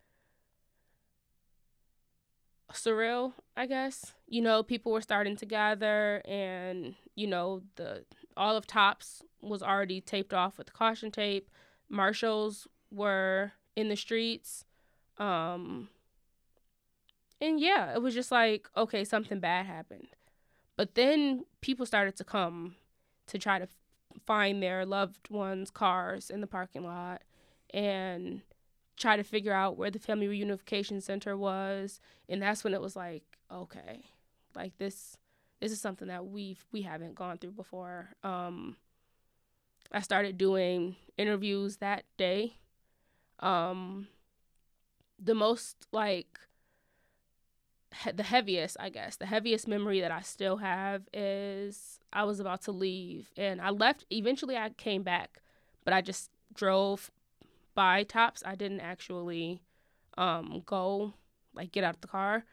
surreal, 2.73 3.33
I 3.55 3.65
guess. 3.65 4.13
You 4.27 4.41
know, 4.41 4.63
people 4.63 4.91
were 4.91 5.01
starting 5.01 5.35
to 5.37 5.45
gather 5.45 6.21
and, 6.25 6.95
you 7.15 7.28
know, 7.28 7.62
the 7.76 8.06
all 8.36 8.56
of 8.56 8.65
Tops 8.65 9.23
was 9.41 9.62
already 9.62 10.02
taped 10.02 10.34
off 10.34 10.58
with 10.58 10.73
caution 10.73 11.12
tape. 11.12 11.49
Marshals 11.89 12.67
were 12.91 13.52
in 13.76 13.89
the 13.89 13.95
streets. 13.95 14.65
Um 15.17 15.89
and 17.41 17.60
yeah, 17.60 17.93
it 17.93 18.02
was 18.02 18.13
just 18.13 18.32
like, 18.32 18.69
okay, 18.78 19.04
something 19.04 19.39
bad 19.39 19.65
happened. 19.65 20.08
But 20.78 20.95
then 20.95 21.43
people 21.62 21.86
started 21.86 22.15
to 22.15 22.23
come 22.23 22.76
to 23.28 23.38
try 23.38 23.60
to 23.60 23.67
find 24.26 24.61
their 24.61 24.86
loved 24.86 25.30
ones' 25.30 25.70
cars 25.70 26.30
in 26.30 26.41
the 26.41 26.47
parking 26.47 26.84
lot 26.84 27.22
and 27.74 28.41
try 28.95 29.18
to 29.18 29.24
figure 29.24 29.53
out 29.53 29.78
where 29.78 29.91
the 29.91 29.99
family 29.99 30.28
reunification 30.28 31.01
center 31.01 31.36
was 31.36 31.99
and 32.30 32.41
that's 32.41 32.64
when 32.64 32.74
it 32.74 32.82
was 32.82 32.95
like 32.95 33.24
okay 33.51 34.03
like 34.55 34.78
this 34.78 35.18
this 35.64 35.72
is 35.72 35.80
something 35.80 36.09
that 36.09 36.26
we've 36.26 36.66
we 36.74 36.82
haven't 36.82 37.16
gone 37.16 37.38
through 37.38 37.51
before. 37.51 38.09
Um 38.22 38.76
i 39.93 40.01
started 40.01 40.38
doing 40.38 40.97
interviews 41.18 41.78
that 41.78 42.03
day. 42.18 42.57
Um 43.39 44.09
the 45.18 45.34
most 45.34 45.88
like 45.93 46.38
he- 48.03 48.11
the 48.11 48.24
heaviest 48.24 48.76
i 48.80 48.89
guess 48.89 49.16
the 49.16 49.26
heaviest 49.28 49.68
memory 49.68 50.01
that 50.01 50.11
i 50.11 50.20
still 50.20 50.57
have 50.57 51.03
is 51.14 51.99
i 52.11 52.24
was 52.24 52.39
about 52.39 52.61
to 52.64 52.72
leave 52.72 53.32
and 53.38 53.61
i 53.61 53.70
left 53.70 54.03
eventually 54.11 54.57
i 54.57 54.70
came 54.70 55.03
back 55.03 55.39
but 55.86 55.93
i 55.93 56.01
just 56.01 56.32
drove 56.53 57.11
by 57.76 58.03
tops 58.03 58.41
i 58.45 58.55
didn't 58.55 58.80
actually 58.82 59.61
um 60.18 60.64
go 60.66 61.14
like 61.53 61.72
get 61.72 61.84
out 61.84 61.93
of 61.95 62.01
the 62.01 62.07
car 62.07 62.43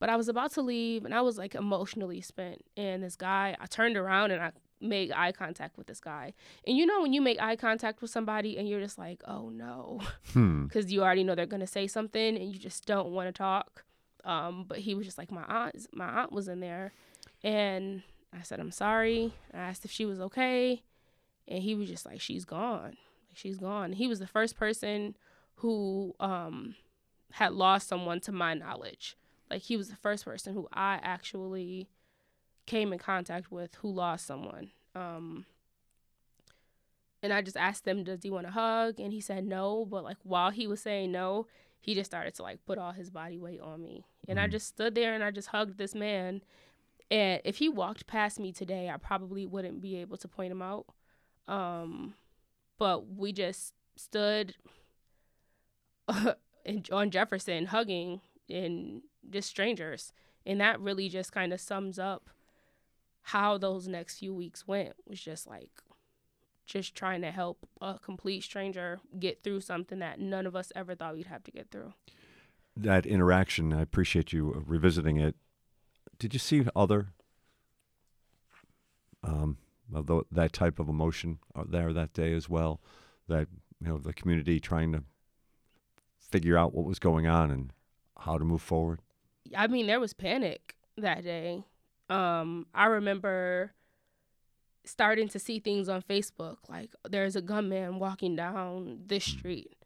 but 0.00 0.08
i 0.08 0.16
was 0.16 0.28
about 0.28 0.50
to 0.50 0.60
leave 0.60 1.04
and 1.04 1.14
i 1.14 1.20
was 1.20 1.38
like 1.38 1.54
emotionally 1.54 2.20
spent 2.20 2.64
and 2.76 3.02
this 3.04 3.14
guy 3.14 3.56
i 3.60 3.66
turned 3.66 3.96
around 3.96 4.32
and 4.32 4.42
i 4.42 4.50
made 4.80 5.12
eye 5.12 5.32
contact 5.32 5.76
with 5.76 5.86
this 5.86 6.00
guy. 6.00 6.32
And 6.66 6.76
you 6.76 6.86
know 6.86 7.02
when 7.02 7.12
you 7.12 7.20
make 7.20 7.40
eye 7.40 7.56
contact 7.56 8.00
with 8.00 8.10
somebody 8.10 8.56
and 8.56 8.68
you're 8.68 8.80
just 8.80 8.98
like, 8.98 9.22
"Oh 9.26 9.50
no." 9.50 10.00
Hmm. 10.32 10.66
Cuz 10.72 10.92
you 10.92 11.02
already 11.02 11.24
know 11.24 11.34
they're 11.34 11.46
going 11.46 11.60
to 11.60 11.66
say 11.66 11.86
something 11.86 12.36
and 12.36 12.52
you 12.52 12.58
just 12.58 12.86
don't 12.86 13.10
want 13.10 13.28
to 13.28 13.32
talk. 13.32 13.84
Um, 14.24 14.64
but 14.64 14.78
he 14.78 14.94
was 14.94 15.06
just 15.06 15.18
like 15.18 15.30
my 15.30 15.44
aunt 15.44 15.86
my 15.92 16.06
aunt 16.06 16.32
was 16.32 16.48
in 16.48 16.60
there 16.60 16.92
and 17.42 18.02
I 18.32 18.42
said, 18.42 18.60
"I'm 18.60 18.70
sorry." 18.70 19.34
I 19.52 19.58
asked 19.58 19.84
if 19.84 19.90
she 19.90 20.04
was 20.06 20.20
okay, 20.20 20.82
and 21.48 21.62
he 21.62 21.74
was 21.74 21.88
just 21.88 22.06
like, 22.06 22.20
"She's 22.20 22.44
gone. 22.44 22.96
She's 23.32 23.58
gone." 23.58 23.92
He 23.92 24.06
was 24.06 24.18
the 24.18 24.26
first 24.26 24.56
person 24.56 25.16
who 25.56 26.14
um 26.20 26.76
had 27.32 27.52
lost 27.52 27.88
someone 27.88 28.20
to 28.20 28.32
my 28.32 28.54
knowledge. 28.54 29.16
Like 29.50 29.62
he 29.62 29.76
was 29.76 29.88
the 29.88 29.96
first 29.96 30.24
person 30.24 30.54
who 30.54 30.68
I 30.72 31.00
actually 31.02 31.88
came 32.66 32.92
in 32.92 32.98
contact 32.98 33.50
with 33.50 33.74
who 33.76 33.90
lost 33.90 34.26
someone. 34.26 34.70
Um, 34.94 35.46
and 37.22 37.32
I 37.32 37.42
just 37.42 37.56
asked 37.56 37.84
them, 37.84 38.04
"Does 38.04 38.22
he 38.22 38.30
want 38.30 38.46
a 38.46 38.50
hug?" 38.50 39.00
And 39.00 39.12
he 39.12 39.20
said 39.20 39.44
no. 39.44 39.84
But 39.84 40.04
like 40.04 40.18
while 40.22 40.50
he 40.50 40.66
was 40.66 40.80
saying 40.80 41.12
no, 41.12 41.46
he 41.80 41.94
just 41.94 42.10
started 42.10 42.34
to 42.34 42.42
like 42.42 42.64
put 42.64 42.78
all 42.78 42.92
his 42.92 43.10
body 43.10 43.38
weight 43.38 43.60
on 43.60 43.82
me, 43.82 44.04
and 44.28 44.38
I 44.38 44.46
just 44.46 44.68
stood 44.68 44.94
there 44.94 45.14
and 45.14 45.24
I 45.24 45.30
just 45.30 45.48
hugged 45.48 45.78
this 45.78 45.94
man. 45.94 46.42
And 47.10 47.40
if 47.44 47.56
he 47.56 47.68
walked 47.68 48.06
past 48.06 48.38
me 48.38 48.52
today, 48.52 48.88
I 48.88 48.96
probably 48.96 49.44
wouldn't 49.44 49.80
be 49.80 49.96
able 49.96 50.16
to 50.18 50.28
point 50.28 50.52
him 50.52 50.62
out. 50.62 50.86
Um, 51.48 52.14
but 52.78 53.08
we 53.16 53.32
just 53.32 53.74
stood 53.96 54.54
in, 56.64 56.84
on 56.92 57.10
Jefferson 57.10 57.66
hugging 57.66 58.20
and 58.48 59.02
just 59.28 59.48
strangers. 59.48 60.12
And 60.46 60.60
that 60.60 60.80
really 60.80 61.08
just 61.08 61.32
kind 61.32 61.52
of 61.52 61.60
sums 61.60 61.98
up 61.98 62.30
how 63.22 63.58
those 63.58 63.86
next 63.86 64.18
few 64.18 64.34
weeks 64.34 64.66
went 64.66 64.94
was 65.06 65.20
just 65.20 65.46
like 65.46 65.82
just 66.66 66.94
trying 66.94 67.20
to 67.20 67.30
help 67.30 67.68
a 67.80 67.98
complete 67.98 68.42
stranger 68.42 69.00
get 69.18 69.42
through 69.42 69.60
something 69.60 69.98
that 69.98 70.20
none 70.20 70.46
of 70.46 70.54
us 70.54 70.72
ever 70.76 70.94
thought 70.94 71.14
we'd 71.14 71.26
have 71.26 71.42
to 71.44 71.50
get 71.50 71.70
through. 71.70 71.92
That 72.76 73.06
interaction, 73.06 73.72
I 73.72 73.82
appreciate 73.82 74.32
you 74.32 74.64
revisiting 74.66 75.16
it. 75.16 75.34
Did 76.18 76.32
you 76.32 76.38
see 76.38 76.64
other 76.76 77.08
um, 79.24 79.58
of 79.92 80.06
tho- 80.06 80.26
that 80.30 80.52
type 80.52 80.78
of 80.78 80.88
emotion 80.88 81.40
out 81.56 81.72
there 81.72 81.92
that 81.92 82.12
day 82.12 82.32
as 82.32 82.48
well? 82.48 82.80
That 83.28 83.48
you 83.80 83.88
know 83.88 83.98
the 83.98 84.12
community 84.12 84.60
trying 84.60 84.92
to 84.92 85.02
figure 86.18 86.56
out 86.56 86.72
what 86.72 86.86
was 86.86 86.98
going 86.98 87.26
on 87.26 87.50
and 87.50 87.72
how 88.20 88.38
to 88.38 88.44
move 88.44 88.62
forward. 88.62 89.00
I 89.56 89.66
mean, 89.66 89.86
there 89.86 90.00
was 90.00 90.12
panic 90.12 90.76
that 90.96 91.24
day. 91.24 91.64
Um, 92.08 92.66
I 92.74 92.86
remember 92.86 93.72
starting 94.84 95.28
to 95.28 95.38
see 95.38 95.58
things 95.60 95.88
on 95.88 96.02
Facebook 96.02 96.56
like 96.68 96.90
there's 97.08 97.36
a 97.36 97.42
gunman 97.42 97.98
walking 97.98 98.34
down 98.34 99.00
this 99.06 99.24
street, 99.24 99.76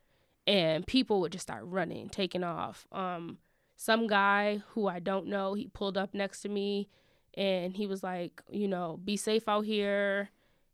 and 0.46 0.86
people 0.86 1.20
would 1.20 1.32
just 1.32 1.42
start 1.42 1.64
running, 1.64 2.08
taking 2.08 2.44
off. 2.44 2.86
Um, 2.92 3.38
some 3.76 4.06
guy 4.06 4.62
who 4.70 4.86
I 4.86 5.00
don't 5.00 5.26
know, 5.26 5.54
he 5.54 5.68
pulled 5.68 5.98
up 5.98 6.14
next 6.14 6.42
to 6.42 6.48
me, 6.48 6.88
and 7.34 7.76
he 7.76 7.86
was 7.86 8.02
like, 8.02 8.42
you 8.50 8.68
know, 8.68 8.98
be 9.04 9.16
safe 9.16 9.48
out 9.48 9.66
here, 9.66 10.30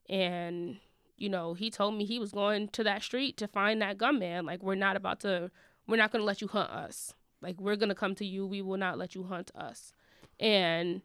and 0.08 0.78
you 1.20 1.28
know, 1.28 1.54
he 1.54 1.70
told 1.70 1.94
me 1.94 2.04
he 2.04 2.18
was 2.18 2.32
going 2.32 2.68
to 2.68 2.82
that 2.82 3.02
street 3.02 3.36
to 3.36 3.46
find 3.46 3.80
that 3.82 3.98
gunman. 3.98 4.46
Like, 4.46 4.62
we're 4.62 4.74
not 4.74 4.96
about 4.96 5.20
to, 5.20 5.50
we're 5.86 5.96
not 5.98 6.10
going 6.10 6.22
to 6.22 6.26
let 6.26 6.40
you 6.40 6.48
hunt 6.48 6.70
us. 6.70 7.14
Like, 7.42 7.60
we're 7.60 7.76
to 7.76 7.94
come 7.94 8.14
to 8.16 8.26
you. 8.26 8.46
We 8.46 8.62
will 8.62 8.76
not 8.76 8.98
let 8.98 9.14
you 9.14 9.24
hunt 9.24 9.50
us. 9.54 9.92
And 10.38 11.02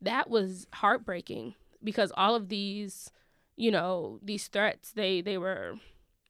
that 0.00 0.28
was 0.28 0.66
heartbreaking 0.74 1.54
because 1.82 2.12
all 2.16 2.34
of 2.34 2.48
these, 2.48 3.10
you 3.56 3.70
know, 3.70 4.18
these 4.22 4.48
threats, 4.48 4.92
they, 4.92 5.20
they 5.20 5.38
were 5.38 5.74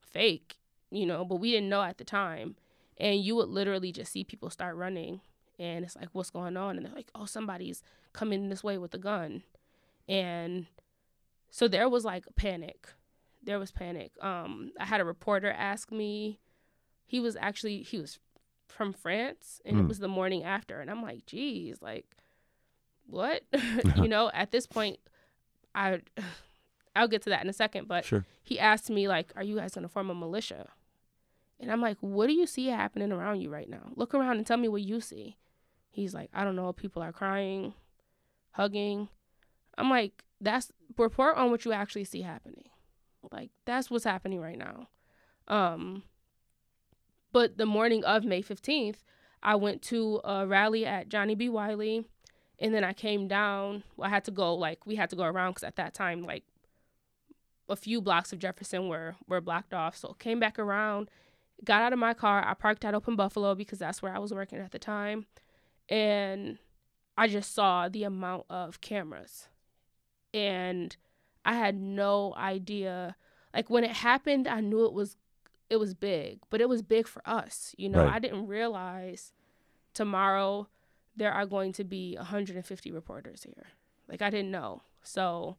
fake, 0.01 0.57
you 0.91 1.07
know, 1.07 1.25
but 1.25 1.37
we 1.37 1.51
didn't 1.51 1.69
know 1.69 1.83
at 1.83 1.99
the 1.99 2.05
time. 2.05 2.57
And 2.99 3.21
you 3.21 3.37
would 3.37 3.49
literally 3.49 3.93
just 3.93 4.13
see 4.13 4.25
people 4.25 4.51
start 4.51 4.77
running. 4.77 5.21
And 5.59 5.85
it's 5.85 5.97
like, 5.97 6.09
what's 6.13 6.31
going 6.31 6.57
on? 6.57 6.77
And 6.77 6.87
they're 6.87 6.95
like, 6.95 7.11
oh, 7.15 7.27
somebody's 7.27 7.83
coming 8.13 8.49
this 8.49 8.65
way 8.65 8.79
with 8.79 8.95
a 8.95 8.99
gun. 8.99 9.43
And 10.09 10.67
so 11.51 11.69
there 11.69 11.89
was 11.89 12.05
like 12.05 12.25
panic 12.37 12.89
there 13.47 13.59
was 13.59 13.71
panic. 13.71 14.13
Um, 14.21 14.73
I 14.79 14.85
had 14.85 15.01
a 15.01 15.05
reporter 15.05 15.51
ask 15.51 15.91
me. 15.91 16.39
He 17.07 17.21
was 17.21 17.37
actually 17.41 17.83
he 17.83 17.99
was 17.99 18.19
from 18.77 18.93
France, 18.93 19.61
and 19.65 19.79
it 19.79 19.83
Mm. 19.85 19.89
was 19.89 19.99
the 19.99 20.09
morning 20.09 20.45
after, 20.45 20.81
and 20.81 20.91
I'm 20.91 21.03
like, 21.03 21.25
geez, 21.27 21.81
like, 21.81 22.17
what? 23.07 23.43
you 23.97 24.09
know, 24.09 24.31
at 24.35 24.51
this 24.53 24.67
point, 24.67 24.99
I 25.75 26.01
I'll 26.97 27.09
get 27.09 27.23
to 27.23 27.31
that 27.31 27.43
in 27.43 27.49
a 27.51 27.53
second, 27.53 27.89
but 27.89 28.05
Sure. 28.05 28.25
he 28.43 28.59
asked 28.59 28.89
me 28.91 29.07
like, 29.09 29.33
"Are 29.37 29.43
you 29.43 29.57
guys 29.57 29.75
gonna 29.75 29.89
form 29.89 30.09
a 30.11 30.15
militia?" 30.15 30.69
And 31.61 31.71
I'm 31.73 31.81
like, 31.81 31.99
"What 32.01 32.27
do 32.27 32.33
you 32.33 32.47
see 32.47 32.67
happening 32.67 33.13
around 33.13 33.41
you 33.41 33.51
right 33.51 33.69
now? 33.69 33.93
Look 33.97 34.15
around 34.15 34.37
and 34.39 34.47
tell 34.47 34.57
me 34.57 34.69
what 34.69 34.83
you 34.83 35.01
see." 35.01 35.37
He's 35.91 36.15
like, 36.15 36.31
"I 36.33 36.45
don't 36.45 36.57
know. 36.57 36.73
People 36.73 37.03
are 37.03 37.13
crying, 37.13 37.75
hugging." 38.53 39.09
I'm 39.79 39.91
like, 39.91 40.25
"That's 40.41 40.73
report 40.97 41.37
on 41.37 41.51
what 41.51 41.65
you 41.65 41.73
actually 41.73 42.05
see 42.05 42.23
happening." 42.23 42.65
Like 43.33 43.51
that's 43.65 43.91
what's 43.91 44.05
happening 44.05 44.41
right 44.41 44.57
now. 44.59 44.89
Um 45.49 46.03
but 47.33 47.59
the 47.59 47.67
morning 47.67 48.05
of 48.05 48.25
May 48.25 48.43
15th, 48.43 48.97
I 49.43 49.55
went 49.55 49.83
to 49.83 50.21
a 50.25 50.47
rally 50.47 50.87
at 50.87 51.09
Johnnie 51.09 51.35
B. 51.35 51.49
Wiley 51.49 52.05
and 52.59 52.75
then 52.75 52.85
I 52.85 52.93
came 52.93 53.29
down. 53.29 53.85
I 54.01 54.09
had 54.09 54.25
to 54.25 54.31
go 54.31 54.55
like 54.55 54.87
we 54.87 54.97
had 54.97 55.11
to 55.11 55.17
go 55.17 55.25
around 55.25 55.55
cuz 55.55 55.63
at 55.63 55.77
that 55.77 55.95
time 55.95 56.23
like 56.23 56.45
a 57.69 57.77
few 57.77 58.01
blocks 58.01 58.33
of 58.33 58.39
Jefferson 58.39 58.89
were 58.89 59.17
were 59.29 59.41
blocked 59.41 59.75
off. 59.75 59.97
So 59.97 60.15
came 60.15 60.41
back 60.41 60.59
around, 60.59 61.11
got 61.65 61.83
out 61.83 61.93
of 61.93 61.99
my 61.99 62.15
car. 62.15 62.45
I 62.47 62.55
parked 62.55 62.85
at 62.85 62.95
Open 62.95 63.17
Buffalo 63.17 63.55
because 63.55 63.79
that's 63.79 64.03
where 64.03 64.15
I 64.15 64.19
was 64.19 64.33
working 64.33 64.59
at 64.59 64.73
the 64.73 64.79
time. 64.79 65.27
And 65.89 66.59
I 67.17 67.29
just 67.29 67.55
saw 67.55 67.89
the 67.89 68.05
amount 68.05 68.47
of 68.51 68.81
cameras. 68.81 69.49
And 70.35 70.97
I 71.45 71.55
had 71.55 71.77
no 71.77 72.35
idea. 72.37 73.17
Like 73.55 73.71
when 73.71 73.85
it 73.85 73.93
happened, 73.93 74.47
I 74.49 74.61
knew 74.61 74.85
it 74.85 74.93
was 74.93 75.17
it 75.69 75.77
was 75.77 75.95
big, 75.95 76.41
but 76.51 76.61
it 76.61 76.69
was 76.69 76.83
big 76.83 77.09
for 77.09 77.23
us. 77.29 77.75
You 77.79 77.89
know, 77.89 78.05
Right. 78.05 78.15
I 78.15 78.19
didn't 78.19 78.47
realize 78.47 79.33
tomorrow 79.95 80.69
there 81.17 81.33
are 81.33 81.47
going 81.47 81.73
to 81.73 81.85
be 81.85 82.15
150 82.17 82.93
reporters 82.93 83.43
here. 83.43 83.67
Like 84.09 84.23
I 84.23 84.31
didn't 84.31 84.51
know. 84.51 84.83
So 85.03 85.57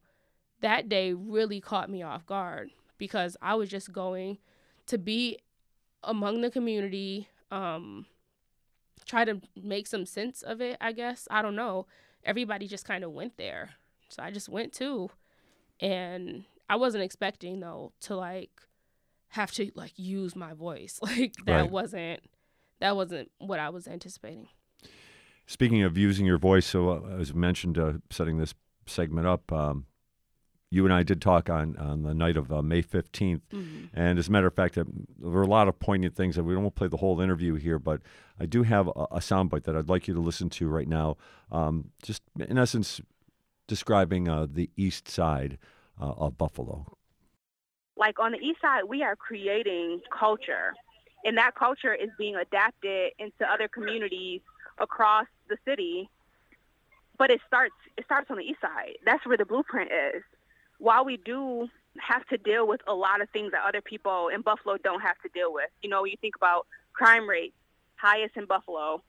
that 0.60 0.88
day 0.88 1.12
really 1.12 1.60
caught 1.60 1.90
me 1.90 2.02
off 2.02 2.26
guard 2.26 2.70
because 2.96 3.36
I 3.42 3.54
was 3.54 3.68
just 3.68 3.92
going 3.92 4.38
to 4.86 4.98
be 4.98 5.38
among 6.04 6.40
the 6.40 6.50
community, 6.50 7.28
um, 7.50 8.06
try 9.04 9.24
to 9.24 9.40
make 9.60 9.86
some 9.86 10.06
sense 10.06 10.42
of 10.42 10.60
it, 10.60 10.76
I 10.80 10.92
guess. 10.92 11.26
I 11.30 11.42
don't 11.42 11.56
know. 11.56 11.86
Everybody 12.24 12.66
just 12.66 12.84
kind 12.84 13.04
of 13.04 13.12
went 13.12 13.36
there. 13.36 13.70
So 14.08 14.22
I 14.22 14.30
just 14.30 14.48
went 14.48 14.72
too. 14.72 15.10
And 15.80 16.44
I 16.68 16.76
wasn't 16.76 17.04
expecting 17.04 17.60
though 17.60 17.92
to 18.00 18.16
like 18.16 18.50
have 19.28 19.50
to 19.52 19.70
like 19.74 19.92
use 19.96 20.34
my 20.36 20.52
voice. 20.54 20.98
Like 21.02 21.34
that 21.46 21.52
Right. 21.62 21.70
wasn't 21.70 22.20
that 22.80 22.96
wasn't 22.96 23.30
what 23.38 23.58
I 23.60 23.68
was 23.70 23.86
anticipating. 23.88 24.48
Speaking 25.46 25.82
of 25.82 25.96
using 25.96 26.26
your 26.26 26.38
voice, 26.38 26.66
so 26.66 26.90
uh, 26.90 27.18
as 27.20 27.32
mentioned, 27.34 27.78
uh, 27.78 27.94
setting 28.10 28.36
this 28.38 28.54
segment 28.86 29.26
up, 29.26 29.50
um, 29.50 29.86
you 30.70 30.84
and 30.84 30.92
I 30.92 31.02
did 31.02 31.22
talk 31.22 31.48
on, 31.48 31.74
on 31.78 32.02
the 32.02 32.12
night 32.12 32.36
of 32.36 32.52
uh, 32.52 32.60
May 32.60 32.82
15th. 32.82 33.40
Mhm. 33.50 33.88
And 33.94 34.18
as 34.18 34.28
a 34.28 34.30
matter 34.30 34.46
of 34.46 34.54
fact, 34.54 34.76
uh, 34.76 34.84
there 35.18 35.30
were 35.30 35.40
a 35.42 35.46
lot 35.46 35.66
of 35.66 35.78
poignant 35.80 36.14
things 36.14 36.36
that 36.36 36.44
we 36.44 36.54
won't 36.54 36.74
play 36.74 36.88
the 36.88 36.98
whole 36.98 37.20
interview 37.22 37.54
here, 37.54 37.78
but 37.78 38.02
I 38.38 38.44
do 38.44 38.62
have 38.64 38.88
a, 38.88 38.90
a 38.90 39.18
soundbite 39.20 39.62
that 39.64 39.74
I'd 39.74 39.88
like 39.88 40.06
you 40.06 40.12
to 40.14 40.20
listen 40.20 40.50
to 40.50 40.68
right 40.68 40.86
now. 40.88 41.16
Um, 41.50 41.92
just 42.02 42.22
in 42.38 42.58
essence, 42.58 43.00
describing 43.66 44.28
uh, 44.28 44.46
the 44.50 44.68
east 44.76 45.08
side 45.08 45.56
uh, 46.00 46.12
of 46.18 46.36
Buffalo. 46.36 46.97
Like 47.98 48.18
on 48.18 48.32
the 48.32 48.38
east 48.38 48.60
side 48.60 48.84
we 48.84 49.02
are 49.02 49.16
creating 49.16 50.00
culture 50.16 50.74
and 51.24 51.36
that 51.36 51.54
culture 51.54 51.94
is 51.94 52.10
being 52.16 52.36
adapted 52.36 53.12
into 53.18 53.44
other 53.50 53.68
communities 53.68 54.40
across 54.78 55.26
the 55.48 55.56
city. 55.64 56.08
But 57.18 57.30
it 57.30 57.40
starts 57.46 57.74
it 57.96 58.04
starts 58.04 58.30
on 58.30 58.36
the 58.36 58.44
east 58.44 58.60
side. 58.60 58.98
That's 59.04 59.24
where 59.26 59.36
the 59.36 59.44
blueprint 59.44 59.90
is. 59.90 60.22
While 60.78 61.04
we 61.04 61.16
do 61.16 61.68
have 61.98 62.24
to 62.28 62.38
deal 62.38 62.68
with 62.68 62.80
a 62.86 62.94
lot 62.94 63.20
of 63.20 63.28
things 63.30 63.50
that 63.50 63.62
other 63.66 63.80
people 63.80 64.28
in 64.32 64.42
buffalo 64.42 64.76
don't 64.78 65.00
have 65.00 65.18
to 65.22 65.28
deal 65.34 65.52
with. 65.52 65.68
You 65.82 65.90
know 65.90 66.04
you 66.04 66.16
think 66.20 66.36
about 66.36 66.66
crime 66.92 67.28
rates 67.28 67.56
highest 67.96 68.36
in 68.36 68.46
buffalo 68.46 69.02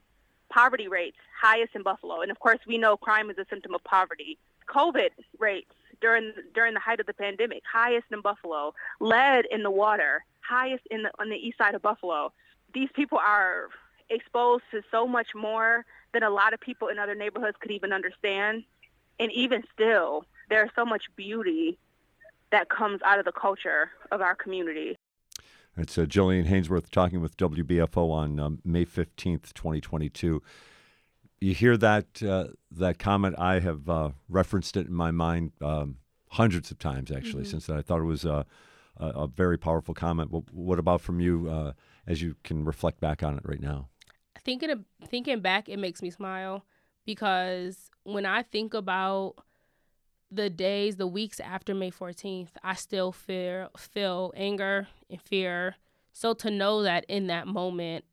poverty 0.50 0.88
rates 0.88 1.16
highest 1.40 1.76
in 1.76 1.84
buffalo. 1.84 2.22
And 2.22 2.30
of 2.32 2.40
course 2.40 2.58
we 2.66 2.76
know 2.76 2.96
crime 2.96 3.30
is 3.30 3.38
a 3.38 3.46
symptom 3.48 3.74
of 3.74 3.84
poverty. 3.84 4.36
Covid 4.68 5.10
rates 5.38 5.70
during 6.00 6.32
during 6.54 6.74
the 6.74 6.80
height 6.80 7.00
of 7.00 7.06
the 7.06 7.14
pandemic, 7.14 7.62
highest 7.70 8.06
in 8.10 8.20
Buffalo, 8.20 8.74
lead 9.00 9.46
in 9.50 9.62
the 9.62 9.70
water, 9.70 10.24
highest 10.40 10.84
in 10.90 11.02
the 11.02 11.10
on 11.18 11.28
the 11.28 11.36
east 11.36 11.58
side 11.58 11.74
of 11.74 11.82
Buffalo. 11.82 12.32
These 12.74 12.88
people 12.94 13.18
are 13.18 13.68
exposed 14.10 14.64
to 14.72 14.82
so 14.90 15.06
much 15.06 15.28
more 15.34 15.84
than 16.12 16.22
a 16.22 16.30
lot 16.30 16.52
of 16.52 16.60
people 16.60 16.88
in 16.88 16.98
other 16.98 17.14
neighborhoods 17.14 17.56
could 17.60 17.70
even 17.70 17.92
understand. 17.92 18.64
And 19.18 19.30
even 19.32 19.62
still, 19.72 20.24
there's 20.48 20.70
so 20.74 20.84
much 20.84 21.04
beauty 21.16 21.78
that 22.50 22.68
comes 22.68 23.00
out 23.04 23.18
of 23.18 23.24
the 23.24 23.32
culture 23.32 23.90
of 24.10 24.20
our 24.20 24.34
community. 24.34 24.96
It's 25.76 25.96
uh, 25.96 26.02
Jillian 26.02 26.46
Hanesworth 26.46 26.90
talking 26.90 27.20
with 27.20 27.36
WBFO 27.36 28.10
on 28.10 28.40
um, 28.40 28.60
May 28.64 28.84
15th, 28.84 29.52
2022. 29.54 30.42
You 31.40 31.54
hear 31.54 31.76
that 31.78 32.22
uh, 32.22 32.48
that 32.72 32.98
comment? 32.98 33.34
I 33.38 33.60
have 33.60 33.88
uh, 33.88 34.10
referenced 34.28 34.76
it 34.76 34.86
in 34.86 34.92
my 34.94 35.10
mind 35.10 35.52
um, 35.62 35.96
hundreds 36.28 36.70
of 36.70 36.78
times, 36.78 37.10
actually, 37.10 37.44
Mhm. 37.44 37.50
since 37.50 37.70
I 37.70 37.80
thought 37.80 38.00
it 38.00 38.04
was 38.04 38.24
a, 38.26 38.44
a, 38.98 39.06
a 39.08 39.26
very 39.26 39.56
powerful 39.58 39.94
comment. 39.94 40.30
What, 40.30 40.52
what 40.52 40.78
about 40.78 41.00
from 41.00 41.18
you 41.18 41.48
uh, 41.48 41.72
as 42.06 42.20
you 42.20 42.36
can 42.44 42.64
reflect 42.64 43.00
back 43.00 43.22
on 43.22 43.36
it 43.38 43.42
right 43.44 43.60
now? 43.60 43.88
thinking 44.42 44.70
of, 44.70 44.84
thinking 45.06 45.40
back, 45.40 45.68
it 45.68 45.76
makes 45.78 46.00
me 46.00 46.10
smile 46.10 46.64
because 47.04 47.90
when 48.04 48.24
I 48.24 48.42
think 48.42 48.72
about 48.72 49.34
the 50.30 50.48
days, 50.48 50.96
the 50.96 51.06
weeks 51.06 51.40
after 51.40 51.74
May 51.74 51.90
14th, 51.90 52.50
I 52.62 52.74
still 52.74 53.12
feel 53.12 53.68
feel 53.78 54.32
anger 54.36 54.88
and 55.10 55.20
fear. 55.20 55.76
So 56.12 56.32
to 56.34 56.50
know 56.50 56.82
that 56.82 57.04
in 57.08 57.26
that 57.28 57.46
moment, 57.46 58.04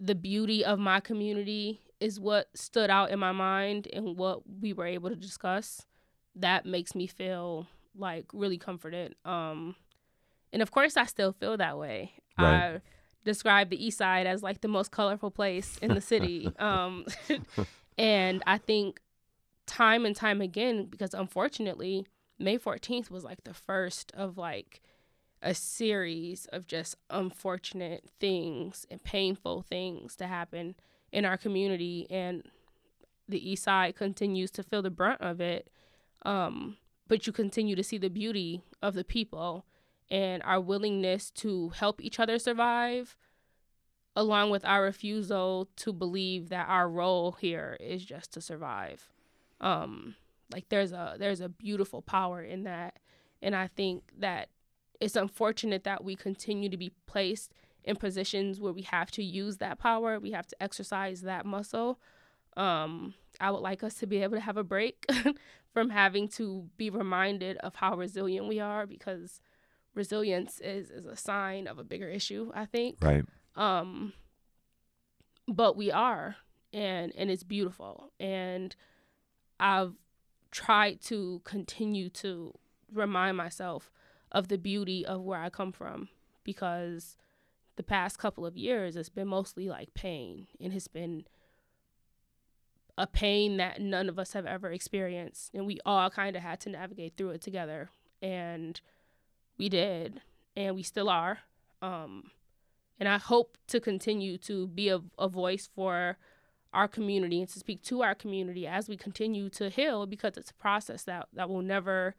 the 0.00 0.14
beauty 0.14 0.64
of 0.64 0.78
my 0.78 1.00
community 1.00 1.80
is 2.00 2.20
what 2.20 2.48
stood 2.54 2.90
out 2.90 3.10
in 3.10 3.18
my 3.18 3.32
mind 3.32 3.88
and 3.92 4.16
what 4.16 4.42
we 4.60 4.72
were 4.72 4.86
able 4.86 5.10
to 5.10 5.16
discuss, 5.16 5.86
that 6.36 6.66
makes 6.66 6.94
me 6.94 7.06
feel 7.06 7.66
like 7.96 8.26
really 8.32 8.58
comforted. 8.58 9.14
Um, 9.24 9.76
and 10.52 10.62
of 10.62 10.70
course, 10.70 10.96
I 10.96 11.04
still 11.06 11.32
feel 11.32 11.56
that 11.56 11.78
way. 11.78 12.12
Right. 12.38 12.74
I 12.74 12.80
describe 13.24 13.70
the 13.70 13.84
East 13.84 13.98
Side 13.98 14.26
as 14.26 14.42
like 14.42 14.60
the 14.60 14.68
most 14.68 14.90
colorful 14.90 15.30
place 15.30 15.78
in 15.78 15.94
the 15.94 16.00
city. 16.00 16.50
um, 16.58 17.06
and 17.98 18.42
I 18.46 18.58
think 18.58 19.00
time 19.66 20.04
and 20.04 20.14
time 20.14 20.40
again, 20.40 20.86
because 20.86 21.14
unfortunately, 21.14 22.06
May 22.38 22.58
14th 22.58 23.10
was 23.10 23.24
like 23.24 23.44
the 23.44 23.54
first 23.54 24.12
of 24.14 24.36
like 24.36 24.80
a 25.42 25.54
series 25.54 26.46
of 26.46 26.66
just 26.66 26.96
unfortunate 27.10 28.04
things 28.18 28.86
and 28.90 29.02
painful 29.04 29.62
things 29.62 30.16
to 30.16 30.26
happen 30.26 30.74
in 31.14 31.24
our 31.24 31.38
community. 31.38 32.06
And 32.10 32.42
the 33.28 33.50
East 33.50 33.62
Side 33.62 33.96
continues 33.96 34.50
to 34.50 34.62
feel 34.62 34.82
the 34.82 34.90
brunt 34.90 35.20
of 35.20 35.40
it. 35.40 35.70
Um, 36.26 36.76
but 37.08 37.26
you 37.26 37.32
continue 37.32 37.76
to 37.76 37.84
see 37.84 37.98
the 37.98 38.08
beauty 38.08 38.62
of 38.82 38.94
the 38.94 39.04
people 39.04 39.64
and 40.10 40.42
our 40.42 40.60
willingness 40.60 41.30
to 41.30 41.70
help 41.70 42.02
each 42.02 42.18
other 42.18 42.38
survive 42.38 43.16
along 44.16 44.50
with 44.50 44.64
our 44.64 44.82
refusal 44.82 45.68
to 45.76 45.92
believe 45.92 46.48
that 46.48 46.68
our 46.68 46.88
role 46.88 47.32
here 47.32 47.76
is 47.80 48.04
just 48.04 48.32
to 48.32 48.40
survive 48.40 49.08
um 49.60 50.14
like 50.52 50.68
there's 50.68 50.92
a 50.92 51.16
there's 51.18 51.40
a 51.40 51.48
beautiful 51.48 52.02
power 52.02 52.42
in 52.42 52.64
that 52.64 52.98
and 53.42 53.56
i 53.56 53.66
think 53.66 54.04
that 54.16 54.48
it's 55.00 55.16
unfortunate 55.16 55.84
that 55.84 56.04
we 56.04 56.14
continue 56.14 56.68
to 56.68 56.76
be 56.76 56.92
placed 57.06 57.50
in 57.84 57.96
positions 57.96 58.60
where 58.60 58.72
we 58.72 58.82
have 58.82 59.10
to 59.12 59.22
use 59.22 59.58
that 59.58 59.78
power 59.78 60.18
we 60.18 60.32
have 60.32 60.46
to 60.46 60.62
exercise 60.62 61.22
that 61.22 61.44
muscle. 61.46 61.98
Um 62.56 63.14
i 63.40 63.50
would 63.50 63.62
like 63.62 63.82
us 63.82 63.94
to 63.94 64.06
be 64.06 64.22
able 64.22 64.36
to 64.36 64.40
have 64.40 64.56
a 64.56 64.64
break 64.64 65.04
from 65.72 65.90
having 65.90 66.28
to 66.28 66.68
be 66.76 66.88
reminded 66.88 67.56
of 67.58 67.74
how 67.74 67.96
resilient 67.96 68.46
we 68.46 68.60
are 68.60 68.86
because 68.86 69.40
resilience 69.94 70.60
is 70.60 70.90
is 70.90 71.04
a 71.04 71.16
sign 71.16 71.66
of 71.66 71.78
a 71.78 71.84
bigger 71.84 72.08
issue 72.08 72.50
i 72.54 72.64
think. 72.64 72.98
Right. 73.02 73.24
um 73.56 74.12
but 75.48 75.76
we 75.76 75.90
are 75.90 76.36
and 76.72 77.12
and 77.16 77.30
it's 77.30 77.42
beautiful. 77.44 78.10
And 78.18 78.74
i've 79.60 79.94
tried 80.50 81.00
to 81.02 81.40
continue 81.44 82.08
to 82.08 82.52
remind 82.92 83.36
myself 83.36 83.90
of 84.30 84.48
the 84.48 84.58
beauty 84.58 85.04
of 85.04 85.20
where 85.22 85.40
i 85.40 85.50
come 85.50 85.72
from 85.72 86.08
because 86.44 87.16
the 87.76 87.82
past 87.82 88.18
couple 88.18 88.46
of 88.46 88.56
years 88.56 88.96
it's 88.96 89.08
been 89.08 89.28
mostly 89.28 89.68
like 89.68 89.92
pain 89.94 90.46
and 90.60 90.72
it's 90.72 90.88
been 90.88 91.24
a 92.96 93.06
pain 93.06 93.56
that 93.56 93.80
none 93.80 94.08
of 94.08 94.18
us 94.18 94.32
have 94.32 94.46
ever 94.46 94.70
experienced 94.70 95.50
and 95.52 95.66
we 95.66 95.78
all 95.84 96.10
kind 96.10 96.36
of 96.36 96.42
had 96.42 96.60
to 96.60 96.70
navigate 96.70 97.16
through 97.16 97.30
it 97.30 97.40
together 97.40 97.90
and 98.22 98.80
we 99.58 99.68
did 99.68 100.20
and 100.56 100.74
we 100.74 100.82
still 100.82 101.08
are 101.08 101.40
um 101.82 102.30
and 102.98 103.08
I 103.08 103.18
hope 103.18 103.58
to 103.68 103.80
continue 103.80 104.38
to 104.38 104.68
be 104.68 104.88
a, 104.88 105.00
a 105.18 105.28
voice 105.28 105.68
for 105.74 106.16
our 106.72 106.88
community 106.88 107.40
and 107.40 107.48
to 107.48 107.58
speak 107.58 107.82
to 107.82 108.02
our 108.02 108.14
community 108.14 108.66
as 108.66 108.88
we 108.88 108.96
continue 108.96 109.48
to 109.50 109.68
heal 109.68 110.06
because 110.06 110.36
it's 110.36 110.50
a 110.50 110.54
process 110.54 111.04
that, 111.04 111.28
that 111.32 111.48
will 111.48 111.62
never 111.62 112.14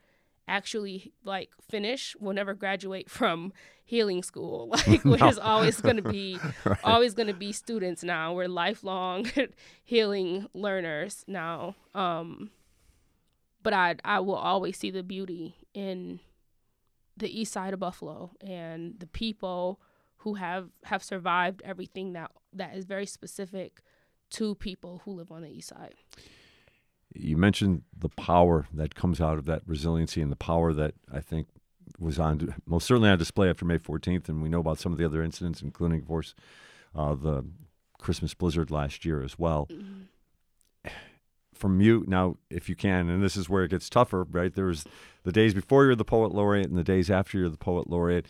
actually 0.48 1.12
like 1.24 1.50
finish 1.60 2.16
we'll 2.20 2.34
never 2.34 2.54
graduate 2.54 3.10
from 3.10 3.52
healing 3.86 4.24
school 4.24 4.70
like 4.88 5.06
No. 5.06 5.16
there's 5.16 5.38
always 5.38 5.80
going 5.80 5.98
to 5.98 6.02
be 6.10 6.40
Right. 6.66 6.80
always 6.84 7.14
going 7.14 7.28
to 7.28 7.34
be 7.34 7.52
students 7.52 8.04
now 8.04 8.34
we're 8.34 8.48
lifelong 8.48 9.28
healing 9.84 10.48
learners 10.54 11.24
now 11.28 11.76
um 11.94 12.50
but 13.62 13.74
i 13.74 13.96
i 14.04 14.20
will 14.20 14.36
always 14.36 14.78
see 14.78 14.90
the 14.92 15.04
beauty 15.04 15.56
in 15.74 16.20
the 17.16 17.30
east 17.40 17.54
side 17.54 17.74
of 17.74 17.80
buffalo 17.80 18.32
and 18.42 18.96
the 19.00 19.08
people 19.08 19.80
who 20.18 20.34
have 20.34 20.70
have 20.86 21.04
survived 21.04 21.62
everything 21.64 22.14
that 22.14 22.32
that 22.52 22.76
is 22.76 22.86
very 22.86 23.06
specific 23.06 23.82
to 24.32 24.56
people 24.56 25.02
who 25.06 25.12
live 25.12 25.32
on 25.32 25.44
the 25.44 25.50
east 25.50 25.70
side 25.70 25.94
You 27.14 27.38
mentioned 27.38 27.84
the 27.98 28.10
power 28.10 28.68
that 28.74 28.96
comes 28.96 29.22
out 29.22 29.38
of 29.38 29.46
that 29.46 29.62
resiliency 29.68 30.22
and 30.22 30.32
the 30.32 30.36
power 30.52 30.74
that 30.74 30.96
I 31.14 31.20
think 31.22 31.48
was 32.00 32.20
on 32.20 32.56
most 32.66 32.86
certainly 32.86 33.10
on 33.10 33.18
display 33.18 33.50
after 33.50 33.66
May 33.66 33.78
14th, 33.78 34.30
and 34.30 34.42
we 34.42 34.50
know 34.50 34.60
about 34.60 34.80
some 34.80 34.92
of 34.92 34.98
the 34.98 35.06
other 35.06 35.24
incidents, 35.24 35.62
including, 35.62 36.00
of 36.00 36.08
course, 36.08 36.36
uh, 36.96 37.16
the 37.16 37.46
Christmas 38.00 38.34
blizzard 38.34 38.72
last 38.72 39.06
year 39.06 39.22
as 39.24 39.40
well. 39.40 39.68
From 41.54 41.80
you 41.80 42.04
now, 42.08 42.36
if 42.50 42.68
you 42.68 42.76
can, 42.76 43.10
and 43.10 43.24
this 43.24 43.38
is 43.38 43.50
where 43.50 43.64
it 43.64 43.72
gets 43.72 43.90
tougher, 43.90 44.24
right? 44.30 44.54
There's 44.54 44.84
the 45.24 45.32
days 45.32 45.54
before 45.54 45.86
you're 45.86 45.96
the 45.96 46.04
poet 46.04 46.34
laureate 46.34 46.68
and 46.68 46.78
the 46.78 46.84
days 46.84 47.10
after 47.10 47.38
you're 47.38 47.50
the 47.50 47.58
poet 47.58 47.90
laureate, 47.90 48.28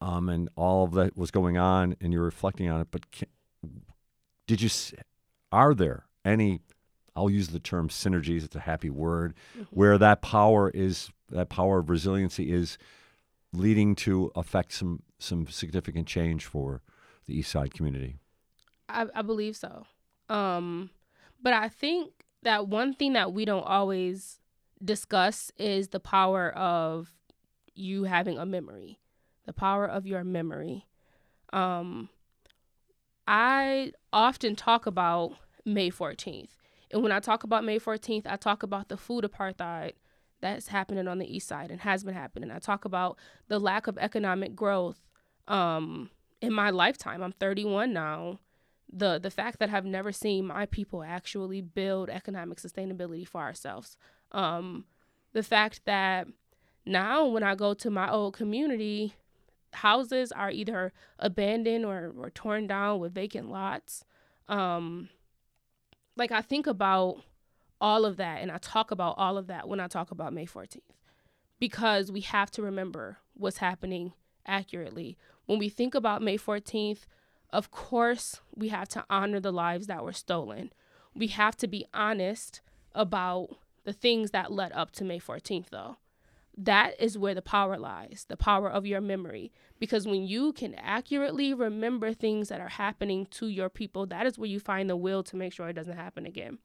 um, 0.00 0.28
and 0.28 0.48
all 0.56 0.84
of 0.84 0.92
that 0.92 1.16
was 1.16 1.30
going 1.32 1.58
on, 1.58 1.96
and 2.00 2.12
you're 2.12 2.22
reflecting 2.22 2.70
on 2.70 2.80
it. 2.80 2.88
But 2.90 3.10
can, 3.10 3.28
did 4.46 4.62
you? 4.62 4.70
Are 5.50 5.74
there 5.74 6.04
any? 6.24 6.60
I'll 7.16 7.28
use 7.28 7.48
the 7.48 7.58
term 7.58 7.88
synergies. 7.88 8.44
It's 8.44 8.56
a 8.56 8.60
happy 8.60 8.88
word, 8.88 9.34
where 9.70 9.98
that 9.98 10.22
power 10.22 10.70
is 10.70 11.10
that 11.30 11.48
power 11.48 11.78
of 11.78 11.90
resiliency 11.90 12.52
is 12.52 12.78
leading 13.52 13.94
to 13.94 14.30
affect 14.34 14.72
some 14.72 15.02
some 15.18 15.46
significant 15.46 16.06
change 16.06 16.46
for 16.46 16.82
the 17.26 17.38
East 17.38 17.50
Side 17.50 17.74
community. 17.74 18.16
I, 18.88 19.06
I 19.14 19.22
believe 19.22 19.56
so. 19.56 19.86
Um, 20.28 20.90
but 21.42 21.52
I 21.52 21.68
think 21.68 22.12
that 22.42 22.68
one 22.68 22.94
thing 22.94 23.12
that 23.12 23.32
we 23.32 23.44
don't 23.44 23.66
always 23.66 24.40
discuss 24.82 25.52
is 25.58 25.88
the 25.88 26.00
power 26.00 26.50
of 26.50 27.10
you 27.74 28.04
having 28.04 28.38
a 28.38 28.46
memory, 28.46 28.98
the 29.46 29.52
power 29.52 29.86
of 29.86 30.06
your 30.06 30.24
memory. 30.24 30.86
Um, 31.52 32.08
I 33.26 33.92
often 34.12 34.56
talk 34.56 34.86
about 34.86 35.32
May 35.64 35.90
14th. 35.90 36.50
And 36.92 37.02
when 37.02 37.12
I 37.12 37.20
talk 37.20 37.44
about 37.44 37.64
May 37.64 37.78
14th, 37.78 38.26
I 38.26 38.36
talk 38.36 38.62
about 38.62 38.88
the 38.88 38.96
food 38.96 39.24
apartheid 39.24 39.92
that's 40.40 40.68
happening 40.68 41.08
on 41.08 41.18
the 41.18 41.34
east 41.36 41.48
side 41.48 41.70
and 41.70 41.80
has 41.80 42.04
been 42.04 42.14
happening. 42.14 42.50
I 42.50 42.58
talk 42.58 42.84
about 42.84 43.18
the 43.48 43.58
lack 43.58 43.86
of 43.86 43.98
economic 43.98 44.54
growth 44.54 45.00
um, 45.48 46.10
in 46.40 46.52
my 46.52 46.70
lifetime. 46.70 47.22
I'm 47.22 47.32
31 47.32 47.92
now. 47.92 48.38
The 48.92 49.20
the 49.20 49.30
fact 49.30 49.60
that 49.60 49.70
I've 49.70 49.84
never 49.84 50.10
seen 50.10 50.46
my 50.46 50.66
people 50.66 51.04
actually 51.04 51.60
build 51.60 52.10
economic 52.10 52.58
sustainability 52.58 53.26
for 53.26 53.40
ourselves. 53.40 53.96
Um, 54.32 54.84
the 55.32 55.44
fact 55.44 55.82
that 55.84 56.26
now 56.84 57.26
when 57.26 57.44
I 57.44 57.54
go 57.54 57.72
to 57.74 57.90
my 57.90 58.10
old 58.10 58.34
community, 58.34 59.14
houses 59.72 60.32
are 60.32 60.50
either 60.50 60.92
abandoned 61.18 61.84
or, 61.84 62.12
or 62.18 62.30
torn 62.30 62.66
down 62.66 62.98
with 62.98 63.14
vacant 63.14 63.50
lots. 63.50 64.04
Um, 64.48 65.08
like 66.16 66.32
I 66.32 66.42
think 66.42 66.66
about 66.66 67.22
all 67.80 68.04
of 68.04 68.16
that 68.18 68.42
and 68.42 68.50
I 68.50 68.58
talk 68.58 68.90
about 68.90 69.14
all 69.16 69.38
of 69.38 69.46
that 69.48 69.68
when 69.68 69.80
I 69.80 69.88
talk 69.88 70.10
about 70.10 70.32
May 70.32 70.46
14th 70.46 70.80
because 71.60 72.10
we 72.10 72.22
have 72.22 72.50
to 72.52 72.62
remember 72.62 73.18
what's 73.34 73.58
happening 73.58 74.14
accurately. 74.46 75.16
When 75.46 75.58
we 75.58 75.68
think 75.68 75.94
about 75.94 76.22
May 76.22 76.38
14th, 76.38 77.00
of 77.52 77.70
course, 77.70 78.40
we 78.54 78.68
have 78.68 78.88
to 78.88 79.04
honor 79.10 79.40
the 79.40 79.52
lives 79.52 79.86
that 79.86 80.04
were 80.04 80.12
stolen. 80.12 80.72
We 81.14 81.28
have 81.28 81.56
to 81.58 81.68
be 81.68 81.84
honest 81.92 82.60
about 82.94 83.56
the 83.84 83.92
things 83.92 84.30
that 84.30 84.52
led 84.52 84.72
up 84.72 84.92
to 84.92 85.04
May 85.04 85.18
14th, 85.18 85.70
though. 85.70 85.96
That 86.56 86.94
is 87.00 87.16
where 87.16 87.34
the 87.34 87.42
power 87.42 87.78
lies 87.78 88.26
the 88.28 88.36
power 88.36 88.70
of 88.70 88.86
your 88.86 89.00
memory. 89.00 89.52
Because 89.78 90.06
when 90.06 90.26
you 90.26 90.52
can 90.52 90.74
accurately 90.74 91.54
remember 91.54 92.12
things 92.12 92.48
that 92.48 92.60
are 92.60 92.68
happening 92.68 93.26
to 93.32 93.48
your 93.48 93.68
people, 93.68 94.06
that 94.06 94.26
is 94.26 94.38
where 94.38 94.48
you 94.48 94.60
find 94.60 94.90
the 94.90 94.96
will 94.96 95.22
to 95.24 95.36
make 95.36 95.52
sure 95.52 95.68
it 95.68 95.74
doesn't 95.74 95.96
happen 95.96 96.26
again. 96.26 96.58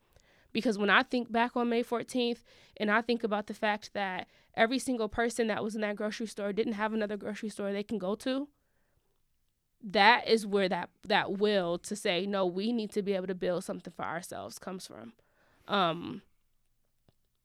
Because 0.56 0.78
when 0.78 0.90
I 0.90 1.04
think 1.04 1.30
back 1.30 1.58
on 1.58 1.68
May 1.68 1.84
14th 1.84 2.38
and 2.78 2.90
I 2.90 3.02
think 3.02 3.26
about 3.26 3.48
the 3.48 3.54
fact 3.54 3.90
that 3.94 4.30
every 4.56 4.80
single 4.80 5.10
person 5.10 5.48
that 5.48 5.62
was 5.62 5.76
in 5.76 5.82
that 5.82 5.98
grocery 5.98 6.28
store 6.28 6.54
didn't 6.54 6.74
have 6.74 6.94
another 6.94 7.18
grocery 7.18 7.50
store 7.50 7.74
they 7.74 7.84
can 7.84 7.98
go 7.98 8.16
to, 8.16 8.48
that 9.84 10.26
is 10.30 10.48
where 10.48 10.70
that 10.70 10.90
that 11.06 11.34
will 11.34 11.78
to 11.78 11.94
say 11.94 12.26
no 12.26 12.46
we 12.46 12.72
need 12.72 12.90
to 12.90 13.02
be 13.02 13.14
able 13.14 13.28
to 13.28 13.36
build 13.36 13.64
something 13.64 13.94
for 13.94 14.04
ourselves 14.04 14.58
comes 14.58 14.88
from 14.88 15.14
um 15.68 16.24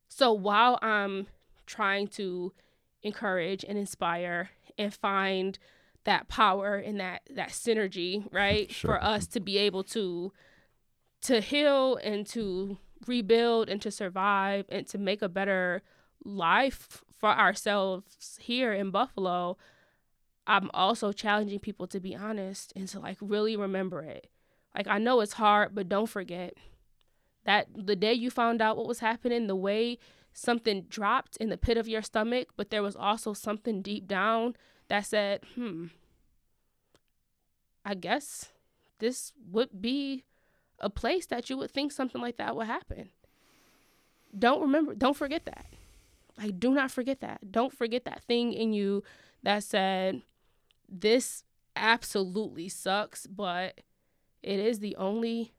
so 0.08 0.32
while 0.32 0.78
i'm 0.80 1.26
trying 1.66 2.08
to 2.08 2.50
encourage 3.02 3.62
and 3.62 3.76
inspire 3.76 4.48
and 4.78 4.94
find 4.94 5.58
that 6.04 6.28
power 6.28 6.76
and 6.76 6.98
that 6.98 7.20
that 7.28 7.50
synergy 7.50 8.26
right 8.32 8.70
Sure. 8.72 8.92
for 8.92 9.04
us 9.04 9.26
to 9.26 9.38
be 9.40 9.58
able 9.58 9.82
to 9.82 10.32
to 11.20 11.42
heal 11.42 11.96
and 11.96 12.26
to 12.28 12.78
rebuild 13.07 13.68
and 13.68 13.80
to 13.82 13.90
survive 13.90 14.66
and 14.68 14.86
to 14.88 14.98
make 14.98 15.22
a 15.22 15.28
better 15.28 15.82
life 16.24 17.03
for 17.16 17.30
ourselves 17.30 18.38
here 18.40 18.72
in 18.72 18.90
buffalo 18.90 19.57
I'm 20.51 20.68
also 20.74 21.12
challenging 21.12 21.61
people 21.61 21.86
to 21.86 22.01
be 22.01 22.16
honest 22.16 22.72
and 22.74 22.88
to 22.88 22.98
like 22.98 23.18
really 23.20 23.57
remember 23.57 24.03
it. 24.03 24.28
Like 24.74 24.88
I 24.88 24.98
know 24.98 25.20
it's 25.20 25.34
hard, 25.34 25.76
but 25.76 25.88
don't 25.88 26.09
forget 26.09 26.55
that 27.44 27.68
the 27.72 27.94
day 27.94 28.12
you 28.12 28.30
found 28.30 28.61
out 28.61 28.76
what 28.76 28.88
was 28.88 28.98
happening, 28.98 29.46
the 29.46 29.55
way 29.55 29.98
something 30.32 30.82
dropped 30.88 31.36
in 31.36 31.51
the 31.51 31.57
pit 31.57 31.76
of 31.76 31.86
your 31.86 32.03
stomach, 32.03 32.48
but 32.57 32.70
there 32.70 32.82
was 32.82 32.96
also 32.96 33.32
something 33.32 33.80
deep 33.80 34.09
down 34.09 34.57
that 34.88 35.07
said, 35.07 35.44
"Hmm, 35.55 35.86
I 37.84 37.94
guess 37.94 38.53
this 38.98 39.32
would 39.51 39.80
be 39.80 40.24
a 40.80 40.90
place 40.90 41.26
that 41.26 41.50
you 41.50 41.56
would 41.56 41.70
think 41.70 41.92
something 41.92 42.20
like 42.20 42.36
that 42.36 42.56
would 42.56 42.66
happen." 42.66 43.10
Don't 44.36 44.60
remember, 44.60 44.94
don't 44.94 45.16
forget 45.16 45.44
that. 45.46 45.66
Like 46.38 46.58
do 46.58 46.72
not 46.72 46.90
forget 46.90 47.20
that. 47.20 47.52
Don't 47.52 47.72
forget 47.72 48.04
that 48.04 48.22
thing 48.24 48.52
in 48.52 48.72
you 48.72 49.02
that 49.42 49.64
said, 49.64 50.22
this 50.88 51.44
absolutely 51.76 52.68
sucks, 52.68 53.26
but 53.26 53.80
it 54.42 54.58
is 54.58 54.78
the 54.78 54.96
only 54.96 55.52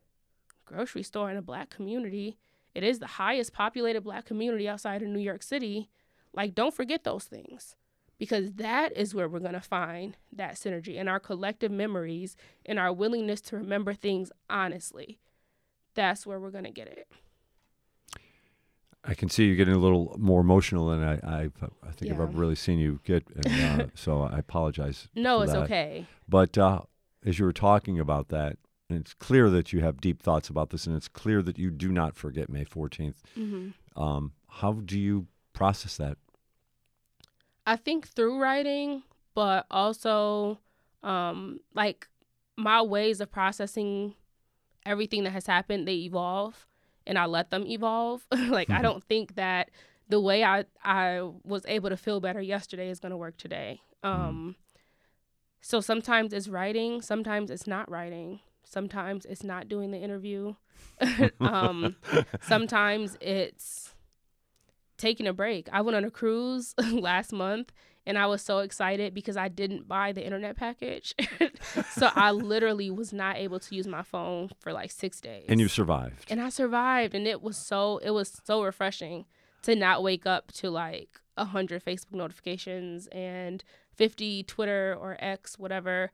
grocery 0.65 1.03
store 1.03 1.29
in 1.29 1.37
a 1.37 1.41
black 1.41 1.69
community. 1.69 2.37
It 2.73 2.83
is 2.83 2.99
the 2.99 3.07
highest 3.07 3.53
populated 3.53 4.01
black 4.01 4.25
community 4.25 4.67
outside 4.67 5.01
of 5.01 5.09
New 5.09 5.19
York 5.19 5.43
City. 5.43 5.89
Like, 6.33 6.55
don't 6.55 6.73
forget 6.73 7.03
those 7.03 7.25
things 7.25 7.75
because 8.21 8.51
that 8.53 8.95
is 8.95 9.15
where 9.15 9.27
we're 9.27 9.39
going 9.39 9.51
to 9.53 9.59
find 9.59 10.15
that 10.31 10.53
synergy 10.53 10.93
in 10.93 11.07
our 11.07 11.19
collective 11.19 11.71
memories 11.71 12.35
and 12.67 12.77
our 12.77 12.93
willingness 12.93 13.41
to 13.41 13.55
remember 13.55 13.95
things 13.95 14.31
honestly. 14.47 15.17
That's 15.95 16.23
where 16.23 16.39
we're 16.39 16.51
going 16.51 16.65
to 16.65 16.69
get 16.69 16.85
it. 16.85 17.07
I 19.03 19.15
can 19.15 19.27
see 19.27 19.45
you 19.45 19.55
getting 19.55 19.73
a 19.73 19.79
little 19.79 20.15
more 20.19 20.39
emotional 20.39 20.89
than 20.89 21.03
I 21.03 21.13
I, 21.15 21.49
I 21.81 21.91
think 21.93 22.11
I've 22.11 22.19
ever 22.19 22.27
really 22.27 22.53
seen 22.53 22.77
you 22.77 22.99
get, 23.03 23.25
and 23.43 23.81
uh, 23.81 23.85
so 23.95 24.21
I 24.21 24.37
apologize. 24.37 25.07
No, 25.15 25.41
it's 25.41 25.53
that. 25.53 25.63
okay. 25.63 26.05
But 26.29 26.59
uh, 26.59 26.81
as 27.25 27.39
you 27.39 27.45
were 27.45 27.53
talking 27.53 27.99
about 27.99 28.27
that, 28.27 28.57
and 28.87 28.99
it's 28.99 29.15
clear 29.15 29.49
that 29.49 29.73
you 29.73 29.79
have 29.79 29.99
deep 29.99 30.21
thoughts 30.21 30.47
about 30.47 30.69
this, 30.69 30.85
and 30.85 30.95
it's 30.95 31.07
clear 31.07 31.41
that 31.41 31.57
you 31.57 31.71
do 31.71 31.91
not 31.91 32.15
forget 32.15 32.49
May 32.51 32.65
14th. 32.65 33.15
Mhm. 33.35 33.73
Um, 33.95 34.33
how 34.47 34.73
do 34.73 34.99
you 34.99 35.25
process 35.53 35.97
that? 35.97 36.19
I 37.65 37.75
think 37.75 38.07
through 38.07 38.39
writing, 38.39 39.03
but 39.33 39.65
also 39.71 40.59
um 41.03 41.59
like 41.73 42.07
my 42.57 42.81
ways 42.81 43.21
of 43.21 43.31
processing 43.31 44.13
everything 44.85 45.23
that 45.23 45.31
has 45.31 45.47
happened, 45.47 45.87
they 45.87 45.95
evolve 45.95 46.67
and 47.05 47.17
I 47.17 47.25
let 47.25 47.49
them 47.49 47.65
evolve. 47.65 48.25
like 48.49 48.69
I 48.69 48.81
don't 48.81 49.03
think 49.03 49.35
that 49.35 49.69
the 50.09 50.19
way 50.19 50.43
I 50.43 50.65
I 50.83 51.29
was 51.43 51.65
able 51.67 51.89
to 51.89 51.97
feel 51.97 52.19
better 52.19 52.41
yesterday 52.41 52.89
is 52.89 52.99
going 52.99 53.11
to 53.11 53.17
work 53.17 53.37
today. 53.37 53.81
Um 54.03 54.55
so 55.61 55.79
sometimes 55.79 56.33
it's 56.33 56.47
writing, 56.47 57.01
sometimes 57.01 57.51
it's 57.51 57.67
not 57.67 57.89
writing. 57.89 58.39
Sometimes 58.63 59.25
it's 59.25 59.43
not 59.43 59.67
doing 59.67 59.91
the 59.91 59.99
interview. 59.99 60.55
um 61.39 61.95
sometimes 62.41 63.17
it's 63.21 63.90
taking 65.01 65.27
a 65.27 65.33
break. 65.33 65.67
I 65.73 65.81
went 65.81 65.95
on 65.95 66.05
a 66.05 66.11
cruise 66.11 66.73
last 66.91 67.33
month 67.33 67.73
and 68.05 68.17
I 68.17 68.27
was 68.27 68.41
so 68.41 68.59
excited 68.59 69.13
because 69.13 69.35
I 69.35 69.47
didn't 69.47 69.87
buy 69.87 70.11
the 70.11 70.23
internet 70.23 70.55
package. 70.55 71.13
so 71.91 72.09
I 72.15 72.31
literally 72.51 72.89
was 72.89 73.11
not 73.11 73.37
able 73.37 73.59
to 73.59 73.75
use 73.75 73.87
my 73.87 74.03
phone 74.03 74.49
for 74.59 74.71
like 74.71 74.91
6 74.91 75.19
days. 75.21 75.45
And 75.49 75.59
you 75.59 75.67
survived. 75.67 76.25
And 76.29 76.39
I 76.39 76.49
survived 76.49 77.15
and 77.15 77.27
it 77.27 77.41
was 77.41 77.57
so 77.57 77.97
it 78.03 78.11
was 78.11 78.39
so 78.43 78.63
refreshing 78.63 79.25
to 79.63 79.75
not 79.75 80.03
wake 80.03 80.25
up 80.25 80.51
to 80.53 80.69
like 80.69 81.19
a 81.35 81.43
100 81.43 81.83
Facebook 81.83 82.13
notifications 82.13 83.07
and 83.07 83.63
50 83.95 84.43
Twitter 84.43 84.95
or 84.99 85.17
X 85.19 85.57
whatever 85.57 86.11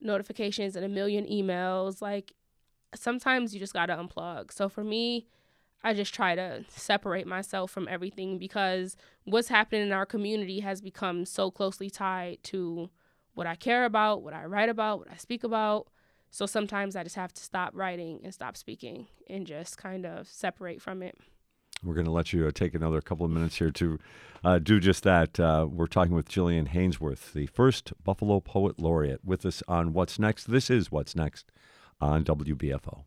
notifications 0.00 0.76
and 0.76 0.84
a 0.84 0.88
million 0.88 1.26
emails 1.26 2.00
like 2.00 2.32
sometimes 2.94 3.52
you 3.52 3.60
just 3.60 3.74
got 3.74 3.86
to 3.86 3.96
unplug. 3.96 4.52
So 4.52 4.68
for 4.68 4.84
me, 4.84 5.26
I 5.82 5.94
just 5.94 6.12
try 6.12 6.34
to 6.34 6.64
separate 6.68 7.26
myself 7.26 7.70
from 7.70 7.86
everything 7.88 8.38
because 8.38 8.96
what's 9.24 9.48
happening 9.48 9.82
in 9.82 9.92
our 9.92 10.06
community 10.06 10.60
has 10.60 10.80
become 10.80 11.24
so 11.24 11.50
closely 11.50 11.88
tied 11.88 12.38
to 12.44 12.90
what 13.34 13.46
I 13.46 13.54
care 13.54 13.84
about, 13.84 14.22
what 14.22 14.34
I 14.34 14.44
write 14.44 14.68
about, 14.68 14.98
what 14.98 15.10
I 15.10 15.16
speak 15.16 15.44
about. 15.44 15.86
So 16.30 16.46
sometimes 16.46 16.96
I 16.96 17.04
just 17.04 17.16
have 17.16 17.32
to 17.32 17.42
stop 17.42 17.70
writing 17.74 18.20
and 18.24 18.34
stop 18.34 18.56
speaking 18.56 19.06
and 19.28 19.46
just 19.46 19.78
kind 19.78 20.04
of 20.04 20.28
separate 20.28 20.82
from 20.82 21.02
it. 21.02 21.16
We're 21.84 21.94
going 21.94 22.06
to 22.06 22.12
let 22.12 22.32
you 22.32 22.46
uh, 22.46 22.50
take 22.50 22.74
another 22.74 23.00
couple 23.00 23.24
of 23.24 23.30
minutes 23.30 23.56
here 23.56 23.70
to 23.70 23.98
uh, 24.42 24.58
do 24.58 24.80
just 24.80 25.04
that. 25.04 25.38
Uh, 25.38 25.68
we're 25.70 25.86
talking 25.86 26.14
with 26.14 26.28
Jillian 26.28 26.68
Hanesworth, 26.68 27.32
the 27.32 27.46
first 27.46 27.92
Buffalo 28.02 28.40
Poet 28.40 28.80
Laureate, 28.80 29.24
with 29.24 29.46
us 29.46 29.62
on 29.68 29.92
What's 29.92 30.18
Next. 30.18 30.50
This 30.50 30.70
is 30.70 30.90
What's 30.90 31.14
Next 31.14 31.52
on 32.00 32.24
WBFO. 32.24 33.04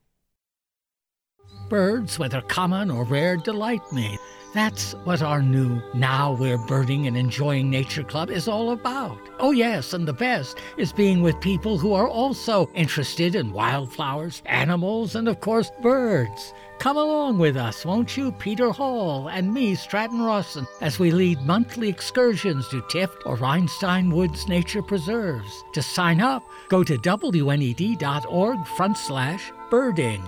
Birds, 1.69 2.19
whether 2.19 2.41
common 2.41 2.91
or 2.91 3.03
rare, 3.05 3.37
delight 3.37 3.81
me. 3.91 4.17
That's 4.53 4.91
what 5.05 5.21
our 5.21 5.41
new 5.41 5.81
Now 5.93 6.33
We're 6.33 6.57
Birding 6.57 7.07
and 7.07 7.15
Enjoying 7.15 7.69
Nature 7.69 8.03
Club 8.03 8.29
is 8.29 8.49
all 8.49 8.71
about. 8.71 9.17
Oh, 9.39 9.51
yes, 9.51 9.93
and 9.93 10.05
the 10.05 10.11
best 10.11 10.57
is 10.75 10.91
being 10.91 11.21
with 11.21 11.39
people 11.39 11.77
who 11.77 11.93
are 11.93 12.09
also 12.09 12.69
interested 12.73 13.33
in 13.33 13.53
wildflowers, 13.53 14.41
animals, 14.45 15.15
and 15.15 15.29
of 15.29 15.39
course, 15.39 15.71
birds. 15.81 16.53
Come 16.79 16.97
along 16.97 17.37
with 17.37 17.55
us, 17.55 17.85
won't 17.85 18.17
you, 18.17 18.33
Peter 18.33 18.71
Hall 18.71 19.29
and 19.29 19.53
me, 19.53 19.73
Stratton 19.75 20.21
Rawson, 20.21 20.67
as 20.81 20.99
we 20.99 21.11
lead 21.11 21.39
monthly 21.43 21.87
excursions 21.87 22.67
to 22.69 22.81
Tifft 22.81 23.25
or 23.25 23.37
Reinstein 23.37 24.11
Woods 24.11 24.49
Nature 24.49 24.81
Preserves. 24.81 25.63
To 25.71 25.81
sign 25.81 26.19
up, 26.19 26.43
go 26.67 26.83
to 26.83 26.97
WNED.org 26.97 28.67
front 28.67 28.97
slash 28.97 29.53
birding. 29.69 30.21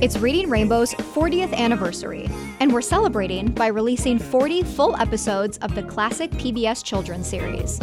It's 0.00 0.16
Reading 0.16 0.48
Rainbow's 0.48 0.94
40th 0.94 1.52
anniversary, 1.52 2.30
and 2.60 2.72
we're 2.72 2.80
celebrating 2.80 3.50
by 3.50 3.66
releasing 3.66 4.16
40 4.16 4.62
full 4.62 4.94
episodes 4.94 5.58
of 5.58 5.74
the 5.74 5.82
classic 5.82 6.30
PBS 6.30 6.84
children's 6.84 7.26
series. 7.26 7.80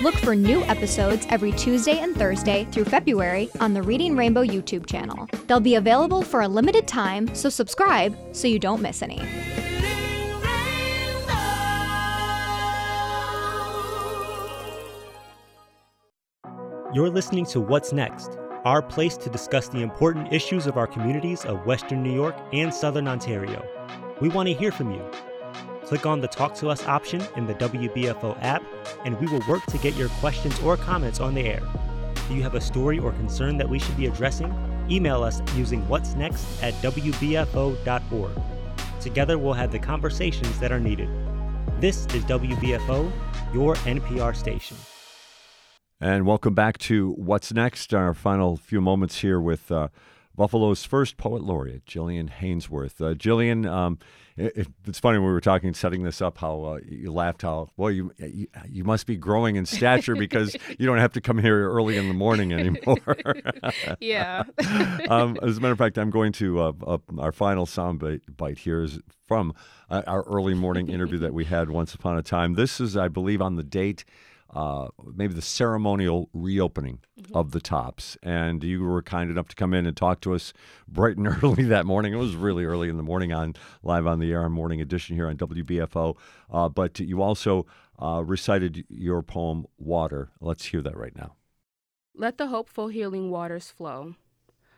Look 0.00 0.14
for 0.14 0.36
new 0.36 0.62
episodes 0.62 1.26
every 1.28 1.50
Tuesday 1.52 1.98
and 1.98 2.14
Thursday 2.16 2.68
through 2.70 2.84
February 2.84 3.50
on 3.58 3.74
the 3.74 3.82
Reading 3.82 4.16
Rainbow 4.16 4.44
YouTube 4.44 4.86
channel. 4.86 5.28
They'll 5.48 5.58
be 5.58 5.74
available 5.74 6.22
for 6.22 6.42
a 6.42 6.48
limited 6.48 6.86
time, 6.86 7.34
so 7.34 7.48
subscribe 7.48 8.16
so 8.30 8.46
you 8.46 8.60
don't 8.60 8.80
miss 8.80 9.02
any. 9.02 9.20
You're 16.94 17.10
listening 17.10 17.44
to 17.46 17.60
What's 17.60 17.92
Next, 17.92 18.38
our 18.64 18.80
place 18.80 19.16
to 19.16 19.28
discuss 19.28 19.66
the 19.66 19.80
important 19.80 20.32
issues 20.32 20.68
of 20.68 20.76
our 20.76 20.86
communities 20.86 21.44
of 21.44 21.66
Western 21.66 22.04
New 22.04 22.14
York 22.14 22.36
and 22.52 22.72
Southern 22.72 23.08
Ontario. 23.08 23.66
We 24.20 24.28
want 24.28 24.46
to 24.48 24.54
hear 24.54 24.70
from 24.70 24.92
you. 24.92 25.04
Click 25.86 26.06
on 26.06 26.20
the 26.20 26.28
Talk 26.28 26.54
to 26.54 26.68
Us 26.68 26.86
option 26.86 27.20
in 27.34 27.48
the 27.48 27.54
WBFO 27.54 28.38
app, 28.40 28.62
and 29.04 29.18
we 29.18 29.26
will 29.26 29.42
work 29.48 29.66
to 29.66 29.78
get 29.78 29.96
your 29.96 30.08
questions 30.20 30.56
or 30.60 30.76
comments 30.76 31.18
on 31.18 31.34
the 31.34 31.40
air. 31.40 31.62
Do 32.28 32.36
you 32.36 32.44
have 32.44 32.54
a 32.54 32.60
story 32.60 33.00
or 33.00 33.10
concern 33.10 33.58
that 33.58 33.68
we 33.68 33.80
should 33.80 33.96
be 33.96 34.06
addressing? 34.06 34.54
Email 34.88 35.24
us 35.24 35.42
using 35.56 35.86
what's 35.88 36.14
next 36.14 36.46
at 36.62 36.74
WBFO.org. 36.74 38.40
Together, 39.00 39.36
we'll 39.36 39.52
have 39.52 39.72
the 39.72 39.80
conversations 39.80 40.60
that 40.60 40.70
are 40.70 40.78
needed. 40.78 41.08
This 41.80 42.06
is 42.14 42.24
WBFO, 42.26 43.10
your 43.52 43.74
NPR 43.78 44.36
station. 44.36 44.76
And 46.00 46.26
welcome 46.26 46.54
back 46.54 46.78
to 46.78 47.12
What's 47.12 47.52
Next, 47.52 47.94
our 47.94 48.14
final 48.14 48.56
few 48.56 48.80
moments 48.80 49.20
here 49.20 49.40
with 49.40 49.70
uh, 49.70 49.88
Buffalo's 50.34 50.84
first 50.84 51.16
poet 51.16 51.42
laureate, 51.42 51.86
Jillian 51.86 52.28
Hanesworth. 52.28 53.00
Uh, 53.00 53.14
Jillian, 53.14 53.64
um, 53.70 54.00
it, 54.36 54.66
it's 54.86 54.98
funny 54.98 55.18
when 55.18 55.28
we 55.28 55.32
were 55.32 55.40
talking, 55.40 55.72
setting 55.72 56.02
this 56.02 56.20
up, 56.20 56.38
how 56.38 56.64
uh, 56.64 56.78
you 56.84 57.12
laughed, 57.12 57.42
how 57.42 57.68
well 57.76 57.92
you, 57.92 58.10
you 58.18 58.48
you 58.68 58.82
must 58.82 59.06
be 59.06 59.16
growing 59.16 59.54
in 59.54 59.64
stature 59.66 60.16
because 60.16 60.56
you 60.78 60.84
don't 60.84 60.98
have 60.98 61.12
to 61.12 61.20
come 61.20 61.38
here 61.38 61.70
early 61.70 61.96
in 61.96 62.08
the 62.08 62.14
morning 62.14 62.52
anymore. 62.52 62.98
yeah. 64.00 64.42
um, 65.08 65.38
as 65.42 65.58
a 65.58 65.60
matter 65.60 65.72
of 65.72 65.78
fact, 65.78 65.96
I'm 65.96 66.10
going 66.10 66.32
to 66.32 66.60
uh, 66.60 66.72
uh, 66.84 66.98
our 67.18 67.32
final 67.32 67.66
sound 67.66 68.00
bite, 68.00 68.22
bite 68.36 68.58
here 68.58 68.82
is 68.82 68.98
from 69.28 69.54
uh, 69.88 70.02
our 70.08 70.22
early 70.24 70.54
morning 70.54 70.88
interview 70.88 71.18
that 71.20 71.32
we 71.32 71.44
had 71.44 71.70
once 71.70 71.94
upon 71.94 72.18
a 72.18 72.22
time. 72.22 72.54
This 72.54 72.80
is, 72.80 72.96
I 72.96 73.06
believe, 73.06 73.40
on 73.40 73.54
the 73.54 73.62
date 73.62 74.04
uh, 74.54 74.88
maybe 75.14 75.34
the 75.34 75.42
ceremonial 75.42 76.30
reopening 76.32 77.00
mm-hmm. 77.20 77.36
of 77.36 77.50
the 77.50 77.60
tops. 77.60 78.16
And 78.22 78.62
you 78.62 78.82
were 78.82 79.02
kind 79.02 79.30
enough 79.30 79.48
to 79.48 79.56
come 79.56 79.74
in 79.74 79.84
and 79.84 79.96
talk 79.96 80.20
to 80.22 80.34
us 80.34 80.52
bright 80.86 81.16
and 81.16 81.26
early 81.42 81.64
that 81.64 81.86
morning. 81.86 82.12
It 82.12 82.18
was 82.18 82.36
really 82.36 82.64
early 82.64 82.88
in 82.88 82.96
the 82.96 83.02
morning 83.02 83.32
on 83.32 83.54
live 83.82 84.06
on 84.06 84.20
the 84.20 84.32
air 84.32 84.44
on 84.44 84.52
Morning 84.52 84.80
Edition 84.80 85.16
here 85.16 85.26
on 85.26 85.36
WBFO. 85.36 86.16
Uh, 86.50 86.68
but 86.68 87.00
you 87.00 87.20
also 87.20 87.66
uh, 88.00 88.22
recited 88.24 88.84
your 88.88 89.22
poem 89.22 89.66
Water. 89.76 90.30
Let's 90.40 90.66
hear 90.66 90.82
that 90.82 90.96
right 90.96 91.16
now. 91.16 91.34
Let 92.14 92.38
the 92.38 92.46
hopeful 92.46 92.88
healing 92.88 93.30
waters 93.30 93.70
flow. 93.70 94.14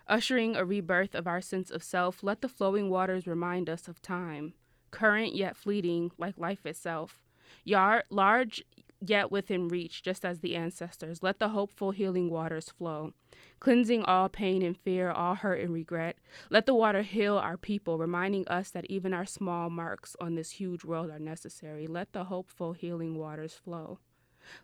Ushering 0.08 0.56
a 0.56 0.64
rebirth 0.64 1.14
of 1.14 1.26
our 1.26 1.40
sense 1.40 1.70
of 1.70 1.82
self, 1.82 2.22
let 2.22 2.40
the 2.40 2.48
flowing 2.48 2.88
waters 2.88 3.26
remind 3.26 3.68
us 3.68 3.88
of 3.88 4.00
time, 4.00 4.54
current 4.90 5.34
yet 5.34 5.56
fleeting, 5.56 6.12
like 6.16 6.38
life 6.38 6.64
itself. 6.64 7.20
Yar- 7.64 8.04
large 8.08 8.64
yet 9.00 9.30
within 9.30 9.68
reach, 9.68 10.02
just 10.02 10.24
as 10.24 10.40
the 10.40 10.56
ancestors. 10.56 11.22
Let 11.22 11.38
the 11.38 11.50
hopeful 11.50 11.90
healing 11.90 12.30
waters 12.30 12.70
flow, 12.70 13.12
cleansing 13.60 14.04
all 14.04 14.28
pain 14.28 14.62
and 14.62 14.76
fear, 14.76 15.10
all 15.10 15.34
hurt 15.34 15.60
and 15.60 15.72
regret. 15.72 16.16
Let 16.50 16.66
the 16.66 16.74
water 16.74 17.02
heal 17.02 17.36
our 17.36 17.56
people, 17.56 17.98
reminding 17.98 18.46
us 18.48 18.70
that 18.70 18.86
even 18.86 19.12
our 19.12 19.26
small 19.26 19.70
marks 19.70 20.16
on 20.20 20.34
this 20.34 20.52
huge 20.52 20.84
world 20.84 21.10
are 21.10 21.18
necessary. 21.18 21.86
Let 21.86 22.12
the 22.12 22.24
hopeful 22.24 22.72
healing 22.72 23.16
waters 23.18 23.54
flow. 23.54 23.98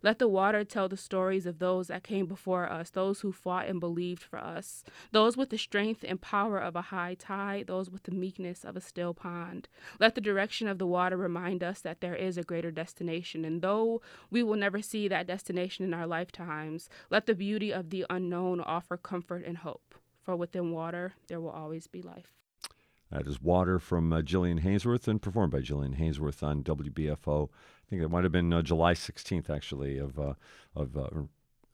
Let 0.02 0.18
the 0.18 0.28
water 0.28 0.64
tell 0.64 0.88
the 0.88 0.96
stories 0.96 1.46
of 1.46 1.58
those 1.58 1.88
that 1.88 2.02
came 2.02 2.26
before 2.26 2.70
us, 2.70 2.90
those 2.90 3.20
who 3.20 3.32
fought 3.32 3.68
and 3.68 3.80
believed 3.80 4.22
for 4.22 4.38
us, 4.38 4.84
those 5.10 5.36
with 5.36 5.50
the 5.50 5.58
strength 5.58 6.04
and 6.06 6.20
power 6.20 6.58
of 6.58 6.76
a 6.76 6.82
high 6.82 7.14
tide, 7.14 7.66
those 7.66 7.90
with 7.90 8.02
the 8.04 8.12
meekness 8.12 8.64
of 8.64 8.76
a 8.76 8.80
still 8.80 9.14
pond. 9.14 9.68
Let 9.98 10.14
the 10.14 10.20
direction 10.20 10.68
of 10.68 10.78
the 10.78 10.86
water 10.86 11.16
remind 11.16 11.62
us 11.62 11.80
that 11.80 12.00
there 12.00 12.16
is 12.16 12.38
a 12.38 12.42
greater 12.42 12.70
destination, 12.70 13.44
and 13.44 13.62
though 13.62 14.02
we 14.30 14.42
will 14.42 14.56
never 14.56 14.82
see 14.82 15.08
that 15.08 15.26
destination 15.26 15.84
in 15.84 15.94
our 15.94 16.06
lifetimes, 16.06 16.88
let 17.10 17.26
the 17.26 17.34
beauty 17.34 17.72
of 17.72 17.90
the 17.90 18.06
unknown 18.10 18.60
offer 18.60 18.96
comfort 18.96 19.44
and 19.44 19.58
hope. 19.58 19.94
For 20.22 20.36
within 20.36 20.70
water, 20.70 21.14
there 21.26 21.40
will 21.40 21.50
always 21.50 21.86
be 21.86 22.00
life. 22.00 22.41
That 23.12 23.26
is 23.26 23.42
Water 23.42 23.78
from 23.78 24.10
uh, 24.10 24.22
Jillian 24.22 24.62
Hanesworth 24.62 25.06
and 25.06 25.20
performed 25.20 25.52
by 25.52 25.60
Jillian 25.60 25.98
Hanesworth 25.98 26.42
on 26.42 26.62
WBFO. 26.62 27.48
I 27.50 27.90
think 27.90 28.00
it 28.00 28.08
might 28.08 28.24
have 28.24 28.32
been 28.32 28.52
uh, 28.52 28.62
July 28.62 28.94
16th, 28.94 29.50
actually, 29.50 29.98
of, 29.98 30.18
uh, 30.18 30.34
of 30.74 30.96
uh, 30.96 31.08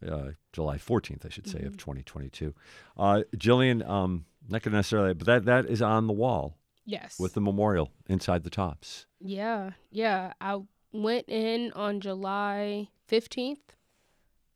uh, 0.04 0.30
July 0.52 0.78
14th, 0.78 1.24
I 1.24 1.28
should 1.28 1.46
say, 1.46 1.58
mm-hmm. 1.58 1.68
of 1.68 1.76
2022. 1.76 2.54
Uh, 2.96 3.22
Jillian, 3.36 3.88
um, 3.88 4.24
not 4.48 4.62
going 4.62 4.72
to 4.72 4.78
necessarily, 4.78 5.14
but 5.14 5.26
that, 5.26 5.44
that 5.44 5.66
is 5.66 5.80
on 5.80 6.08
the 6.08 6.12
wall. 6.12 6.56
Yes. 6.84 7.20
With 7.20 7.34
the 7.34 7.40
memorial 7.40 7.92
inside 8.08 8.44
the 8.44 8.50
tops. 8.50 9.06
Yeah, 9.20 9.72
yeah. 9.90 10.32
I 10.40 10.60
went 10.90 11.28
in 11.28 11.70
on 11.72 12.00
July 12.00 12.88
15th 13.08 13.58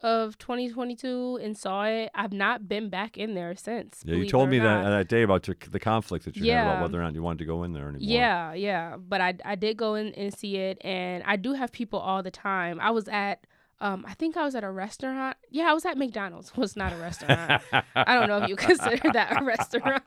of 0.03 0.37
2022 0.39 1.39
and 1.43 1.57
saw 1.57 1.85
it. 1.85 2.11
I've 2.15 2.33
not 2.33 2.69
been 2.69 2.89
back 2.89 3.17
in 3.17 3.35
there 3.35 3.55
since. 3.55 4.03
Yeah, 4.05 4.17
you 4.17 4.29
told 4.29 4.51
me 4.51 4.59
that 4.59 4.83
that 4.83 5.09
day 5.09 5.23
about 5.23 5.43
the 5.45 5.81
conflict 5.81 6.25
that 6.25 6.37
you 6.37 6.45
yeah. 6.45 6.65
had 6.65 6.71
about 6.71 6.83
whether 6.83 7.01
or 7.01 7.05
not 7.05 7.15
you 7.15 7.23
wanted 7.23 7.39
to 7.39 7.45
go 7.45 7.63
in 7.63 7.73
there 7.73 7.89
anymore. 7.89 8.01
Yeah, 8.01 8.53
yeah. 8.53 8.97
But 8.97 9.21
I, 9.21 9.35
I 9.45 9.55
did 9.55 9.77
go 9.77 9.95
in 9.95 10.09
and 10.15 10.37
see 10.37 10.57
it, 10.57 10.79
and 10.83 11.23
I 11.25 11.37
do 11.37 11.53
have 11.55 11.73
people 11.73 12.01
all 12.01 12.23
the 12.23 12.31
time. 12.31 12.81
I 12.81 12.91
was 12.91 13.09
at. 13.09 13.47
Um, 13.81 14.05
I 14.07 14.15
think 14.15 14.37
I 14.37 14.45
was 14.45 14.55
at 14.55 14.63
a 14.63 14.71
restaurant. 14.71 15.37
Yeah, 15.51 15.65
I 15.65 15.73
was 15.73 15.85
at 15.85 15.99
McDonald's. 15.99 16.51
It 16.51 16.57
was 16.57 16.77
not 16.77 16.93
a 16.93 16.97
restaurant. 16.97 17.63
I 17.97 18.15
don't 18.15 18.29
know 18.29 18.39
if 18.39 18.49
you 18.49 18.55
consider 18.71 19.11
that 19.13 19.41
a 19.41 19.45
restaurant. 19.45 20.05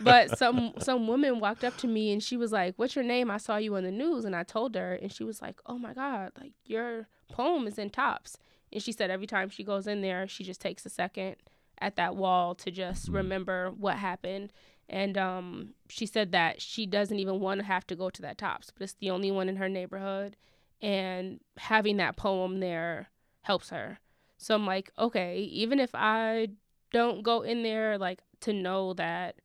but 0.00 0.36
some 0.36 0.74
some 0.78 1.06
woman 1.06 1.38
walked 1.38 1.64
up 1.64 1.76
to 1.78 1.86
me 1.86 2.12
and 2.12 2.22
she 2.22 2.36
was 2.36 2.50
like, 2.50 2.74
"What's 2.76 2.96
your 2.96 3.04
name? 3.04 3.30
I 3.30 3.36
saw 3.36 3.56
you 3.56 3.76
on 3.76 3.84
the 3.84 3.92
news." 3.92 4.24
And 4.24 4.34
I 4.34 4.42
told 4.42 4.74
her, 4.74 4.94
and 4.94 5.12
she 5.12 5.22
was 5.22 5.40
like, 5.40 5.60
"Oh 5.66 5.78
my 5.78 5.94
god, 5.94 6.32
like 6.40 6.52
you're." 6.64 7.08
Poem 7.28 7.66
is 7.66 7.78
in 7.78 7.90
tops. 7.90 8.38
And 8.72 8.82
she 8.82 8.92
said 8.92 9.10
every 9.10 9.26
time 9.26 9.48
she 9.48 9.64
goes 9.64 9.86
in 9.86 10.02
there, 10.02 10.26
she 10.28 10.44
just 10.44 10.60
takes 10.60 10.84
a 10.84 10.90
second 10.90 11.36
at 11.80 11.96
that 11.96 12.16
wall 12.16 12.54
to 12.56 12.70
just 12.70 13.06
mm-hmm. 13.06 13.16
remember 13.16 13.70
what 13.70 13.96
happened. 13.96 14.52
And 14.88 15.18
um, 15.18 15.74
she 15.88 16.06
said 16.06 16.32
that 16.32 16.62
she 16.62 16.86
doesn't 16.86 17.18
even 17.18 17.40
want 17.40 17.60
to 17.60 17.66
have 17.66 17.86
to 17.88 17.96
go 17.96 18.10
to 18.10 18.22
that 18.22 18.38
tops, 18.38 18.70
but 18.70 18.82
it's 18.82 18.94
the 18.94 19.10
only 19.10 19.30
one 19.30 19.48
in 19.48 19.56
her 19.56 19.68
neighborhood. 19.68 20.36
And 20.80 21.40
having 21.58 21.98
that 21.98 22.16
poem 22.16 22.60
there 22.60 23.10
helps 23.42 23.70
her. 23.70 23.98
So 24.38 24.54
I'm 24.54 24.66
like, 24.66 24.90
okay, 24.98 25.40
even 25.40 25.80
if 25.80 25.90
I 25.94 26.48
don't 26.92 27.22
go 27.22 27.42
in 27.42 27.62
there, 27.62 27.98
like 27.98 28.20
to 28.40 28.52
know 28.52 28.94
that 28.94 29.36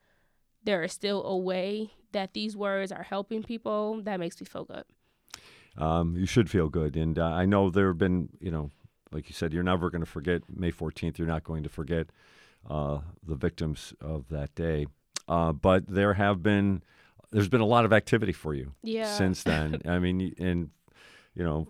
there 0.64 0.84
is 0.84 0.94
still 0.94 1.24
a 1.26 1.38
way 1.38 1.92
that 2.14 2.34
these 2.34 2.56
words 2.56 2.92
are 2.92 3.04
helping 3.04 3.44
people, 3.44 4.02
that 4.04 4.20
makes 4.20 4.40
me 4.40 4.46
feel 4.46 4.64
good 4.64 4.86
um, 5.78 6.16
you 6.18 6.26
should 6.26 6.50
feel 6.50 6.70
good. 6.70 6.96
And 6.96 7.18
uh, 7.18 7.26
I 7.26 7.46
know 7.46 7.70
there 7.70 7.88
have 7.88 7.98
been, 7.98 8.30
you 8.40 8.52
know, 8.52 8.72
like 9.12 9.30
you 9.30 9.34
said, 9.34 9.54
you're 9.54 9.64
never 9.64 9.90
going 9.90 10.04
to 10.04 10.10
forget 10.10 10.42
May 10.50 10.72
14th. 10.72 11.18
You're 11.18 11.28
not 11.28 11.44
going 11.44 11.64
to 11.64 11.70
forget 11.70 12.08
uh, 12.70 13.00
the 13.26 13.36
victims 13.36 13.94
of 14.02 14.30
that 14.30 14.54
day. 14.56 14.88
Uh, 15.28 15.54
but 15.54 15.88
there 15.88 16.16
have 16.16 16.44
been, 16.44 16.84
there's 17.32 17.48
been 17.48 17.62
a 17.62 17.66
lot 17.66 17.86
of 17.86 17.94
activity 17.94 18.34
for 18.34 18.54
you 18.54 18.74
yeah. 18.82 19.06
since 19.06 19.44
then. 19.44 19.82
I 19.88 20.00
mean, 20.00 20.34
and 20.38 20.70
you 21.36 21.44
know, 21.44 21.68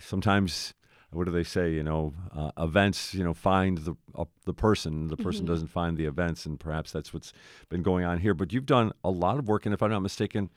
sometimes 0.00 0.74
what 1.10 1.24
do 1.24 1.30
they 1.30 1.44
say? 1.44 1.72
You 1.72 1.82
know, 1.82 2.14
uh, 2.34 2.50
events. 2.58 3.14
You 3.14 3.24
know, 3.24 3.34
find 3.34 3.78
the 3.78 3.96
uh, 4.14 4.24
the 4.44 4.52
person. 4.52 5.08
The 5.08 5.16
person 5.16 5.42
mm-hmm. 5.42 5.52
doesn't 5.52 5.68
find 5.68 5.96
the 5.96 6.04
events, 6.04 6.46
and 6.46 6.58
perhaps 6.58 6.92
that's 6.92 7.14
what's 7.14 7.32
been 7.68 7.82
going 7.82 8.04
on 8.04 8.18
here. 8.18 8.34
But 8.34 8.52
you've 8.52 8.66
done 8.66 8.92
a 9.04 9.10
lot 9.10 9.38
of 9.38 9.48
work, 9.48 9.66
and 9.66 9.74
if 9.74 9.82
I'm 9.82 9.90
not 9.90 10.00
mistaken, 10.00 10.50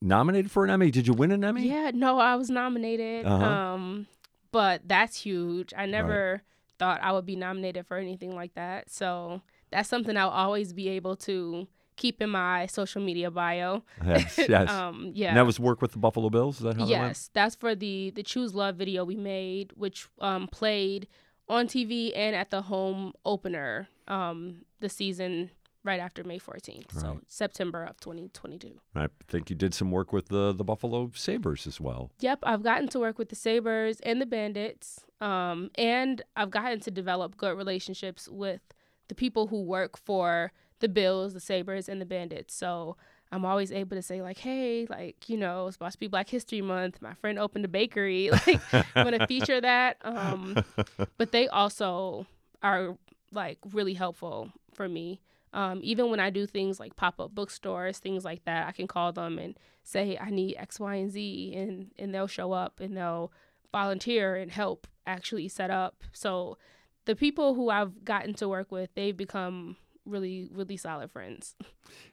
nominated 0.00 0.50
for 0.50 0.64
an 0.64 0.70
Emmy. 0.70 0.90
Did 0.90 1.06
you 1.06 1.12
win 1.12 1.30
an 1.30 1.44
Emmy? 1.44 1.68
Yeah, 1.68 1.90
no, 1.94 2.18
I 2.18 2.36
was 2.36 2.50
nominated. 2.50 3.26
Uh-huh. 3.26 3.44
Um, 3.44 4.06
but 4.50 4.82
that's 4.86 5.20
huge. 5.20 5.72
I 5.76 5.86
never 5.86 6.32
right. 6.32 6.40
thought 6.78 7.00
I 7.02 7.12
would 7.12 7.26
be 7.26 7.36
nominated 7.36 7.86
for 7.86 7.96
anything 7.96 8.34
like 8.34 8.54
that. 8.54 8.90
So 8.90 9.42
that's 9.70 9.88
something 9.88 10.16
I'll 10.16 10.30
always 10.30 10.72
be 10.72 10.88
able 10.88 11.16
to 11.16 11.68
keep 11.96 12.22
in 12.22 12.30
my 12.30 12.66
social 12.66 13.02
media 13.02 13.30
bio. 13.30 13.82
Yes, 14.04 14.38
yes. 14.48 14.70
um, 14.70 15.12
yeah. 15.14 15.28
And 15.28 15.36
that 15.36 15.46
was 15.46 15.60
work 15.60 15.82
with 15.82 15.92
the 15.92 15.98
Buffalo 15.98 16.30
Bills. 16.30 16.56
Is 16.56 16.62
that 16.62 16.78
how 16.78 16.86
yes, 16.86 17.26
that 17.28 17.34
that's 17.34 17.56
for 17.56 17.74
the 17.74 18.10
the 18.14 18.22
Choose 18.22 18.54
Love 18.54 18.76
video 18.76 19.04
we 19.04 19.16
made, 19.16 19.72
which 19.76 20.08
um, 20.20 20.48
played 20.48 21.08
on 21.48 21.66
TV 21.66 22.12
and 22.14 22.34
at 22.34 22.50
the 22.50 22.62
home 22.62 23.12
opener 23.24 23.88
um, 24.06 24.62
the 24.80 24.88
season 24.88 25.50
right 25.84 26.00
after 26.00 26.24
May 26.24 26.38
14th. 26.38 26.94
Right. 26.94 27.02
So 27.02 27.20
September 27.26 27.84
of 27.84 27.98
2022. 28.00 28.80
I 28.94 29.08
think 29.28 29.50
you 29.50 29.56
did 29.56 29.74
some 29.74 29.90
work 29.90 30.12
with 30.12 30.28
the 30.28 30.52
the 30.52 30.64
Buffalo 30.64 31.10
Sabres 31.14 31.66
as 31.66 31.80
well. 31.80 32.10
Yep, 32.20 32.40
I've 32.42 32.62
gotten 32.62 32.88
to 32.88 32.98
work 32.98 33.18
with 33.18 33.28
the 33.28 33.36
Sabres 33.36 34.00
and 34.00 34.20
the 34.20 34.26
Bandits. 34.26 35.00
Um, 35.20 35.70
and 35.76 36.22
I've 36.36 36.50
gotten 36.50 36.80
to 36.80 36.90
develop 36.90 37.36
good 37.36 37.56
relationships 37.56 38.28
with 38.28 38.60
the 39.08 39.14
people 39.14 39.48
who 39.48 39.62
work 39.62 39.96
for 39.96 40.52
the 40.80 40.88
Bills, 40.88 41.34
the 41.34 41.40
Sabres, 41.40 41.88
and 41.88 42.00
the 42.00 42.06
Bandits. 42.06 42.54
So 42.54 42.96
I'm 43.32 43.44
always 43.44 43.72
able 43.72 43.96
to 43.96 44.02
say 44.02 44.22
like, 44.22 44.38
hey, 44.38 44.86
like 44.88 45.28
you 45.28 45.36
know, 45.36 45.66
it's 45.66 45.74
supposed 45.74 45.94
to 45.94 45.98
be 45.98 46.08
Black 46.08 46.28
History 46.28 46.60
Month. 46.60 47.00
My 47.02 47.14
friend 47.14 47.38
opened 47.38 47.64
a 47.64 47.68
bakery. 47.68 48.30
Like, 48.46 48.60
I'm 48.94 49.04
gonna 49.04 49.26
feature 49.26 49.60
that. 49.60 49.96
Um, 50.02 50.62
but 51.18 51.32
they 51.32 51.48
also 51.48 52.26
are 52.62 52.96
like 53.32 53.58
really 53.72 53.94
helpful 53.94 54.52
for 54.74 54.88
me. 54.88 55.20
Um, 55.52 55.80
even 55.82 56.10
when 56.10 56.20
I 56.20 56.30
do 56.30 56.46
things 56.46 56.78
like 56.78 56.96
pop 56.96 57.20
up 57.20 57.34
bookstores, 57.34 57.98
things 57.98 58.24
like 58.24 58.44
that, 58.44 58.68
I 58.68 58.72
can 58.72 58.86
call 58.86 59.12
them 59.12 59.38
and 59.38 59.58
say 59.82 60.18
I 60.20 60.30
need 60.30 60.56
X, 60.56 60.78
Y, 60.78 60.94
and 60.96 61.10
Z, 61.10 61.54
and 61.56 61.90
and 61.98 62.14
they'll 62.14 62.26
show 62.26 62.52
up 62.52 62.80
and 62.80 62.96
they'll 62.96 63.32
volunteer 63.72 64.36
and 64.36 64.50
help 64.50 64.86
actually 65.06 65.48
set 65.48 65.70
up. 65.70 66.04
So 66.12 66.58
the 67.06 67.16
people 67.16 67.54
who 67.54 67.70
I've 67.70 68.04
gotten 68.04 68.34
to 68.34 68.48
work 68.48 68.70
with, 68.70 68.90
they've 68.94 69.16
become 69.16 69.76
really 70.04 70.48
really 70.52 70.76
solid 70.76 71.10
friends. 71.10 71.56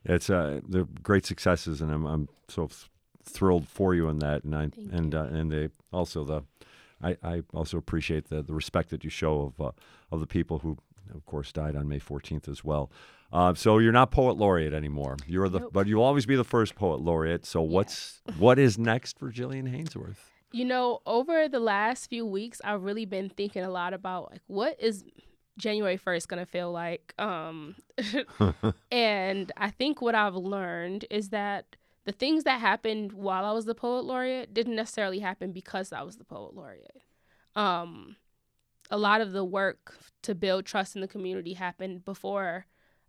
It's 0.06 0.30
uh, 0.30 0.62
they're 0.70 0.88
great 1.04 1.26
successes, 1.26 1.82
and 1.82 1.92
I'm 1.92 2.06
I'm 2.06 2.30
so 2.48 2.70
thrilled 3.26 3.68
for 3.68 3.94
you 3.94 4.08
in 4.08 4.20
that, 4.20 4.46
and 4.46 4.56
I 4.56 4.70
Thank 4.70 4.94
and 4.94 5.14
uh, 5.14 5.24
and 5.24 5.52
they 5.52 5.70
also 5.92 6.24
the. 6.24 6.44
I, 7.04 7.18
I 7.22 7.44
also 7.54 7.78
appreciate 7.78 8.30
the, 8.30 8.42
the 8.42 8.54
respect 8.54 8.90
that 8.92 9.04
you 9.04 9.10
show 9.10 9.42
of 9.42 9.62
uh, 9.62 9.72
of 10.12 10.22
the 10.22 10.28
people 10.28 10.60
who, 10.60 10.78
of 11.14 11.26
course, 11.26 11.52
died 11.52 11.76
on 11.76 11.90
May 11.90 12.00
14th 12.00 12.48
as 12.48 12.64
well. 12.64 12.90
Uh, 13.36 13.54
so 13.54 13.80
you're 13.80 13.92
not 13.92 14.12
poet 14.12 14.38
laureate 14.38 14.74
anymore. 14.74 15.18
You're 15.28 15.50
the, 15.50 15.60
nope. 15.60 15.74
but 15.74 15.88
you'll 15.88 16.04
always 16.04 16.26
be 16.26 16.38
the 16.38 16.46
first 16.46 16.74
poet 16.74 17.02
laureate. 17.02 17.46
So 17.46 17.62
yeah. 17.62 17.70
what's 17.70 18.22
what 18.38 18.58
is 18.58 18.78
next 18.78 19.20
for 19.20 19.30
Jillian 19.30 19.70
Hanesworth? 19.70 20.16
You 20.54 20.64
know, 20.64 21.02
over 21.06 21.50
the 21.50 21.60
last 21.60 22.10
few 22.10 22.26
weeks, 22.26 22.62
I've 22.64 22.84
really 22.84 23.04
been 23.04 23.28
thinking 23.28 23.64
a 23.66 23.70
lot 23.70 23.94
about 23.94 24.32
like 24.32 24.40
what 24.48 24.82
is 24.82 25.04
January 25.58 25.98
1st 25.98 26.30
going 26.30 26.46
to 26.46 26.50
feel 26.50 26.72
like? 26.72 27.14
Um, 27.20 27.76
and 28.92 29.52
I 29.58 29.70
think 29.70 30.02
what 30.02 30.16
I've 30.16 30.36
learned 30.36 31.04
is 31.10 31.30
that 31.30 31.76
the 32.06 32.14
things 32.14 32.46
that 32.46 32.62
happened 32.62 33.12
while 33.12 33.44
I 33.44 33.52
was 33.52 33.66
the 33.66 33.76
poet 33.76 34.06
laureate 34.06 34.54
didn't 34.54 34.78
necessarily 34.78 35.20
happen 35.20 35.52
because 35.52 35.92
I 35.92 36.04
was 36.04 36.16
the 36.16 36.24
poet 36.24 36.54
laureate. 36.54 37.02
Um, 37.54 38.16
a 38.90 38.98
lot 38.98 39.20
of 39.20 39.34
the 39.34 39.44
work 39.44 39.98
to 40.22 40.34
build 40.34 40.66
trust 40.66 40.96
in 40.96 41.02
the 41.02 41.08
community 41.08 41.54
happened 41.54 42.06
before 42.06 42.66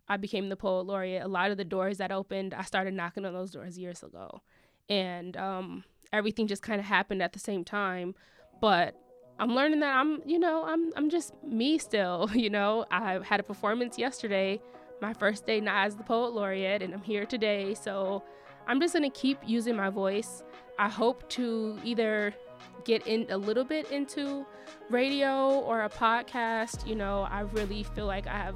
I 0.09 0.17
became 0.17 0.49
the 0.49 0.55
poet 0.55 0.85
laureate. 0.85 1.23
A 1.23 1.27
lot 1.27 1.51
of 1.51 1.57
the 1.57 1.65
doors 1.65 1.97
that 1.97 2.11
opened, 2.11 2.53
I 2.53 2.63
started 2.63 2.93
knocking 2.93 3.25
on 3.25 3.33
those 3.33 3.51
doors 3.51 3.77
years 3.77 4.03
ago. 4.03 4.41
And 4.89 5.35
um, 5.35 5.83
everything 6.13 6.47
just 6.47 6.61
kind 6.61 6.79
of 6.79 6.85
happened 6.85 7.21
at 7.21 7.33
the 7.33 7.39
same 7.39 7.63
time. 7.63 8.15
But 8.61 8.95
I'm 9.39 9.53
learning 9.53 9.81
that 9.81 9.95
I'm, 9.95 10.21
you 10.25 10.39
know, 10.39 10.63
I'm 10.65 10.91
I'm 10.95 11.09
just 11.09 11.33
me 11.43 11.77
still, 11.77 12.29
you 12.33 12.49
know. 12.49 12.85
I 12.89 13.19
had 13.23 13.39
a 13.39 13.43
performance 13.43 13.97
yesterday, 13.97 14.61
my 15.01 15.13
first 15.13 15.45
day 15.45 15.59
not 15.59 15.85
as 15.85 15.95
the 15.95 16.03
poet 16.03 16.33
laureate, 16.33 16.81
and 16.81 16.93
I'm 16.93 17.03
here 17.03 17.25
today. 17.25 17.73
So 17.73 18.23
I'm 18.67 18.79
just 18.79 18.93
gonna 18.93 19.09
keep 19.09 19.39
using 19.45 19.75
my 19.75 19.89
voice. 19.89 20.43
I 20.79 20.89
hope 20.89 21.27
to 21.29 21.79
either 21.83 22.33
get 22.83 23.05
in 23.07 23.27
a 23.29 23.37
little 23.37 23.63
bit 23.63 23.91
into 23.91 24.45
radio 24.89 25.59
or 25.59 25.83
a 25.83 25.89
podcast. 25.89 26.87
You 26.87 26.95
know, 26.95 27.27
I 27.29 27.41
really 27.41 27.83
feel 27.83 28.05
like 28.05 28.27
I 28.27 28.37
have 28.37 28.55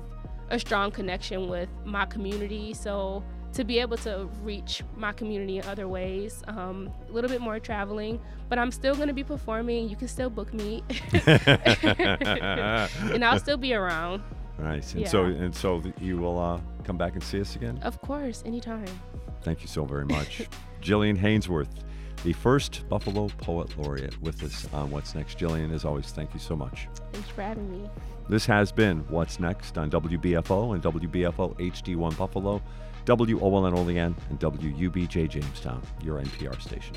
a 0.51 0.59
strong 0.59 0.91
connection 0.91 1.47
with 1.49 1.69
my 1.85 2.05
community. 2.05 2.73
So 2.73 3.23
to 3.53 3.63
be 3.63 3.79
able 3.79 3.97
to 3.97 4.29
reach 4.43 4.83
my 4.95 5.11
community 5.11 5.57
in 5.57 5.65
other 5.65 5.87
ways, 5.87 6.43
um, 6.47 6.89
a 7.09 7.11
little 7.11 7.29
bit 7.29 7.41
more 7.41 7.59
traveling, 7.59 8.19
but 8.49 8.57
I'm 8.59 8.71
still 8.71 8.95
going 8.95 9.07
to 9.07 9.13
be 9.13 9.23
performing. 9.23 9.89
You 9.89 9.95
can 9.95 10.07
still 10.07 10.29
book 10.29 10.53
me, 10.53 10.83
and 13.11 13.25
I'll 13.25 13.39
still 13.39 13.57
be 13.57 13.73
around. 13.73 14.21
Nice. 14.59 14.93
And 14.93 15.01
Yeah. 15.01 15.07
so 15.09 15.23
and 15.25 15.55
so 15.55 15.81
you 15.99 16.17
will 16.17 16.39
uh, 16.39 16.59
come 16.83 16.97
back 16.97 17.13
and 17.13 17.23
see 17.23 17.41
us 17.41 17.55
again. 17.55 17.79
Of 17.83 17.99
course, 18.01 18.43
anytime. 18.45 18.85
Thank 19.41 19.61
you 19.61 19.67
so 19.67 19.85
very 19.85 20.05
much, 20.05 20.47
Jillian 20.81 21.17
Hanesworth, 21.17 21.69
the 22.23 22.33
first 22.33 22.87
Buffalo 22.87 23.27
Poet 23.39 23.75
Laureate, 23.77 24.21
with 24.21 24.43
us 24.43 24.67
on 24.71 24.91
What's 24.91 25.15
Next. 25.15 25.39
Jillian, 25.39 25.73
as 25.73 25.83
always, 25.83 26.11
thank 26.11 26.33
you 26.33 26.39
so 26.39 26.55
much. 26.55 26.87
Thanks 27.11 27.29
for 27.29 27.41
having 27.41 27.69
me. 27.71 27.89
This 28.29 28.45
has 28.45 28.71
been 28.71 28.99
What's 29.09 29.39
Next 29.39 29.77
on 29.77 29.89
WBFO 29.89 30.73
and 30.73 30.83
WBFO 30.83 31.57
HD1 31.57 32.17
Buffalo, 32.17 32.61
WOLN 33.05 33.77
Olean, 33.77 34.15
and 34.29 34.39
WUBJ 34.39 35.29
Jamestown, 35.29 35.81
your 36.03 36.21
NPR 36.21 36.61
station. 36.61 36.95